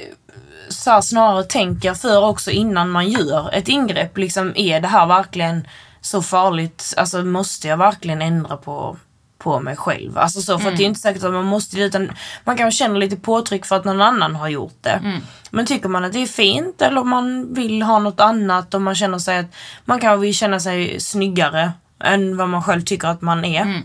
så 0.69 0.91
här, 0.91 1.01
snarare 1.01 1.45
tänka 1.45 1.95
för 1.95 2.25
också 2.25 2.51
innan 2.51 2.91
man 2.91 3.09
gör 3.09 3.51
ett 3.55 3.69
ingrepp. 3.69 4.19
Liksom, 4.19 4.53
är 4.57 4.81
det 4.81 4.89
här 4.89 5.07
verkligen 5.07 5.67
så 6.01 6.23
farligt? 6.23 6.95
Alltså 6.97 7.25
måste 7.25 7.69
jag 7.69 7.77
verkligen 7.77 8.23
ändra 8.23 8.57
på, 8.57 8.97
på 9.39 9.61
mig 9.61 9.77
själv? 9.77 10.19
Alltså 10.19 10.43
så, 10.43 10.59
för 10.59 10.71
att 10.71 10.77
det 10.77 10.83
är 10.83 10.87
inte 10.87 11.01
säkert 11.01 11.25
att 11.25 11.33
man 11.33 11.45
måste 11.45 11.77
det 11.77 11.83
utan 11.83 12.11
man 12.45 12.57
kan 12.57 12.71
känna 12.71 12.99
lite 12.99 13.17
påtryck 13.17 13.67
för 13.67 13.77
att 13.77 13.85
någon 13.85 14.03
annan 14.03 14.37
har 14.37 14.49
gjort 14.49 14.79
det. 14.81 15.21
Men 15.51 15.67
tycker 15.67 15.89
man 15.89 16.05
att 16.05 16.13
det 16.13 16.23
är 16.23 16.27
fint 16.27 16.83
eller 16.83 17.01
om 17.01 17.09
man 17.09 17.55
vill 17.55 17.83
ha 17.83 17.99
något 17.99 18.21
annat 18.21 18.75
och 18.75 18.83
man 18.83 18.95
känner 18.95 19.19
sig 19.19 19.39
att 19.39 19.55
man 19.85 20.01
kanske 20.01 20.21
vill 20.21 20.35
känna 20.35 20.61
sig 20.61 21.01
snyggare 21.01 21.73
än 22.05 22.37
vad 22.37 22.49
man 22.49 22.63
själv 22.63 22.81
tycker 22.81 23.09
att 23.09 23.23
man 23.23 23.45
är 23.45 23.83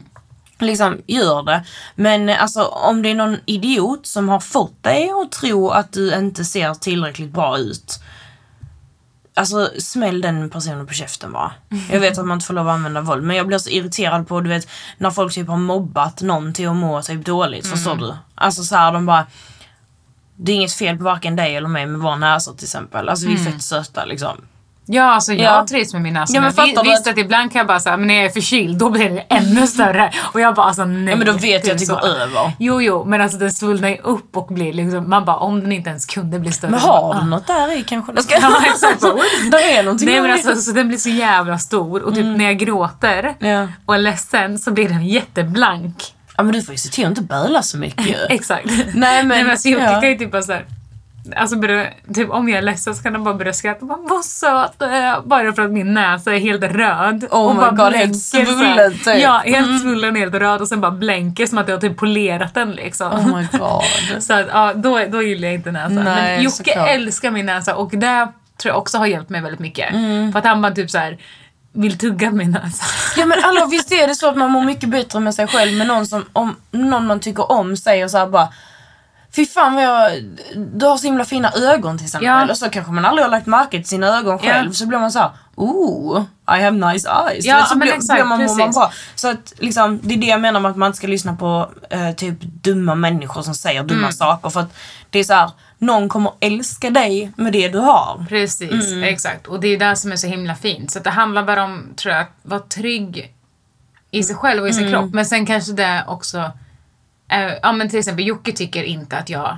liksom 0.63 1.01
gör 1.07 1.43
det. 1.43 1.63
Men 1.95 2.29
eh, 2.29 2.41
alltså 2.41 2.63
om 2.63 3.01
det 3.01 3.09
är 3.09 3.15
någon 3.15 3.37
idiot 3.45 4.05
som 4.05 4.29
har 4.29 4.39
fått 4.39 4.83
dig 4.83 5.11
att 5.23 5.31
tro 5.31 5.69
att 5.69 5.93
du 5.93 6.15
inte 6.15 6.45
ser 6.45 6.73
tillräckligt 6.73 7.31
bra 7.31 7.57
ut. 7.57 7.99
Alltså 9.35 9.71
smäll 9.79 10.21
den 10.21 10.49
personen 10.49 10.87
på 10.87 10.93
käften 10.93 11.31
bara. 11.31 11.51
Jag 11.91 11.99
vet 11.99 12.17
att 12.17 12.25
man 12.25 12.35
inte 12.35 12.45
får 12.45 12.53
lov 12.53 12.67
att 12.67 12.73
använda 12.73 13.01
våld 13.01 13.23
men 13.23 13.35
jag 13.35 13.47
blir 13.47 13.57
så 13.57 13.69
irriterad 13.69 14.27
på 14.27 14.41
du 14.41 14.49
vet 14.49 14.67
när 14.97 15.11
folk 15.11 15.33
typ 15.33 15.47
har 15.47 15.57
mobbat 15.57 16.21
någon 16.21 16.53
till 16.53 16.67
att 16.67 16.75
må 16.75 17.01
typ 17.01 17.25
dåligt, 17.25 17.67
förstår 17.67 17.95
du? 17.95 18.13
Alltså 18.35 18.63
så 18.63 18.75
här 18.75 18.91
de 18.91 19.05
bara 19.05 19.27
det 20.35 20.51
är 20.51 20.55
inget 20.55 20.73
fel 20.73 20.97
på 20.97 21.03
varken 21.03 21.35
dig 21.35 21.55
eller 21.55 21.67
mig 21.67 21.85
med 21.85 21.99
vår 21.99 22.15
näsa 22.15 22.53
till 22.53 22.65
exempel. 22.65 23.09
Alltså 23.09 23.27
vi 23.27 23.33
är 23.33 23.51
fett 23.51 23.61
söta 23.61 24.05
liksom. 24.05 24.37
Ja, 24.85 25.03
alltså 25.13 25.33
jag 25.33 25.53
Ja. 25.55 25.65
trivs 25.69 25.93
med 25.93 26.01
min 26.01 26.13
näsa. 26.13 26.33
Ja, 26.35 26.41
men 26.41 26.51
vi, 26.65 26.73
du 26.73 26.89
visst 26.89 27.07
att- 27.07 27.13
att 27.13 27.17
ibland 27.19 27.51
kan 27.51 27.59
jag 27.59 27.67
bara 27.67 27.79
säga, 27.79 27.97
men 27.97 28.07
när 28.07 28.13
jag 28.15 28.25
är 28.25 28.29
förkyld 28.29 28.77
då 28.77 28.89
blir 28.89 29.09
det 29.09 29.19
ännu 29.19 29.67
större. 29.67 30.11
Och 30.21 30.39
jag 30.41 30.55
bara 30.55 30.65
alltså 30.65 30.85
nej. 30.85 31.09
Ja 31.09 31.15
men 31.15 31.27
då 31.27 31.33
vet 31.33 31.43
jag 31.43 31.59
att 31.59 31.63
det 31.79 31.85
typ 31.85 31.89
går 31.89 32.07
över. 32.07 32.51
Jo, 32.59 32.81
jo, 32.81 33.05
men 33.05 33.21
alltså 33.21 33.37
den 33.37 33.51
svullnar 33.51 33.89
ju 33.89 33.97
upp 33.97 34.37
och 34.37 34.47
blir 34.47 34.73
liksom, 34.73 35.09
man 35.09 35.25
bara 35.25 35.37
om 35.37 35.59
den 35.59 35.71
inte 35.71 35.89
ens 35.89 36.05
kunde 36.05 36.39
bli 36.39 36.51
större. 36.51 36.71
Men 36.71 36.79
har 36.79 37.01
bara, 37.13 37.19
du 37.21 37.25
något 37.29 37.47
där 37.47 37.77
i 37.79 37.83
kanske? 37.83 38.23
Ska... 38.23 38.35
Ja, 38.41 38.55
exakt. 38.65 39.01
där 39.51 39.77
är 39.79 39.83
någonting 39.83 40.07
Nej 40.09 40.21
men 40.21 40.31
alltså 40.31 40.55
så 40.55 40.71
den 40.71 40.87
blir 40.87 40.97
så 40.97 41.09
jävla 41.09 41.57
stor 41.57 42.01
och 42.03 42.15
typ 42.15 42.25
när 42.37 42.45
jag 42.45 42.57
gråter 42.57 43.33
Ja. 43.39 43.67
och 43.85 43.95
är 43.95 43.99
ledsen 43.99 44.59
så 44.59 44.71
blir 44.71 44.89
den 44.89 45.05
jätteblank. 45.05 45.95
Ja 46.37 46.43
men 46.43 46.53
du 46.53 46.61
får 46.61 46.71
ju 46.73 46.77
se 46.77 46.89
till 46.89 47.03
att 47.05 47.09
inte 47.09 47.21
böla 47.21 47.61
så 47.63 47.77
mycket. 47.77 48.17
Exakt. 48.29 48.65
Nej, 48.65 48.85
men- 48.93 49.27
Nej, 49.27 49.43
men 49.43 49.49
alltså, 49.51 49.69
jag 49.69 49.81
ja. 49.93 50.01
kan 50.01 50.09
ju 50.09 50.17
typ 50.17 50.31
bara 50.31 50.41
såhär 50.41 50.65
Alltså 51.35 51.55
börja, 51.55 51.87
typ 52.13 52.29
om 52.29 52.49
jag 52.49 52.57
är 52.57 52.61
ledsen 52.61 52.95
så 52.95 53.03
kan 53.03 53.13
den 53.13 53.23
bara 53.23 53.33
börja 53.33 53.53
skratta. 53.53 53.85
Bara, 53.85 53.97
Vad 54.01 54.25
söt 54.25 54.73
du 54.77 54.85
är. 54.85 55.21
Bara 55.21 55.53
för 55.53 55.61
att 55.61 55.71
min 55.71 55.93
näsa 55.93 56.35
är 56.35 56.39
helt 56.39 56.63
röd. 56.63 57.27
Oh 57.31 57.53
my 57.53 57.59
bara 57.59 57.71
God, 57.71 57.93
helt 57.93 58.31
blänker 58.31 58.53
svullen 58.53 58.91
typ. 58.91 59.23
Ja, 59.23 59.41
helt 59.45 59.81
svullen, 59.81 60.15
helt 60.15 60.33
röd 60.33 60.61
och 60.61 60.67
sen 60.67 60.81
bara 60.81 60.91
blänker 60.91 61.45
som 61.45 61.57
att 61.57 61.67
jag 61.67 61.81
typ 61.81 61.97
polerat 61.97 62.53
den 62.53 62.71
liksom. 62.71 63.13
Oh 63.13 63.37
my 63.37 63.47
god. 63.51 64.23
Så 64.23 64.33
att, 64.33 64.47
ja, 64.51 64.73
då, 64.75 64.99
då 65.09 65.21
gillar 65.21 65.47
jag 65.47 65.55
inte 65.55 65.71
näsan. 65.71 65.95
Nej, 65.95 66.35
Men 66.35 66.43
Jocke 66.43 66.55
såklart. 66.55 66.89
älskar 66.89 67.31
min 67.31 67.45
näsa 67.45 67.75
och 67.75 67.91
det 67.91 68.27
tror 68.61 68.71
jag 68.71 68.77
också 68.77 68.97
har 68.97 69.05
hjälpt 69.05 69.29
mig 69.29 69.41
väldigt 69.41 69.59
mycket. 69.59 69.93
Mm. 69.93 70.31
För 70.31 70.39
att 70.39 70.45
han 70.45 70.61
bara 70.61 70.71
typ 70.71 70.89
så 70.91 70.97
här 70.97 71.17
vill 71.73 71.97
tugga 71.97 72.31
min 72.31 72.51
näsa. 72.51 72.85
Ja 73.17 73.25
men 73.25 73.37
alla 73.43 73.65
visst 73.65 73.91
är 73.91 74.07
det 74.07 74.15
så 74.15 74.29
att 74.29 74.37
man 74.37 74.51
mår 74.51 74.61
mycket 74.61 74.89
bättre 74.89 75.19
med 75.19 75.35
sig 75.35 75.47
själv 75.47 75.77
med 75.77 75.87
någon 75.87 76.07
som, 76.07 76.25
om 76.33 76.55
någon 76.71 77.07
man 77.07 77.19
tycker 77.19 77.51
om 77.51 77.77
säger 77.77 78.07
så 78.07 78.17
här 78.17 78.27
bara 78.27 78.47
Fy 79.35 79.45
fan 79.45 79.75
vad 79.75 79.83
jag, 79.83 80.11
du 80.55 80.85
har 80.85 80.97
så 80.97 81.07
himla 81.07 81.25
fina 81.25 81.51
ögon 81.51 81.97
till 81.97 82.05
exempel. 82.05 82.27
Ja. 82.27 82.49
Och 82.51 82.57
så 82.57 82.69
kanske 82.69 82.91
man 82.91 83.05
aldrig 83.05 83.25
har 83.25 83.31
lagt 83.31 83.45
märke 83.47 83.71
till 83.77 83.85
sina 83.87 84.07
ögon 84.17 84.39
Ja. 84.43 84.51
själv. 84.53 84.71
Så 84.71 84.85
blir 84.85 84.99
man 84.99 85.11
så 85.11 85.19
här, 85.19 85.29
ooh, 85.55 86.21
I 86.57 86.61
have 86.63 86.71
nice 86.93 87.09
eyes. 87.09 87.45
Ja, 87.45 87.55
vet, 87.57 87.67
så 87.67 87.75
men 87.75 87.79
blir, 87.85 87.93
exakt, 87.93 88.13
blir 88.19 88.23
man, 88.29 88.57
man 88.57 88.71
bra. 88.71 88.91
Så 89.15 89.27
att 89.29 89.53
liksom, 89.59 89.99
det 90.03 90.13
är 90.13 90.17
det 90.17 90.25
jag 90.27 90.41
menar 90.41 90.59
med 90.59 90.71
att 90.71 90.77
man 90.77 90.87
inte 90.87 90.97
ska 90.97 91.07
lyssna 91.07 91.35
på 91.35 91.71
eh, 91.89 92.11
typ 92.11 92.41
dumma 92.41 92.95
människor 92.95 93.41
som 93.41 93.55
säger 93.55 93.83
dumma 93.83 93.99
Mm. 93.99 94.11
saker. 94.11 94.49
För 94.49 94.59
att 94.59 94.73
det 95.09 95.19
är 95.19 95.23
så 95.23 95.33
här, 95.33 95.51
någon 95.77 96.09
kommer 96.09 96.31
älska 96.39 96.89
dig 96.89 97.31
med 97.35 97.53
det 97.53 97.67
du 97.69 97.77
har. 97.79 98.25
Precis, 98.29 98.71
Mm. 98.91 99.03
exakt. 99.03 99.47
Och 99.47 99.59
det 99.59 99.67
är 99.67 99.79
det 99.79 99.95
som 99.95 100.11
är 100.11 100.15
så 100.15 100.27
himla 100.27 100.55
fint. 100.55 100.91
Så 100.91 100.99
det 100.99 101.09
handlar 101.09 101.43
bara 101.43 101.63
om, 101.63 101.93
tror 101.95 102.13
jag, 102.13 102.21
att 102.21 102.31
vara 102.41 102.59
trygg 102.59 103.33
i 104.11 104.23
sig 104.23 104.35
själv 104.35 104.61
och 104.63 104.69
i 104.69 104.71
Mm. 104.71 104.83
sin 104.83 104.91
kropp. 104.91 105.13
Men 105.13 105.25
sen 105.25 105.45
kanske 105.45 105.71
det 105.73 106.03
också 106.07 106.51
Eh, 107.33 107.53
ja 107.61 107.71
men 107.71 107.89
till 107.89 107.99
exempel 107.99 108.27
Jocke 108.27 108.51
tycker 108.51 108.83
inte 108.83 109.17
att 109.17 109.29
jag 109.29 109.57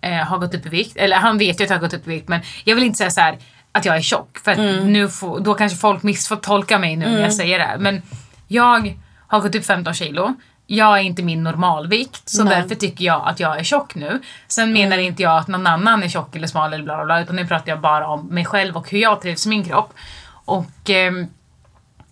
eh, 0.00 0.12
har 0.12 0.38
gått 0.38 0.54
upp 0.54 0.66
i 0.66 0.68
vikt. 0.68 0.96
Eller 0.96 1.16
han 1.16 1.38
vet 1.38 1.60
ju 1.60 1.64
att 1.64 1.70
jag 1.70 1.76
har 1.76 1.80
gått 1.82 1.94
upp 1.94 2.06
i 2.06 2.10
vikt 2.10 2.28
men 2.28 2.40
jag 2.64 2.74
vill 2.74 2.84
inte 2.84 2.98
säga 2.98 3.10
så 3.10 3.20
här 3.20 3.38
att 3.72 3.84
jag 3.84 3.96
är 3.96 4.00
tjock. 4.00 4.38
För 4.38 4.50
att 4.50 4.84
nu 4.84 5.08
får, 5.08 5.40
då 5.40 5.54
kanske 5.54 5.78
folk 5.78 6.02
missförtolkar 6.02 6.78
mig 6.78 6.96
nu 6.96 7.06
när 7.06 7.20
jag 7.20 7.34
säger 7.34 7.58
det. 7.58 7.64
här. 7.64 7.78
Men 7.78 8.02
jag 8.48 8.94
har 9.26 9.40
gått 9.40 9.54
upp 9.54 9.64
15 9.64 9.94
kilo. 9.94 10.34
Jag 10.66 10.98
är 10.98 11.02
inte 11.02 11.22
min 11.22 11.42
normalvikt 11.42 12.28
så 12.28 12.44
Nej. 12.44 12.60
därför 12.60 12.74
tycker 12.74 13.04
jag 13.04 13.28
att 13.28 13.40
jag 13.40 13.58
är 13.58 13.64
tjock 13.64 13.94
nu. 13.94 14.22
Sen 14.48 14.72
menar 14.72 14.98
inte 14.98 15.22
jag 15.22 15.36
att 15.38 15.48
någon 15.48 15.66
annan 15.66 16.02
är 16.02 16.08
tjock 16.08 16.36
eller 16.36 16.46
smal 16.46 16.72
eller 16.72 16.84
bla 16.84 16.96
bla 16.96 17.04
bla 17.04 17.20
utan 17.20 17.36
nu 17.36 17.46
pratar 17.46 17.68
jag 17.68 17.80
bara 17.80 18.08
om 18.08 18.26
mig 18.26 18.44
själv 18.44 18.76
och 18.76 18.90
hur 18.90 18.98
jag 18.98 19.22
trivs 19.22 19.46
i 19.46 19.48
min 19.48 19.64
kropp. 19.64 19.94
Och 20.44 20.90
ehm, 20.90 21.26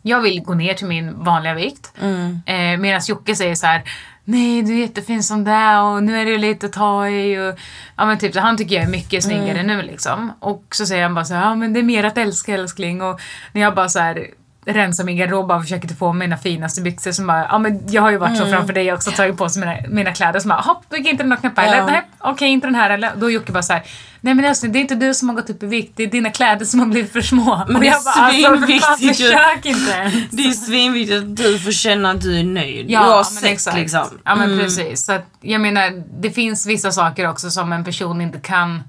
jag 0.03 0.21
vill 0.21 0.43
gå 0.43 0.55
ner 0.55 0.75
till 0.75 0.87
min 0.87 1.25
vanliga 1.25 1.55
vikt. 1.55 1.93
Mm. 2.01 2.43
Eh, 2.47 2.79
Medan 2.79 3.01
Jocke 3.09 3.37
säger 3.37 3.55
så 3.55 3.67
här. 3.67 3.83
Nej 4.29 4.63
du 4.63 4.73
är 4.73 4.79
jättefin 4.81 5.23
som 5.23 5.45
det 5.45 5.51
är 5.51 5.83
och 5.83 6.03
nu 6.03 6.21
är 6.21 6.25
det 6.27 6.39
lite 6.39 6.67
att 6.67 6.73
ta 6.73 7.09
i 7.09 7.39
och 7.39 7.59
ja 7.97 8.07
men 8.07 8.19
typ 8.19 8.35
så 8.35 8.41
han 8.41 8.57
tycker 8.57 8.75
jag 8.75 8.85
är 8.85 8.89
mycket 8.91 9.25
snyggare 9.25 9.59
Mm. 9.61 9.67
nu 9.77 9.83
liksom. 9.83 10.33
Och 10.41 10.65
så 10.71 10.87
säger 10.87 11.03
han 11.03 11.15
bara 11.15 11.25
så 11.25 11.35
här, 11.35 11.43
ja 11.45 11.55
men 11.55 11.73
det 11.73 11.81
är 11.81 11.85
mer 11.85 12.05
att 12.05 12.19
älska 12.19 12.55
älskling 12.55 13.03
och 13.03 13.21
när 13.53 13.63
jag 13.63 13.75
bara 13.75 13.89
så 13.89 13.99
här 13.99 14.27
rensar 14.67 15.05
min 15.05 15.17
garderob 15.17 15.51
och 15.51 15.63
försöker 15.63 15.89
ta 15.89 15.95
på 15.95 16.13
mig 16.13 16.29
mina 16.29 16.37
finaste 16.39 16.81
byxor 16.83 17.13
som 17.13 17.27
bara, 17.27 17.47
ja 17.51 17.59
men 17.59 17.81
jag 17.89 18.03
har 18.03 18.11
ju 18.11 18.17
varit 18.19 18.31
Mm. 18.37 18.45
så 18.45 18.51
framför 18.57 18.73
dig 18.73 18.93
också 18.93 19.11
tagit 19.11 19.37
på 19.37 19.49
sig 19.49 19.61
mina, 19.61 19.77
mina 19.89 20.13
kläder 20.13 20.41
som 20.41 20.49
bara, 20.49 20.61
hopp, 20.61 20.85
vilka 20.91 21.11
inte 21.11 21.23
den 21.25 21.37
knappar 21.37 21.63
eller 21.63 21.77
Ja. 21.77 21.87
nej, 21.87 22.03
okej 22.19 22.49
inte 22.49 22.67
den 22.67 22.75
här 22.75 22.91
eller 22.91 23.13
då 23.17 23.27
är 23.27 23.31
Jocke 23.35 23.53
bara 23.53 23.63
så 23.63 23.73
här, 23.73 23.83
nej 24.21 24.35
men 24.35 24.45
älskling 24.45 24.73
det 24.73 24.79
är 24.79 24.81
inte 24.81 24.95
du 24.95 25.15
som 25.15 25.29
har 25.29 25.37
gått 25.37 25.51
upp 25.51 25.63
i 25.63 25.67
vikt, 25.67 25.93
det 25.97 26.03
är 26.03 26.07
dina 26.07 26.31
kläder 26.31 26.65
som 26.65 26.81
har 26.81 26.87
blivit 26.87 27.13
för 27.13 27.21
små. 27.21 27.65
Men 27.67 27.77
och 27.77 27.83
det 27.83 27.89
är 27.89 27.93
alltså 27.93 28.11
svinviktigt 28.31 29.01
ju. 29.01 29.09
försök 29.15 29.65
inte 29.67 29.91
ens. 29.93 30.15
Det 30.31 30.43
är 30.43 30.51
svinviktigt 30.53 31.23
att 31.23 31.37
du 31.37 31.59
får 31.59 31.73
känna 31.73 32.11
att 32.11 32.21
du 32.21 32.39
är 32.39 32.45
nöjd. 32.45 32.91
Ja, 32.91 33.17
Oavsett 33.17 33.43
men 33.43 33.53
exakt. 33.53 33.77
liksom. 33.77 34.05
Ja 34.25 34.35
men 34.35 34.51
Mm. 34.53 34.59
precis. 34.65 35.05
Så 35.05 35.13
att, 35.13 35.27
jag 35.41 35.61
menar, 35.61 36.03
det 36.21 36.31
finns 36.31 36.67
vissa 36.67 36.93
saker 36.93 37.29
också 37.31 37.51
som 37.51 37.73
en 37.73 37.85
person 37.85 38.21
inte 38.21 38.39
kan 38.39 38.83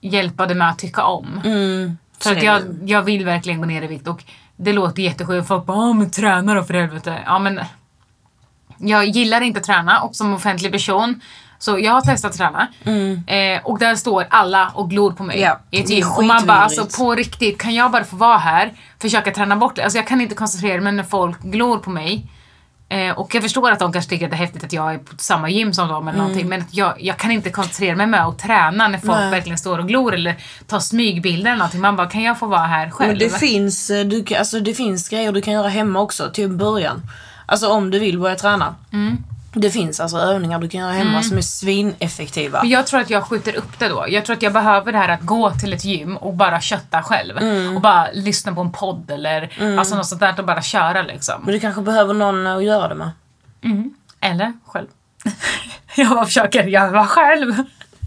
hjälpa 0.00 0.46
dig 0.46 0.56
med 0.56 0.68
att 0.68 0.78
tycka 0.78 1.02
om. 1.04 1.40
Mm. 1.44 1.98
För 2.22 2.32
att 2.36 2.42
jag, 2.42 2.62
jag 2.84 3.02
vill 3.02 3.24
verkligen 3.24 3.60
gå 3.60 3.66
ner 3.66 3.82
i 3.82 3.86
vikt 3.86 4.08
och 4.08 4.24
det 4.60 4.72
låter 4.72 5.02
jättesjukt. 5.02 5.48
Folk 5.48 5.66
bara 5.66 5.76
“Åh 5.78 5.94
men 5.94 6.10
träna 6.10 6.54
då 6.54 6.62
för 6.62 6.74
helvete”. 6.74 7.18
Ja 7.26 7.38
men 7.38 7.60
jag 8.78 9.04
gillar 9.04 9.40
inte 9.40 9.60
att 9.60 9.66
träna 9.66 10.00
och 10.00 10.16
som 10.16 10.34
offentlig 10.34 10.72
person 10.72 11.20
så 11.58 11.78
jag 11.78 11.92
har 11.92 12.00
testat 12.00 12.30
att 12.30 12.36
träna 12.36 12.68
eh, 13.26 13.60
och 13.64 13.78
där 13.78 13.94
står 13.94 14.26
alla 14.30 14.70
och 14.74 14.90
glor 14.90 15.12
på 15.12 15.22
mig 15.22 15.36
Mm. 15.36 15.48
Ja, 15.48 15.78
i 15.78 15.82
ett 15.82 15.90
gym. 15.90 16.08
Och 16.16 16.24
man 16.24 16.46
bara 16.46 16.58
alltså 16.58 16.86
på 17.04 17.14
riktigt, 17.14 17.58
kan 17.58 17.74
jag 17.74 17.90
bara 17.90 18.04
få 18.04 18.16
vara 18.16 18.38
här, 18.38 18.72
försöka 18.98 19.30
träna 19.30 19.56
bort 19.56 19.76
det? 19.76 19.82
Alltså 19.82 19.98
jag 19.98 20.06
kan 20.06 20.20
inte 20.20 20.34
koncentrera 20.34 20.80
mig 20.80 20.92
när 20.92 21.04
folk 21.04 21.40
glor 21.42 21.78
på 21.78 21.90
mig. 21.90 22.26
Eh, 22.90 23.18
och 23.18 23.34
jag 23.34 23.42
förstår 23.42 23.70
att 23.70 23.78
de 23.78 23.92
kanske 23.92 24.10
tycker 24.10 24.24
att 24.24 24.30
det 24.30 24.36
är 24.36 24.38
häftigt 24.38 24.64
att 24.64 24.72
jag 24.72 24.94
är 24.94 24.98
på 24.98 25.14
samma 25.18 25.48
gym 25.48 25.72
som 25.72 25.88
dem 25.88 26.08
eller 26.08 26.18
någonting 26.18 26.48
men 26.48 26.64
jag, 26.70 26.94
jag 26.98 27.16
kan 27.16 27.30
inte 27.30 27.50
koncentrera 27.50 27.96
mig 27.96 28.06
med 28.06 28.26
att 28.26 28.38
träna 28.38 28.88
när 28.88 28.98
folk 28.98 29.18
Nej. 29.18 29.30
verkligen 29.30 29.58
står 29.58 29.78
och 29.78 29.88
glor 29.88 30.14
eller 30.14 30.36
tar 30.66 30.78
smygbilder 30.78 31.50
eller 31.50 31.58
någonting. 31.58 31.80
Man 31.80 31.96
bara, 31.96 32.06
kan 32.06 32.22
jag 32.22 32.38
få 32.38 32.46
vara 32.46 32.66
här 32.66 32.90
själv? 32.90 33.08
Men 33.08 33.18
det 33.18 33.38
finns, 33.38 33.90
eh, 33.90 34.06
du, 34.06 34.24
alltså, 34.34 34.60
det 34.60 34.74
finns 34.74 35.08
grejer 35.08 35.32
du 35.32 35.42
kan 35.42 35.54
göra 35.54 35.68
hemma 35.68 36.00
också 36.00 36.30
till 36.30 36.48
början. 36.48 37.02
Alltså 37.46 37.68
om 37.68 37.90
du 37.90 37.98
vill 37.98 38.18
börja 38.18 38.36
träna. 38.36 38.74
Mm. 38.92 39.24
Det 39.52 39.70
finns 39.70 40.00
alltså 40.00 40.16
övningar 40.18 40.58
du 40.58 40.68
kan 40.68 40.80
göra 40.80 40.92
hemma 40.92 41.22
som 41.22 41.36
är 41.38 41.42
svineffektiva. 41.42 42.62
Men 42.62 42.70
jag 42.70 42.86
tror 42.86 43.00
att 43.00 43.10
jag 43.10 43.24
skjuter 43.24 43.56
upp 43.56 43.78
det 43.78 43.88
då. 43.88 44.04
Jag 44.08 44.24
tror 44.24 44.36
att 44.36 44.42
jag 44.42 44.52
behöver 44.52 44.92
det 44.92 44.98
här 44.98 45.08
att 45.08 45.20
gå 45.20 45.50
till 45.50 45.72
ett 45.72 45.84
gym 45.84 46.16
och 46.16 46.34
bara 46.34 46.60
kötta 46.60 47.02
själv. 47.02 47.38
Mm. 47.38 47.76
Och 47.76 47.82
bara 47.82 48.08
lyssna 48.12 48.54
på 48.54 48.60
en 48.60 48.72
podd 48.72 49.10
eller 49.10 49.50
alltså 49.78 49.96
något 49.96 50.06
sånt 50.06 50.20
där 50.20 50.34
och 50.38 50.46
bara 50.46 50.62
köra 50.62 51.02
liksom. 51.02 51.42
Men 51.44 51.54
du 51.54 51.60
kanske 51.60 51.82
behöver 51.82 52.14
någon 52.14 52.46
att 52.46 52.64
göra 52.64 52.88
det 52.88 52.94
med. 52.94 53.10
Eller 54.20 54.52
själv. 54.66 54.86
jag 55.96 56.10
bara 56.10 56.24
försöker 56.24 56.64
göra 56.64 57.06
själv. 57.06 57.54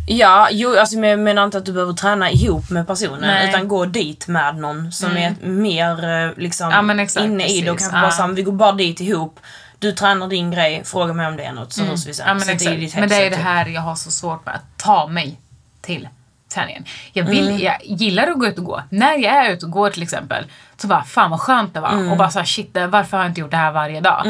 Ja, 0.08 0.48
jo, 0.52 0.76
alltså 0.80 0.96
jag 0.96 1.20
menar 1.20 1.44
inte 1.44 1.58
att 1.58 1.66
du 1.66 1.74
behöver 1.74 1.94
träna 1.94 2.32
ihop 2.32 2.70
med 2.70 2.88
personen 2.88 3.22
Nej. 3.22 3.50
utan 3.50 3.68
gå 3.68 3.86
dit 3.86 4.28
med 4.28 4.58
någon 4.58 4.92
som 4.92 5.18
är 5.18 5.36
mer 5.42 6.10
eh, 6.10 6.32
liksom 6.38 6.72
Ja, 6.72 7.02
exakt, 7.02 7.26
inne 7.26 7.48
i 7.48 7.62
det 7.62 7.72
och 7.72 7.80
kanske 7.80 7.98
bara 7.98 8.06
Ja. 8.06 8.12
såhär, 8.12 8.30
vi 8.30 8.42
går 8.42 8.52
bara 8.52 8.72
dit 8.72 9.00
ihop. 9.00 9.40
Du 9.84 9.92
tränar 9.92 10.28
din 10.28 10.52
grej, 10.52 10.82
fråga 10.86 11.14
mig 11.14 11.28
om 11.28 11.38
det 11.38 11.44
är 11.44 11.54
något 11.54 11.74
så 11.74 11.84
hörs 11.84 12.06
vi 12.08 12.14
sen. 12.14 12.26
Mm. 12.28 12.38
Ja, 12.38 12.46
men, 12.48 12.58
det 12.58 12.66
är 12.66 13.00
men 13.00 13.10
det 13.10 13.16
är 13.16 13.30
det 13.30 13.36
typ. 13.36 13.46
här 13.46 13.66
jag 13.66 13.82
har 13.82 13.96
så 13.96 14.12
svårt 14.12 14.46
med. 14.46 14.56
Att 14.56 14.78
ta 14.78 15.08
mig 15.08 15.40
till 15.82 16.10
träningen. 16.54 16.86
Jag, 17.14 17.24
vill, 17.24 17.48
Mm. 17.48 17.60
jag 17.60 17.78
gillar 17.84 18.28
att 18.28 18.40
gå 18.40 18.48
ut 18.48 18.58
och 18.58 18.66
gå. 18.66 18.84
När 18.90 19.18
jag 19.18 19.46
är 19.46 19.52
ute 19.52 19.66
och 19.66 19.72
går 19.72 19.90
till 19.90 20.04
exempel 20.04 20.46
så 20.78 20.88
bara 20.88 21.04
fan 21.04 21.32
vad 21.32 21.40
skönt 21.40 21.74
det 21.74 21.80
var. 21.80 21.90
Mm. 21.92 22.12
Och 22.12 22.18
bara 22.18 22.30
såhär 22.30 22.46
shit 22.46 22.78
varför 22.90 23.18
har 23.18 23.24
jag 23.24 23.32
inte 23.32 23.42
gjort 23.42 23.52
det 23.52 23.58
här 23.58 23.72
varje 23.72 24.02
dag? 24.02 24.24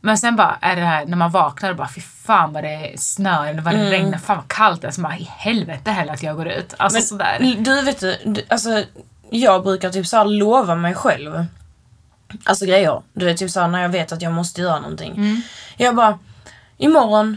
Men 0.00 0.18
sen 0.18 0.36
bara 0.36 0.56
är 0.60 0.76
det 0.76 0.82
här 0.82 1.06
när 1.06 1.16
man 1.16 1.30
vaknar 1.30 1.70
och 1.70 1.76
bara 1.76 1.88
fy 1.88 2.00
fan 2.00 2.52
vad 2.52 2.64
det 2.64 3.00
snöar 3.00 3.46
eller 3.46 3.62
vad 3.62 3.74
det 3.74 3.90
regnar, 3.90 4.18
fan 4.18 4.36
vad 4.36 4.48
kallt 4.48 4.82
det 4.82 4.88
är. 4.88 4.92
Så 4.92 5.00
bara 5.00 5.16
i 5.16 5.28
helvete 5.36 5.90
heller 5.90 6.12
att 6.12 6.22
jag 6.22 6.36
går 6.36 6.48
ut. 6.48 6.74
Alltså 6.76 6.96
Men 6.96 7.02
sådär. 7.02 7.56
Du 7.58 7.82
vet 7.82 8.00
du, 8.00 8.16
alltså 8.48 8.84
jag 9.30 9.62
brukar 9.62 9.90
typ 9.90 10.06
såhär 10.06 10.24
lova 10.24 10.74
mig 10.74 10.94
själv. 10.94 11.46
Alltså 12.44 12.66
grejer. 12.66 13.02
Du 13.12 13.24
vet 13.26 13.36
typ 13.38 13.50
såhär 13.50 13.68
när 13.68 13.82
jag 13.82 13.88
vet 13.88 14.12
att 14.12 14.22
jag 14.22 14.32
måste 14.32 14.60
göra 14.60 14.80
någonting. 14.80 15.12
Mm. 15.16 15.42
Jag 15.76 15.94
bara, 15.94 16.18
imorgon 16.78 17.36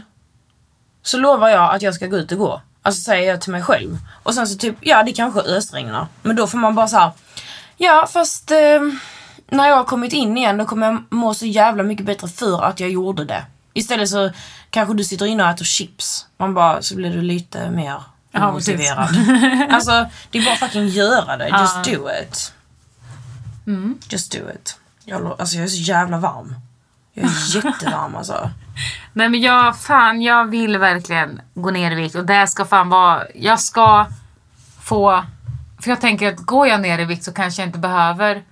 så 1.02 1.18
lovar 1.18 1.48
jag 1.48 1.74
att 1.74 1.82
jag 1.82 1.94
ska 1.94 2.06
gå 2.06 2.16
ut 2.16 2.32
och 2.32 2.38
gå. 2.38 2.62
Alltså 2.82 3.00
säger 3.02 3.30
jag 3.30 3.40
till 3.40 3.52
mig 3.52 3.62
själv. 3.62 3.98
Och 4.22 4.34
sen 4.34 4.48
så 4.48 4.58
typ, 4.58 4.76
ja 4.80 5.02
det 5.02 5.12
kanske 5.12 5.40
ösregnar. 5.40 6.06
Men 6.22 6.36
då 6.36 6.46
får 6.46 6.58
man 6.58 6.74
bara 6.74 6.88
såhär, 6.88 7.10
ja 7.76 8.08
fast 8.12 8.50
eh, 8.50 8.80
när 9.50 9.68
jag 9.68 9.76
har 9.76 9.84
kommit 9.84 10.12
in 10.12 10.38
igen 10.38 10.58
då 10.58 10.64
kommer 10.64 10.86
jag 10.86 11.02
må 11.10 11.34
så 11.34 11.46
jävla 11.46 11.82
mycket 11.82 12.06
bättre 12.06 12.28
för 12.28 12.64
att 12.64 12.80
jag 12.80 12.90
gjorde 12.90 13.24
det. 13.24 13.44
Istället 13.74 14.08
så 14.08 14.30
kanske 14.70 14.94
du 14.94 15.04
sitter 15.04 15.26
inne 15.26 15.42
och 15.44 15.50
äter 15.50 15.64
chips. 15.64 16.26
Man 16.36 16.54
bara, 16.54 16.82
så 16.82 16.94
blir 16.96 17.10
du 17.10 17.22
lite 17.22 17.70
mer 17.70 18.02
Ja, 18.32 18.52
motiverad. 18.52 19.08
alltså, 19.70 20.06
det 20.30 20.38
är 20.38 20.44
bara 20.44 20.56
fucking 20.56 20.86
göra 20.88 21.36
det. 21.36 21.48
Just 21.48 21.86
Ja. 21.86 21.98
do 21.98 22.08
it. 22.22 22.52
Just 24.08 24.32
do 24.32 24.38
it. 24.54 24.76
Jag, 25.08 25.26
alltså 25.38 25.56
jag 25.56 25.64
är 25.64 25.68
så 25.68 25.82
jävla 25.82 26.18
varm. 26.18 26.54
Jag 27.12 27.24
är 27.24 27.54
jättevarm 27.64 28.16
alltså. 28.16 28.50
Nej 29.12 29.28
men 29.28 29.40
jag, 29.40 29.78
fan 29.78 30.22
jag 30.22 30.44
vill 30.46 30.78
verkligen 30.78 31.40
gå 31.54 31.70
ner 31.70 31.90
i 31.90 31.94
vikt 31.94 32.14
och 32.14 32.26
det 32.26 32.46
ska 32.46 32.64
fan 32.64 32.88
vara, 32.88 33.22
jag 33.34 33.60
ska 33.60 34.06
få, 34.82 35.24
för 35.80 35.90
jag 35.90 36.00
tänker 36.00 36.32
att 36.32 36.38
går 36.38 36.66
jag 36.66 36.80
ner 36.80 36.98
i 36.98 37.04
vikt 37.04 37.24
så 37.24 37.32
kanske 37.32 37.62
jag 37.62 37.68
inte 37.68 37.78
behöver 37.78 38.42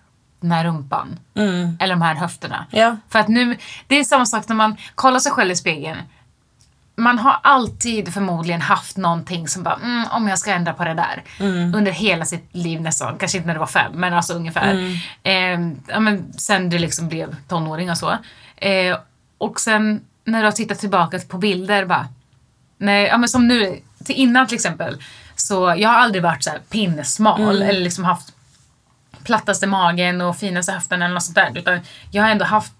den 0.41 0.53
här 0.53 0.65
rumpan. 0.65 1.19
Mm. 1.35 1.77
Eller 1.81 1.95
de 1.95 2.03
här 2.03 2.15
höfterna. 2.15 2.67
Ja. 2.71 2.97
För 3.09 3.19
att 3.19 3.29
nu, 3.29 3.57
det 3.87 3.99
är 3.99 4.05
samma 4.05 4.27
sak 4.27 4.49
när 4.49 4.57
man 4.57 4.77
kollar 4.95 5.19
sig 5.19 5.33
själv 5.33 5.51
i 5.51 5.57
spegeln. 5.57 5.99
Man 6.97 7.19
har 7.19 7.37
alltid 7.43 8.15
förmodligen 8.15 8.61
haft 8.61 8.97
någonting 8.97 9.49
som 9.49 9.63
bara, 9.63 9.75
mm, 9.75 10.05
om 10.11 10.29
jag 10.29 10.39
ska 10.39 10.53
ändra 10.53 10.73
på 10.75 10.85
det 10.85 10.95
där. 10.95 11.23
Under 11.75 11.93
hela 11.93 12.25
sitt 12.25 12.49
liv 12.53 12.81
nästan. 12.81 13.19
Kanske 13.19 13.39
inte 13.39 13.47
när 13.47 13.55
det 13.55 13.61
var 13.61 13.67
fem, 13.67 13.93
men 13.95 14.15
alltså 14.15 14.35
ungefär. 14.35 14.75
Eh, 15.23 15.61
ja, 15.87 16.01
men 16.01 16.33
sen 16.33 16.71
det 16.71 16.79
liksom 16.79 17.09
blev 17.09 17.37
tonåring 17.49 17.91
och 17.91 17.99
så. 17.99 18.11
Eh, 18.57 18.97
och 19.39 19.61
sen 19.61 20.01
när 20.25 20.39
du 20.39 20.45
har 20.45 20.53
tittat 20.53 20.79
tillbaka 20.79 21.19
på 21.29 21.39
bilder 21.39 21.85
bara, 21.85 22.09
Nej, 22.79 23.07
ja, 23.07 23.17
men 23.19 23.29
som 23.29 23.49
nu, 23.49 23.81
till 24.05 24.15
innan 24.15 24.47
till 24.47 24.55
exempel. 24.55 25.03
Så 25.37 25.75
jag 25.79 25.89
har 25.89 25.97
aldrig 25.97 26.23
varit 26.23 26.45
så 26.45 26.51
här 26.51 26.59
pinnesmal 26.71 27.63
eller 27.63 27.81
liksom 27.81 28.05
haft 28.05 28.33
plattaste 29.25 29.67
magen 29.67 30.21
och 30.21 30.37
finaste 30.37 30.73
höften 30.73 31.03
eller 31.03 31.15
något 31.15 31.23
sånt 31.23 31.35
där. 31.35 31.59
Utan 31.59 31.81
jag 32.11 32.23
har 32.23 32.31
ändå 32.31 32.45
haft 32.45 32.73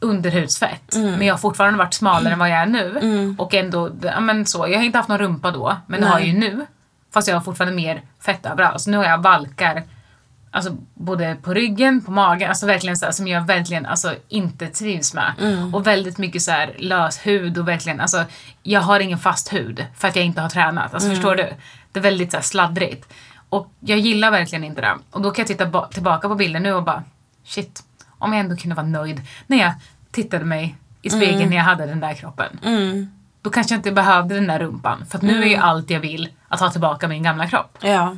underhudsfett. 0.00 0.94
Men 1.18 1.26
jag 1.26 1.34
har 1.34 1.38
fortfarande 1.38 1.78
varit 1.78 1.94
smalare 1.94 2.32
än 2.32 2.38
vad 2.38 2.50
jag 2.50 2.58
är 2.58 2.66
nu. 2.66 3.34
Och 3.38 3.54
ändå, 3.54 3.90
ja 4.02 4.20
men 4.20 4.46
så. 4.46 4.68
Jag 4.68 4.78
har 4.78 4.84
inte 4.84 4.98
haft 4.98 5.08
någon 5.08 5.18
rumpa 5.18 5.50
då, 5.50 5.76
men 5.86 6.00
det 6.00 6.06
har 6.12 6.18
jag 6.18 6.28
ju 6.28 6.38
nu. 6.38 6.66
Fast 7.14 7.28
jag 7.28 7.36
har 7.36 7.40
fortfarande 7.40 7.76
mer 7.76 8.02
fett 8.20 8.46
överallt. 8.46 8.80
Så 8.80 8.90
nu 8.90 8.96
har 8.96 9.04
jag 9.04 9.22
valkar 9.22 9.82
Alltså 10.52 10.76
både 10.94 11.36
på 11.42 11.54
ryggen, 11.54 12.00
på 12.00 12.10
magen, 12.10 12.48
alltså 12.48 12.66
verkligen 12.66 12.96
så 12.96 13.04
här, 13.04 13.12
som 13.12 13.28
jag 13.28 13.46
verkligen 13.46 13.86
alltså, 13.86 14.14
inte 14.28 14.66
trivs 14.66 15.14
med. 15.14 15.32
Och 15.74 15.86
väldigt 15.86 16.18
mycket 16.18 16.42
så 16.42 16.50
här, 16.50 16.74
lös 16.78 17.26
hud 17.26 17.58
och 17.58 17.68
verkligen, 17.68 18.00
alltså 18.00 18.24
jag 18.62 18.80
har 18.80 19.00
ingen 19.00 19.18
fast 19.18 19.52
hud 19.52 19.86
för 19.96 20.08
att 20.08 20.16
jag 20.16 20.24
inte 20.24 20.40
har 20.40 20.48
tränat. 20.48 20.94
Alltså 20.94 21.08
förstår 21.10 21.36
du? 21.36 21.48
Det 21.92 21.98
är 21.98 22.02
väldigt 22.02 22.30
så 22.30 22.36
här, 22.36 22.44
sladdrigt. 22.44 23.12
Och 23.48 23.72
jag 23.80 23.98
gillar 23.98 24.30
verkligen 24.30 24.64
inte 24.64 24.80
det. 24.80 24.94
Och 25.10 25.22
då 25.22 25.30
kan 25.30 25.42
jag 25.42 25.46
titta 25.48 25.66
ba- 25.66 25.86
tillbaka 25.88 26.28
på 26.28 26.34
bilden 26.34 26.62
nu 26.62 26.72
och 26.72 26.82
bara 26.84 27.02
shit, 27.44 27.82
om 28.20 28.32
jag 28.32 28.40
ändå 28.40 28.56
kunde 28.56 28.76
vara 28.76 28.86
nöjd 28.86 29.20
när 29.46 29.58
jag 29.58 29.72
tittade 30.10 30.44
mig 30.44 30.76
i 31.02 31.10
spegeln 31.10 31.50
när 31.50 31.56
jag 31.56 31.64
hade 31.64 31.86
den 31.86 32.00
där 32.00 32.14
kroppen. 32.14 32.58
Mm. 32.64 33.10
Då 33.42 33.50
kanske 33.50 33.74
jag 33.74 33.78
inte 33.78 33.92
behövde 33.92 34.34
den 34.34 34.46
där 34.46 34.58
rumpan. 34.58 35.06
För 35.10 35.18
nu 35.22 35.42
är 35.42 35.46
ju 35.46 35.56
allt 35.56 35.90
jag 35.90 36.00
vill 36.00 36.28
att 36.48 36.60
ha 36.60 36.70
tillbaka 36.70 37.08
min 37.08 37.22
gamla 37.22 37.46
kropp. 37.46 37.78
Ja. 37.80 38.16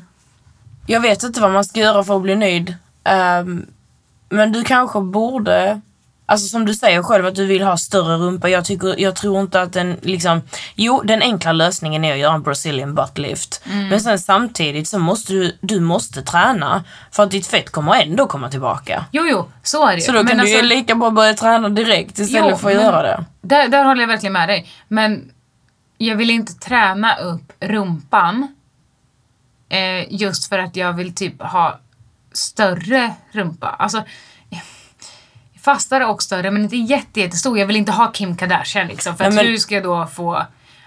Jag 0.86 1.00
vet 1.00 1.22
inte 1.22 1.40
vad 1.40 1.52
man 1.52 1.64
ska 1.64 1.80
göra 1.80 2.04
för 2.04 2.16
att 2.16 2.22
bli 2.22 2.36
nöjd. 2.36 2.76
Ehm, 3.04 3.66
men 4.28 4.52
du 4.52 4.64
kanske 4.64 5.00
borde 5.00 5.80
Alltså 6.26 6.48
som 6.48 6.64
du 6.64 6.74
säger 6.74 7.02
själv 7.02 7.26
att 7.26 7.34
du 7.34 7.46
vill 7.46 7.62
ha 7.62 7.76
större 7.76 8.16
rumpa. 8.16 8.48
Jag, 8.48 8.64
tycker, 8.64 9.00
jag 9.00 9.16
tror 9.16 9.40
inte 9.40 9.62
att 9.62 9.72
den 9.72 9.96
liksom... 10.02 10.42
Jo, 10.74 11.02
den 11.04 11.22
enkla 11.22 11.52
lösningen 11.52 12.04
är 12.04 12.12
att 12.12 12.18
göra 12.18 12.34
en 12.34 12.42
Brazilian 12.42 12.94
butt 12.94 13.18
lift. 13.18 13.62
Mm. 13.66 13.88
Men 13.88 14.00
sen 14.00 14.18
samtidigt 14.18 14.88
så 14.88 14.98
måste 14.98 15.32
du, 15.32 15.58
du 15.60 15.80
måste 15.80 16.22
träna. 16.22 16.84
För 17.10 17.22
att 17.22 17.30
ditt 17.30 17.46
fett 17.46 17.70
kommer 17.70 17.94
ändå 18.02 18.26
komma 18.26 18.50
tillbaka. 18.50 19.04
Jo, 19.12 19.22
jo, 19.30 19.48
så 19.62 19.86
är 19.88 19.96
det. 19.96 20.02
Så 20.02 20.12
då 20.12 20.18
kan 20.18 20.26
Men 20.36 20.38
du 20.46 20.50
ju 20.50 20.56
alltså- 20.58 20.68
lika 20.74 20.94
bra 20.94 21.10
börja 21.10 21.34
träna 21.34 21.68
direkt 21.68 22.18
istället 22.18 22.50
Jo, 22.50 22.56
för 22.56 22.70
att 22.70 22.76
men- 22.76 22.84
göra 22.84 23.02
det. 23.02 23.24
Där, 23.40 23.68
där 23.68 23.84
håller 23.84 24.00
jag 24.00 24.08
verkligen 24.08 24.32
med 24.32 24.48
dig. 24.48 24.68
Men 24.88 25.30
jag 25.98 26.16
vill 26.16 26.30
inte 26.30 26.52
träna 26.54 27.16
upp 27.16 27.52
rumpan 27.60 28.54
eh, 29.68 30.12
just 30.12 30.48
för 30.48 30.58
att 30.58 30.76
jag 30.76 30.92
vill 30.92 31.14
typ 31.14 31.42
ha 31.42 31.78
större 32.32 33.14
rumpa. 33.32 33.68
Alltså, 33.68 34.02
fastare 35.64 36.04
och 36.06 36.22
större 36.22 36.50
men 36.50 36.62
inte 36.62 36.76
jätte, 36.76 37.20
jättestor. 37.20 37.58
Jag 37.58 37.66
vill 37.66 37.76
inte 37.76 37.92
ha 37.92 38.06
Kim 38.12 38.36
Kardashian 38.36 38.86
liksom. 38.86 39.16
För 39.16 39.24
Nej, 39.24 39.32
men- 39.32 39.46
hur 39.46 39.56
ska 39.56 39.74
jag 39.74 39.84
då 39.84 40.06
få... 40.06 40.42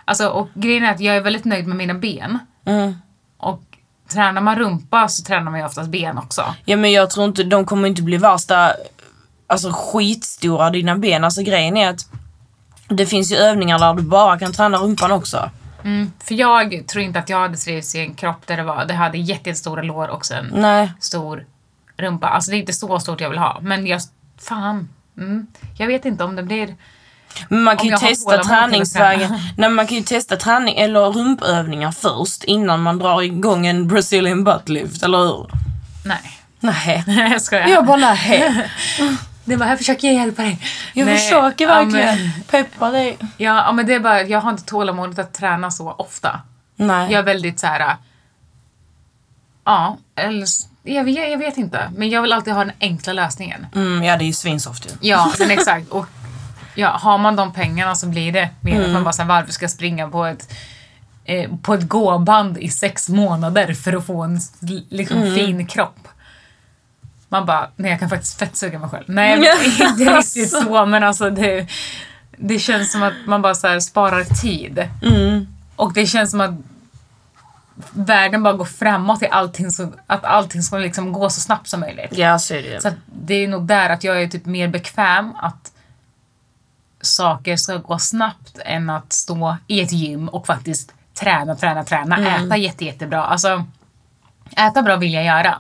Alltså, 0.06 0.28
och 0.28 0.50
grejen 0.54 0.84
är 0.84 0.92
att 0.92 1.00
jag 1.00 1.16
är 1.16 1.22
väldigt 1.22 1.46
nöjd 1.46 1.68
med 1.68 1.78
mina 1.78 1.94
ben. 1.94 2.40
Mm. 2.66 2.96
Och 3.38 3.62
tränar 4.10 4.42
man 4.42 4.56
rumpa 4.56 5.08
så 5.08 5.24
tränar 5.24 5.52
man 5.52 5.60
ju 5.60 5.66
oftast 5.66 5.90
ben 5.90 6.18
också. 6.18 6.56
Ja 6.66 6.78
men 6.78 6.92
jag 6.92 7.10
tror 7.10 7.26
inte, 7.26 7.44
de 7.44 7.66
kommer 7.66 7.88
inte 7.88 8.02
bli 8.02 8.18
värsta, 8.18 8.74
alltså 9.48 9.72
skitstora 9.74 10.70
dina 10.70 10.96
ben. 10.96 11.24
Alltså 11.24 11.42
grejen 11.42 11.78
är 11.78 11.90
att 11.90 12.00
det 12.88 13.06
finns 13.06 13.32
ju 13.32 13.36
övningar 13.36 13.80
där 13.80 13.94
du 13.94 14.02
bara 14.02 14.40
kan 14.40 14.54
träna 14.54 14.78
rumpan 14.78 15.12
också. 15.12 15.50
Mm. 15.84 16.12
För 16.24 16.36
jag 16.36 16.88
tror 16.88 17.04
inte 17.04 17.20
att 17.20 17.30
jag 17.30 17.40
hade 17.40 17.58
trivts 17.58 17.96
i 17.96 18.00
en 18.00 18.14
kropp 18.14 18.48
där 18.48 18.58
det 18.58 18.64
var, 18.64 18.86
det 18.86 18.94
hade 18.94 19.18
jätte- 19.18 19.50
jättestora 19.50 19.82
lår 19.82 20.08
och 20.08 20.26
sen 20.26 20.52
Nej. 20.54 20.92
stor 21.00 21.46
rumpa. 21.98 22.28
Alltså 22.28 22.52
det 22.52 22.58
är 22.58 22.60
inte 22.60 22.74
så 22.74 23.00
stort 23.00 23.22
jag 23.22 23.30
vill 23.30 23.40
ha. 23.40 23.58
Men 23.62 23.88
jag, 23.88 24.02
fan. 24.48 24.90
Mm. 25.18 25.48
Jag 25.78 25.88
vet 25.88 26.06
inte 26.06 26.24
om 26.24 26.36
det 26.36 26.44
blir... 26.44 26.76
Men 27.50 27.64
man 27.64 27.78
kan 27.78 27.86
ju 27.86 27.92
jag 27.92 28.00
testa 28.00 28.38
träningsvägen. 28.44 29.40
Nej, 29.58 29.70
man 29.70 29.88
kan 29.88 29.98
ju 29.98 30.04
testa 30.04 30.36
träning 30.36 30.78
eller 30.78 31.00
rumpövningar 31.12 31.92
först 31.92 32.44
innan 32.44 32.82
man 32.82 33.00
drar 33.00 33.22
igång 33.22 33.68
en 33.68 33.88
Brazilian 33.88 34.44
butt 34.44 34.70
lift, 34.70 35.04
eller 35.04 35.18
hur? 35.18 35.48
Nej. 36.06 36.40
Nej. 36.60 37.04
jag 37.32 37.42
skojar. 37.42 37.68
Jag 37.68 37.86
bara 37.86 37.98
nej. 37.98 38.70
Det 39.48 39.56
var 39.56 39.66
här 39.66 39.76
försöker 39.78 40.08
jag 40.08 40.16
hjälpa 40.16 40.42
dig. 40.42 40.60
Jag 40.94 41.06
Nej, 41.06 41.18
försöker 41.18 41.66
ja, 41.68 41.74
verkligen 41.76 42.16
men- 42.24 42.32
peppa 42.50 42.92
dig. 42.92 43.18
Ja, 43.22 43.64
ja, 43.66 43.72
men 43.72 43.86
det 43.86 43.94
är 43.94 44.00
bara, 44.00 44.22
jag 44.24 44.42
har 44.42 44.52
inte 44.52 44.64
tålamodet 44.66 45.20
att 45.20 45.34
träna 45.34 45.72
så 45.72 45.92
ofta. 45.92 46.42
Nej. 46.76 47.12
Jag 47.12 47.20
är 47.20 47.24
väldigt 47.24 47.60
så 47.60 47.68
här. 47.68 47.80
äh, 47.80 47.96
Ja, 49.66 49.98
eller... 50.16 50.48
Jag 50.88 51.04
vet, 51.04 51.16
jag 51.32 51.38
vet 51.38 51.58
inte. 51.58 51.92
Men 51.96 52.10
jag 52.10 52.22
vill 52.22 52.34
alltid 52.34 52.54
ha 52.54 52.64
den 52.64 52.74
enkla 52.80 53.14
lösningen. 53.14 53.68
Mm, 53.76 54.04
ja, 54.04 54.18
det 54.18 54.24
är 54.24 54.28
ju 54.28 54.34
svinsoft 54.34 54.86
ju. 54.86 55.10
Ja, 55.10 55.32
men 55.40 55.52
exakt. 55.52 55.90
Och 55.90 56.06
ja, 56.76 56.90
har 56.90 57.18
man 57.18 57.36
de 57.36 57.54
pengarna 57.54 57.96
så 57.96 58.08
blir 58.08 58.32
det 58.32 58.50
mer 58.62 58.74
Mm. 58.76 58.86
att 58.86 58.92
man 58.94 59.04
bara 59.04 59.14
så 59.14 59.22
här, 59.22 59.30
varför 59.30 59.52
ska 59.52 59.64
jag 59.64 59.72
springa 59.72 60.08
på 60.10 60.26
ett 60.26 60.54
eh, 61.26 61.52
på 61.62 61.74
ett 61.74 61.88
gåband 61.88 62.58
i 62.58 62.70
sex 62.70 63.10
månader 63.10 63.74
för 63.74 63.94
att 63.94 64.06
få 64.06 64.22
en 64.24 64.40
liksom, 64.90 65.18
Mm. 65.18 65.36
fin 65.36 65.68
kropp. 65.68 66.08
Man 67.30 67.46
bara, 67.46 67.70
nej 67.76 67.92
jag 67.92 68.00
kan 68.00 68.10
faktiskt 68.10 68.40
fettsuga 68.40 68.80
mig 68.80 68.90
själv. 68.90 69.04
Nej, 69.08 69.38
men 69.40 69.48
inte 69.90 70.18
riktigt 70.18 70.50
så 70.52 70.86
men 70.86 71.04
alltså 71.04 71.30
det, 71.30 71.68
det 72.38 72.60
känns 72.60 72.92
som 72.92 73.04
att 73.04 73.14
man 73.26 73.42
bara 73.42 73.56
så 73.56 73.82
sparar 73.82 74.24
tid. 74.24 74.90
Mm. 75.04 75.48
Och 75.76 75.94
det 75.94 76.06
känns 76.06 76.32
som 76.32 76.42
att 76.42 76.52
världen 77.92 78.44
bara 78.44 78.54
går 78.54 78.66
framåt 78.66 79.24
i 79.24 79.28
allting 79.28 79.72
så, 79.72 79.94
att 80.08 80.24
allting 80.24 80.64
ska 80.64 80.78
liksom 80.78 81.12
gå 81.12 81.30
så 81.30 81.42
snabbt 81.42 81.68
som 81.68 81.80
möjligt. 81.80 82.18
Ja, 82.18 82.40
så 82.40 82.54
är 82.54 82.62
det. 82.62 82.82
Så 82.82 82.88
att 82.88 82.96
det 83.06 83.34
är 83.34 83.48
nog 83.48 83.68
där 83.68 83.90
att 83.90 84.04
jag 84.04 84.22
är 84.22 84.28
typ 84.28 84.46
mer 84.46 84.68
bekväm 84.68 85.34
att 85.36 85.72
saker 87.02 87.56
ska 87.56 87.78
gå 87.78 88.00
snabbt 88.00 88.60
än 88.66 88.90
att 88.90 89.14
stå 89.14 89.58
i 89.68 89.82
ett 89.82 89.92
gym 89.92 90.30
och 90.30 90.48
faktiskt 90.48 90.94
träna, 91.14 91.56
träna, 91.56 91.84
träna, 91.84 92.38
äta 92.38 92.58
jätte, 92.58 92.86
jättebra. 92.86 93.24
Alltså, 93.24 93.66
äta 94.58 94.82
bra 94.82 94.96
vill 94.96 95.14
jag 95.14 95.26
göra. 95.26 95.56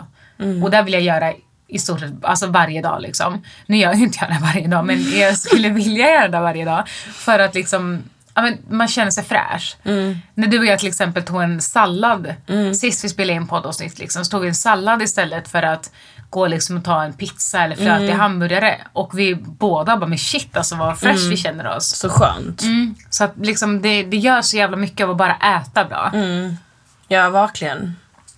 Och 0.64 0.72
det 0.72 0.82
vill 0.82 0.94
jag 0.94 1.04
göra 1.04 1.34
i 1.68 1.80
stort 1.80 2.00
sett 2.00 2.12
alltså 2.22 2.48
varje 2.48 2.82
dag. 2.82 3.02
Liksom. 3.02 3.44
Nu 3.66 3.78
gör 3.78 3.90
jag 3.90 4.00
inte 4.00 4.18
jag 4.22 4.30
det 4.30 4.40
varje 4.42 4.68
dag, 4.68 4.86
men 4.86 5.20
jag 5.20 5.38
skulle 5.38 5.70
vilja 5.70 6.12
göra 6.12 6.28
det 6.28 6.40
varje 6.40 6.66
dag. 6.66 6.88
För 7.14 7.40
att 7.40 7.56
liksom, 7.56 8.04
ja, 8.36 8.42
men 8.42 8.58
man 8.70 8.88
känner 8.88 9.12
sig 9.12 9.24
fräsch. 9.24 9.78
När 10.34 10.48
du 10.48 10.60
och 10.60 10.66
jag 10.66 10.80
till 10.80 10.88
exempel 10.88 11.24
tog 11.24 11.42
en 11.42 11.62
sallad, 11.62 12.34
sist 12.76 13.04
vi 13.04 13.10
spelade 13.10 13.36
in 13.36 13.48
poddavsnitt, 13.48 14.00
liksom, 14.00 14.26
så 14.26 14.32
tog 14.32 14.42
vi 14.42 14.48
en 14.48 14.56
sallad 14.56 15.02
istället 15.02 15.48
för 15.48 15.64
att 15.64 15.92
gå 16.30 16.48
liksom 16.48 16.78
och 16.78 16.84
ta 16.84 17.04
en 17.04 17.14
pizza 17.14 17.60
eller 17.60 17.76
flötig 17.76 18.10
hamburgare. 18.10 18.78
Och 18.94 19.20
vi 19.20 19.36
båda 19.36 19.98
bara, 19.98 20.08
men 20.08 20.18
shit 20.18 20.58
alltså 20.58 20.76
vad 20.76 21.00
fresh 21.00 21.30
vi 21.30 21.38
känner 21.38 21.76
oss. 21.78 21.96
Så 21.96 22.10
skönt. 22.10 22.64
Mm. 22.64 22.96
Så 23.10 23.24
att 23.24 23.34
liksom 23.42 23.82
det, 23.82 24.04
det 24.04 24.18
gör 24.18 24.42
så 24.42 24.58
jävla 24.58 24.78
mycket 24.78 25.04
av 25.04 25.12
att 25.12 25.18
bara 25.18 25.36
äta 25.36 25.86
bra. 25.86 26.12
Ja, 27.08 27.30
verkligen. 27.30 27.96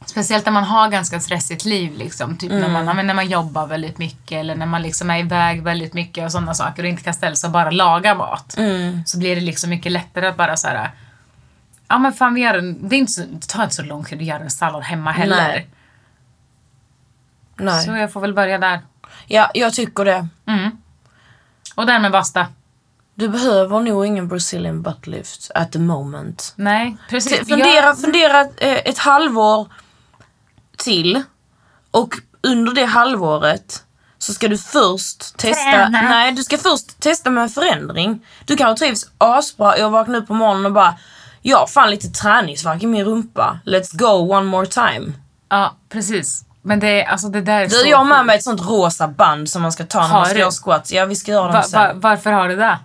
Speciellt 0.07 0.45
när 0.45 0.51
man 0.53 0.63
har 0.63 0.89
ganska 0.89 1.19
stressigt 1.19 1.65
liv. 1.65 1.93
Liksom. 1.97 2.37
Typ 2.37 2.51
när, 2.51 2.69
man, 2.69 2.95
men 2.95 3.07
när 3.07 3.13
man 3.13 3.27
jobbar 3.27 3.67
väldigt 3.67 3.97
mycket 3.97 4.31
eller 4.37 4.55
när 4.55 4.65
man 4.65 4.81
liksom 4.81 5.09
är 5.09 5.19
iväg 5.19 5.63
väldigt 5.63 5.93
mycket 5.93 6.25
och 6.25 6.31
sådana 6.31 6.53
saker 6.53 6.83
och 6.83 6.89
inte 6.89 7.03
kan 7.03 7.13
ställa 7.13 7.35
sig 7.35 7.47
och 7.47 7.51
bara 7.51 7.71
laga 7.71 8.15
mat. 8.15 8.57
Så 9.05 9.17
blir 9.17 9.35
det 9.35 9.41
liksom 9.41 9.69
mycket 9.69 9.91
lättare 9.91 10.27
att 10.27 10.37
bara 10.37 10.57
så 10.57 10.67
här. 10.67 10.91
Ja 11.87 11.97
men 11.97 12.13
fan 12.13 12.33
vi 12.33 12.41
gör 12.41 12.53
en, 12.53 12.89
det, 12.89 12.95
är 12.95 12.97
inte 12.97 13.11
så, 13.11 13.21
det 13.21 13.47
tar 13.47 13.63
inte 13.63 13.75
så 13.75 13.83
lång 13.83 14.05
tid 14.05 14.17
att 14.19 14.25
göra 14.25 14.39
en 14.43 14.51
sallad 14.51 14.83
hemma 14.83 15.11
heller. 15.11 15.35
Nej. 15.37 15.67
Nej. 17.55 17.85
Så 17.85 17.91
jag 17.91 18.13
får 18.13 18.21
väl 18.21 18.33
börja 18.33 18.57
där. 18.57 18.81
Ja, 19.27 19.51
jag 19.53 19.73
tycker 19.73 20.05
det. 20.05 20.27
Mm. 20.47 20.71
Och 21.75 21.85
därmed 21.85 22.11
basta. 22.11 22.47
Du 23.15 23.29
behöver 23.29 23.79
nog 23.79 24.05
ingen 24.05 24.27
Brazilian 24.27 24.81
butt 24.81 25.07
lift 25.07 25.51
at 25.55 25.71
the 25.71 25.79
moment. 25.79 26.53
Nej, 26.55 26.97
precis. 27.09 27.39
Fundera, 27.39 27.67
Jag- 27.85 27.99
fundera 27.99 28.41
eh, 28.41 28.77
ett 28.85 28.97
halvår 28.97 29.67
till 30.77 31.23
och 31.91 32.13
under 32.43 32.73
det 32.73 32.85
halvåret 32.85 33.83
så 34.17 34.33
ska 34.33 34.47
du 34.47 34.57
först 34.57 35.37
testa, 35.37 35.71
Träna. 35.71 36.01
nej 36.01 36.31
du 36.31 36.43
ska 36.43 36.57
först 36.57 36.99
testa 36.99 37.29
med 37.29 37.43
en 37.43 37.49
förändring. 37.49 38.25
Du 38.45 38.55
kanske 38.57 38.85
trivs 38.85 39.05
asbra 39.17 39.85
och 39.85 39.91
vaknar 39.91 40.19
upp 40.19 40.27
på 40.27 40.33
morgonen 40.33 40.65
och 40.65 40.71
bara 40.71 40.95
jag 41.41 41.57
har 41.57 41.67
fan 41.67 41.89
lite 41.91 42.07
träningsvärk 42.07 42.83
i 42.83 42.87
min 42.87 43.05
rumpa. 43.05 43.59
Let's 43.65 43.97
go 43.97 44.35
one 44.35 44.45
more 44.45 44.67
time. 44.67 45.13
Ja, 45.49 45.75
precis. 45.89 46.45
Men 46.61 46.79
det, 46.79 47.05
alltså 47.05 47.27
det 47.29 47.41
där 47.41 47.61
är 47.61 47.67
Du, 47.67 47.75
så 47.75 47.87
jag 47.87 47.97
har 47.97 48.05
med 48.05 48.25
mig 48.25 48.37
ett 48.37 48.43
sånt 48.43 48.61
rosa 48.61 49.07
band 49.07 49.49
som 49.49 49.61
man 49.61 49.71
ska 49.71 49.85
ta 49.85 49.99
när 50.01 50.07
Har 50.07 50.19
man 50.19 50.29
ska 50.29 50.39
göra 50.39 50.51
squats. 50.51 50.91
Ja, 50.91 51.05
vi 51.05 51.15
ska 51.15 51.31
göra 51.31 51.43
dem 51.43 51.53
Va, 51.53 51.63
sen. 51.63 51.79
va, 51.79 51.93
varför 51.95 52.31
har 52.31 52.49
du 52.49 52.55
det? 52.55 52.79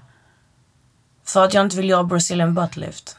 För 1.26 1.44
att 1.44 1.54
jag 1.54 1.66
inte 1.66 1.76
vill 1.76 1.88
göra 1.90 2.04
Brazilian 2.04 2.54
butt 2.54 2.76
lift. 2.76 3.16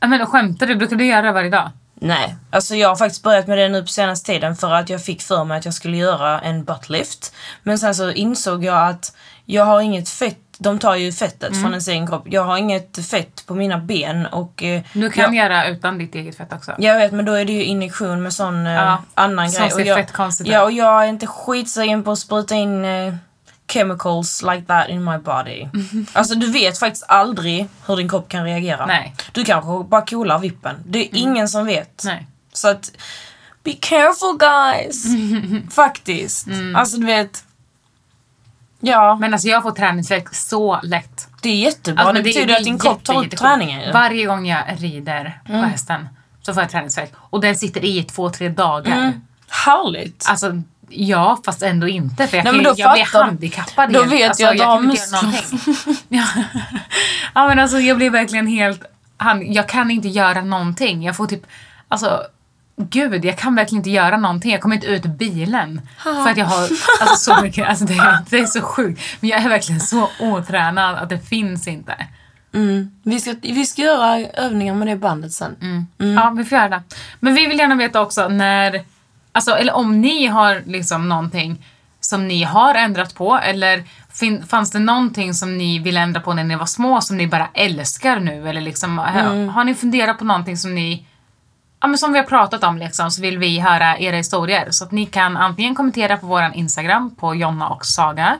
Ja, 0.00 0.06
men 0.06 0.26
skämtar 0.26 0.66
du? 0.66 0.74
Brukar 0.76 0.96
du 0.96 1.06
göra 1.06 1.22
det 1.22 1.32
varje 1.32 1.50
dag? 1.50 1.70
Nej, 2.00 2.36
alltså 2.50 2.74
jag 2.74 2.88
har 2.88 2.96
faktiskt 2.96 3.22
börjat 3.22 3.46
med 3.46 3.58
det 3.58 3.68
nu 3.68 3.82
på 3.82 3.88
senaste 3.88 4.32
tiden 4.32 4.56
för 4.56 4.72
att 4.72 4.88
jag 4.90 5.04
fick 5.04 5.22
för 5.22 5.44
mig 5.44 5.58
att 5.58 5.64
jag 5.64 5.74
skulle 5.74 5.96
göra 5.96 6.40
en 6.40 6.64
buttlift. 6.64 7.32
Men 7.62 7.78
sen 7.78 7.94
så 7.94 8.10
insåg 8.10 8.64
jag 8.64 8.88
att 8.88 9.16
jag 9.44 9.64
har 9.64 9.80
inget 9.80 10.08
fett, 10.08 10.38
de 10.58 10.78
tar 10.78 10.94
ju 10.94 11.12
fettet 11.12 11.48
Mm. 11.50 11.62
från 11.62 11.70
ens 11.70 11.88
egen 11.88 12.06
kropp. 12.06 12.22
Jag 12.30 12.44
har 12.44 12.58
inget 12.58 13.06
fett 13.06 13.46
på 13.46 13.54
mina 13.54 13.78
ben 13.78 14.26
och... 14.26 14.62
Eh, 14.62 14.82
Du 14.92 15.10
kan 15.10 15.24
jag, 15.34 15.44
göra 15.50 15.66
utan 15.68 15.98
ditt 15.98 16.14
eget 16.14 16.36
fett 16.36 16.52
också. 16.52 16.74
jag 16.78 16.98
vet 16.98 17.12
men 17.12 17.24
då 17.24 17.32
är 17.32 17.44
det 17.44 17.52
ju 17.52 17.64
injektion 17.64 18.22
med 18.22 18.32
sån 18.32 18.66
eh, 18.66 18.72
Ja, 18.72 19.02
annan 19.14 19.50
som 19.50 19.60
grej. 19.60 19.70
ser 19.70 19.80
och 19.80 19.86
jag, 19.86 19.96
fett 19.96 20.12
konstigt 20.12 20.46
ut. 20.46 20.52
Ja 20.52 20.62
och 20.62 20.72
jag 20.72 21.04
är 21.04 21.08
inte 21.08 21.26
skitsugen 21.26 22.04
på 22.04 22.10
att 22.12 22.18
spruta 22.18 22.54
in 22.54 22.84
eh, 22.84 23.14
chemicals 23.72 24.42
like 24.42 24.66
that 24.66 24.88
in 24.88 25.04
my 25.04 25.18
body. 25.18 25.68
Alltså 26.12 26.34
du 26.34 26.52
vet 26.52 26.78
faktiskt 26.78 27.04
aldrig 27.08 27.68
hur 27.86 27.96
din 27.96 28.08
kropp 28.08 28.28
kan 28.28 28.44
reagera. 28.44 28.86
Nej. 28.86 29.14
Du 29.32 29.44
kanske 29.44 29.88
bara 29.88 30.06
coolar 30.06 30.38
vippen. 30.38 30.76
Det 30.86 30.98
är 30.98 31.08
ingen 31.12 31.48
som 31.48 31.66
vet. 31.66 32.02
Nej. 32.04 32.26
Så 32.52 32.68
att, 32.68 32.90
be 33.64 33.72
careful 33.72 34.38
guys. 34.38 35.04
Faktiskt. 35.74 36.46
Mm. 36.46 36.76
Alltså 36.76 36.96
du 36.96 37.06
vet. 37.06 37.44
Ja, 38.80 39.16
Men 39.20 39.32
alltså 39.32 39.48
jag 39.48 39.62
får 39.62 39.70
träningsvärk 39.70 40.34
så 40.34 40.80
lätt. 40.82 41.28
det 41.42 41.48
är 41.48 41.56
jättebra. 41.56 42.02
Alltså, 42.02 42.12
det 42.12 42.18
men 42.18 42.22
betyder 42.22 42.54
är 42.54 42.58
att 42.58 42.64
din 42.64 42.78
kropp 42.78 43.04
tar 43.04 43.24
upp 43.24 43.36
träningen 43.36 43.80
ju. 43.80 43.92
Varje 43.92 44.26
gång 44.26 44.46
jag 44.46 44.64
rider 44.78 45.40
på 45.46 45.52
hästen 45.52 46.08
så 46.42 46.54
får 46.54 46.62
jag 46.62 46.70
träningsvärk. 46.70 47.12
Och 47.16 47.40
den 47.40 47.56
sitter 47.56 47.84
i 47.84 48.02
två, 48.04 48.30
tre 48.30 48.48
dagar. 48.48 49.20
Härligt. 49.48 50.24
Alltså, 50.28 50.62
ja, 50.90 51.40
fast 51.44 51.62
ändå 51.62 51.88
inte. 51.88 52.26
För 52.26 52.36
jag, 52.36 52.44
Nej, 52.44 52.52
kan, 52.52 52.62
men 52.62 52.64
då 52.74 52.80
jag 52.80 52.92
blir 52.92 53.18
handikappad 53.20 53.92
då 53.92 53.98
helt. 54.00 54.12
vet 54.12 54.28
alltså, 54.28 54.42
jag 54.42 54.50
att 54.50 54.58
du 54.58 54.64
har 54.64 54.76
kan 54.80 54.90
inte 54.90 55.02
göra 55.10 55.22
någonting. 55.22 55.96
ja. 56.08 56.24
ja, 57.34 57.48
men 57.48 57.58
alltså 57.58 57.78
jag 57.78 57.96
blir 57.96 58.10
verkligen 58.10 58.46
helt... 58.46 58.82
hand- 59.16 59.42
Jag 59.46 59.68
kan 59.68 59.90
inte 59.90 60.08
göra 60.08 60.40
någonting. 60.42 61.02
Jag 61.02 61.16
får 61.16 61.26
typ... 61.26 61.46
Alltså, 61.88 62.22
gud, 62.76 63.24
jag 63.24 63.38
kan 63.38 63.54
verkligen 63.54 63.80
inte 63.80 63.90
göra 63.90 64.16
någonting. 64.16 64.52
Jag 64.52 64.60
kommer 64.60 64.74
inte 64.76 64.86
ut 64.86 65.04
ur 65.06 65.10
bilen. 65.10 65.80
För 66.02 66.28
att 66.30 66.36
jag 66.36 66.46
har 66.46 66.62
alltså, 67.00 67.16
så 67.34 67.42
mycket... 67.42 67.68
Alltså, 67.68 67.84
det, 67.84 67.94
är, 67.94 68.18
det 68.30 68.38
är 68.38 68.46
så 68.46 68.60
sjukt. 68.62 69.02
Men 69.20 69.30
jag 69.30 69.42
är 69.42 69.48
verkligen 69.48 69.80
så 69.80 70.08
otränad 70.20 70.94
att 70.96 71.08
det 71.08 71.18
finns 71.28 71.68
inte. 71.68 71.94
Mm. 72.54 72.90
Vi, 73.02 73.20
ska, 73.20 73.34
vi 73.42 73.66
ska 73.66 73.82
göra 73.82 74.18
övningar 74.34 74.74
med 74.74 74.88
det 74.88 74.96
bandet 74.96 75.32
sen. 75.32 75.56
Mm. 75.60 76.14
Ja, 76.14 76.30
vi 76.36 76.44
får 76.44 76.58
göra 76.58 76.68
det. 76.68 76.82
Men 77.20 77.34
vi 77.34 77.46
vill 77.46 77.58
gärna 77.58 77.74
veta 77.74 78.00
också 78.00 78.28
när, 78.28 78.82
alltså, 79.32 79.50
eller 79.50 79.72
om 79.72 80.00
ni 80.00 80.26
har 80.26 80.62
liksom 80.66 81.08
någonting 81.08 81.64
som 82.00 82.28
ni 82.28 82.42
har 82.42 82.74
ändrat 82.74 83.14
på? 83.14 83.36
Eller 83.36 83.84
fanns 84.46 84.70
det 84.70 84.78
någonting 84.78 85.34
som 85.34 85.58
ni 85.58 85.78
ville 85.78 86.00
ändra 86.00 86.20
på 86.20 86.34
när 86.34 86.44
ni 86.44 86.56
var 86.56 86.66
små 86.66 87.00
som 87.00 87.16
ni 87.16 87.26
bara 87.26 87.48
älskar 87.54 88.20
nu? 88.20 88.48
Eller 88.48 88.60
liksom, 88.60 88.98
har, 88.98 89.46
har 89.46 89.64
ni 89.64 89.74
funderat 89.74 90.18
på 90.18 90.24
någonting 90.24 90.56
som 90.56 90.74
ni 90.74 91.06
Ja, 91.80 91.88
men 91.88 91.98
som 91.98 92.12
vi 92.12 92.18
har 92.18 92.26
pratat 92.26 92.64
om 92.64 92.78
liksom, 92.78 93.10
så 93.10 93.22
vill 93.22 93.38
vi 93.38 93.58
höra 93.58 93.98
era 93.98 94.16
historier. 94.16 94.70
Så 94.70 94.84
att 94.84 94.92
ni 94.92 95.06
kan 95.06 95.36
antingen 95.36 95.74
kommentera 95.74 96.16
på 96.16 96.26
våran 96.26 96.54
Instagram 96.54 97.14
på 97.14 97.34
Jonna 97.34 97.68
och 97.68 97.86
Saga. 97.86 98.38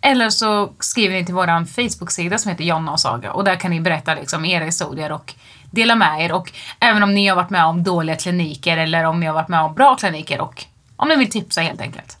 Eller 0.00 0.30
så 0.30 0.72
skriver 0.80 1.14
ni 1.14 1.24
till 1.24 1.34
våran 1.34 1.66
Facebook-sida 1.66 2.38
som 2.38 2.50
heter 2.50 2.64
Jonna 2.64 2.92
och 2.92 3.00
Saga. 3.00 3.32
Och 3.32 3.44
där 3.44 3.56
kan 3.56 3.70
ni 3.70 3.80
berätta 3.80 4.14
liksom, 4.14 4.44
era 4.44 4.64
historier 4.64 5.12
och 5.12 5.34
dela 5.76 5.94
med 5.94 6.24
er. 6.24 6.32
Och 6.32 6.52
även 6.80 7.02
om 7.02 7.14
ni 7.14 7.26
har 7.26 7.36
varit 7.36 7.50
med 7.50 7.64
om 7.64 7.82
dåliga 7.82 8.16
kliniker 8.16 8.76
eller 8.76 9.04
om 9.04 9.20
ni 9.20 9.26
har 9.26 9.34
varit 9.34 9.48
med 9.48 9.60
om 9.60 9.74
bra 9.74 9.96
kliniker 9.96 10.40
och 10.40 10.64
om 10.96 11.08
ni 11.08 11.16
vill 11.16 11.30
tipsa 11.30 11.60
helt 11.60 11.80
enkelt. 11.80 12.18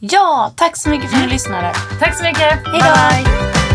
Ja, 0.00 0.52
tack 0.56 0.76
så 0.76 0.88
mycket 0.88 1.10
för 1.10 1.16
att 1.16 1.22
ni 1.22 1.28
lyssnade. 1.28 1.72
Tack 2.00 2.16
så 2.16 2.24
mycket! 2.24 2.58
Hej 2.66 2.80
då! 2.80 3.67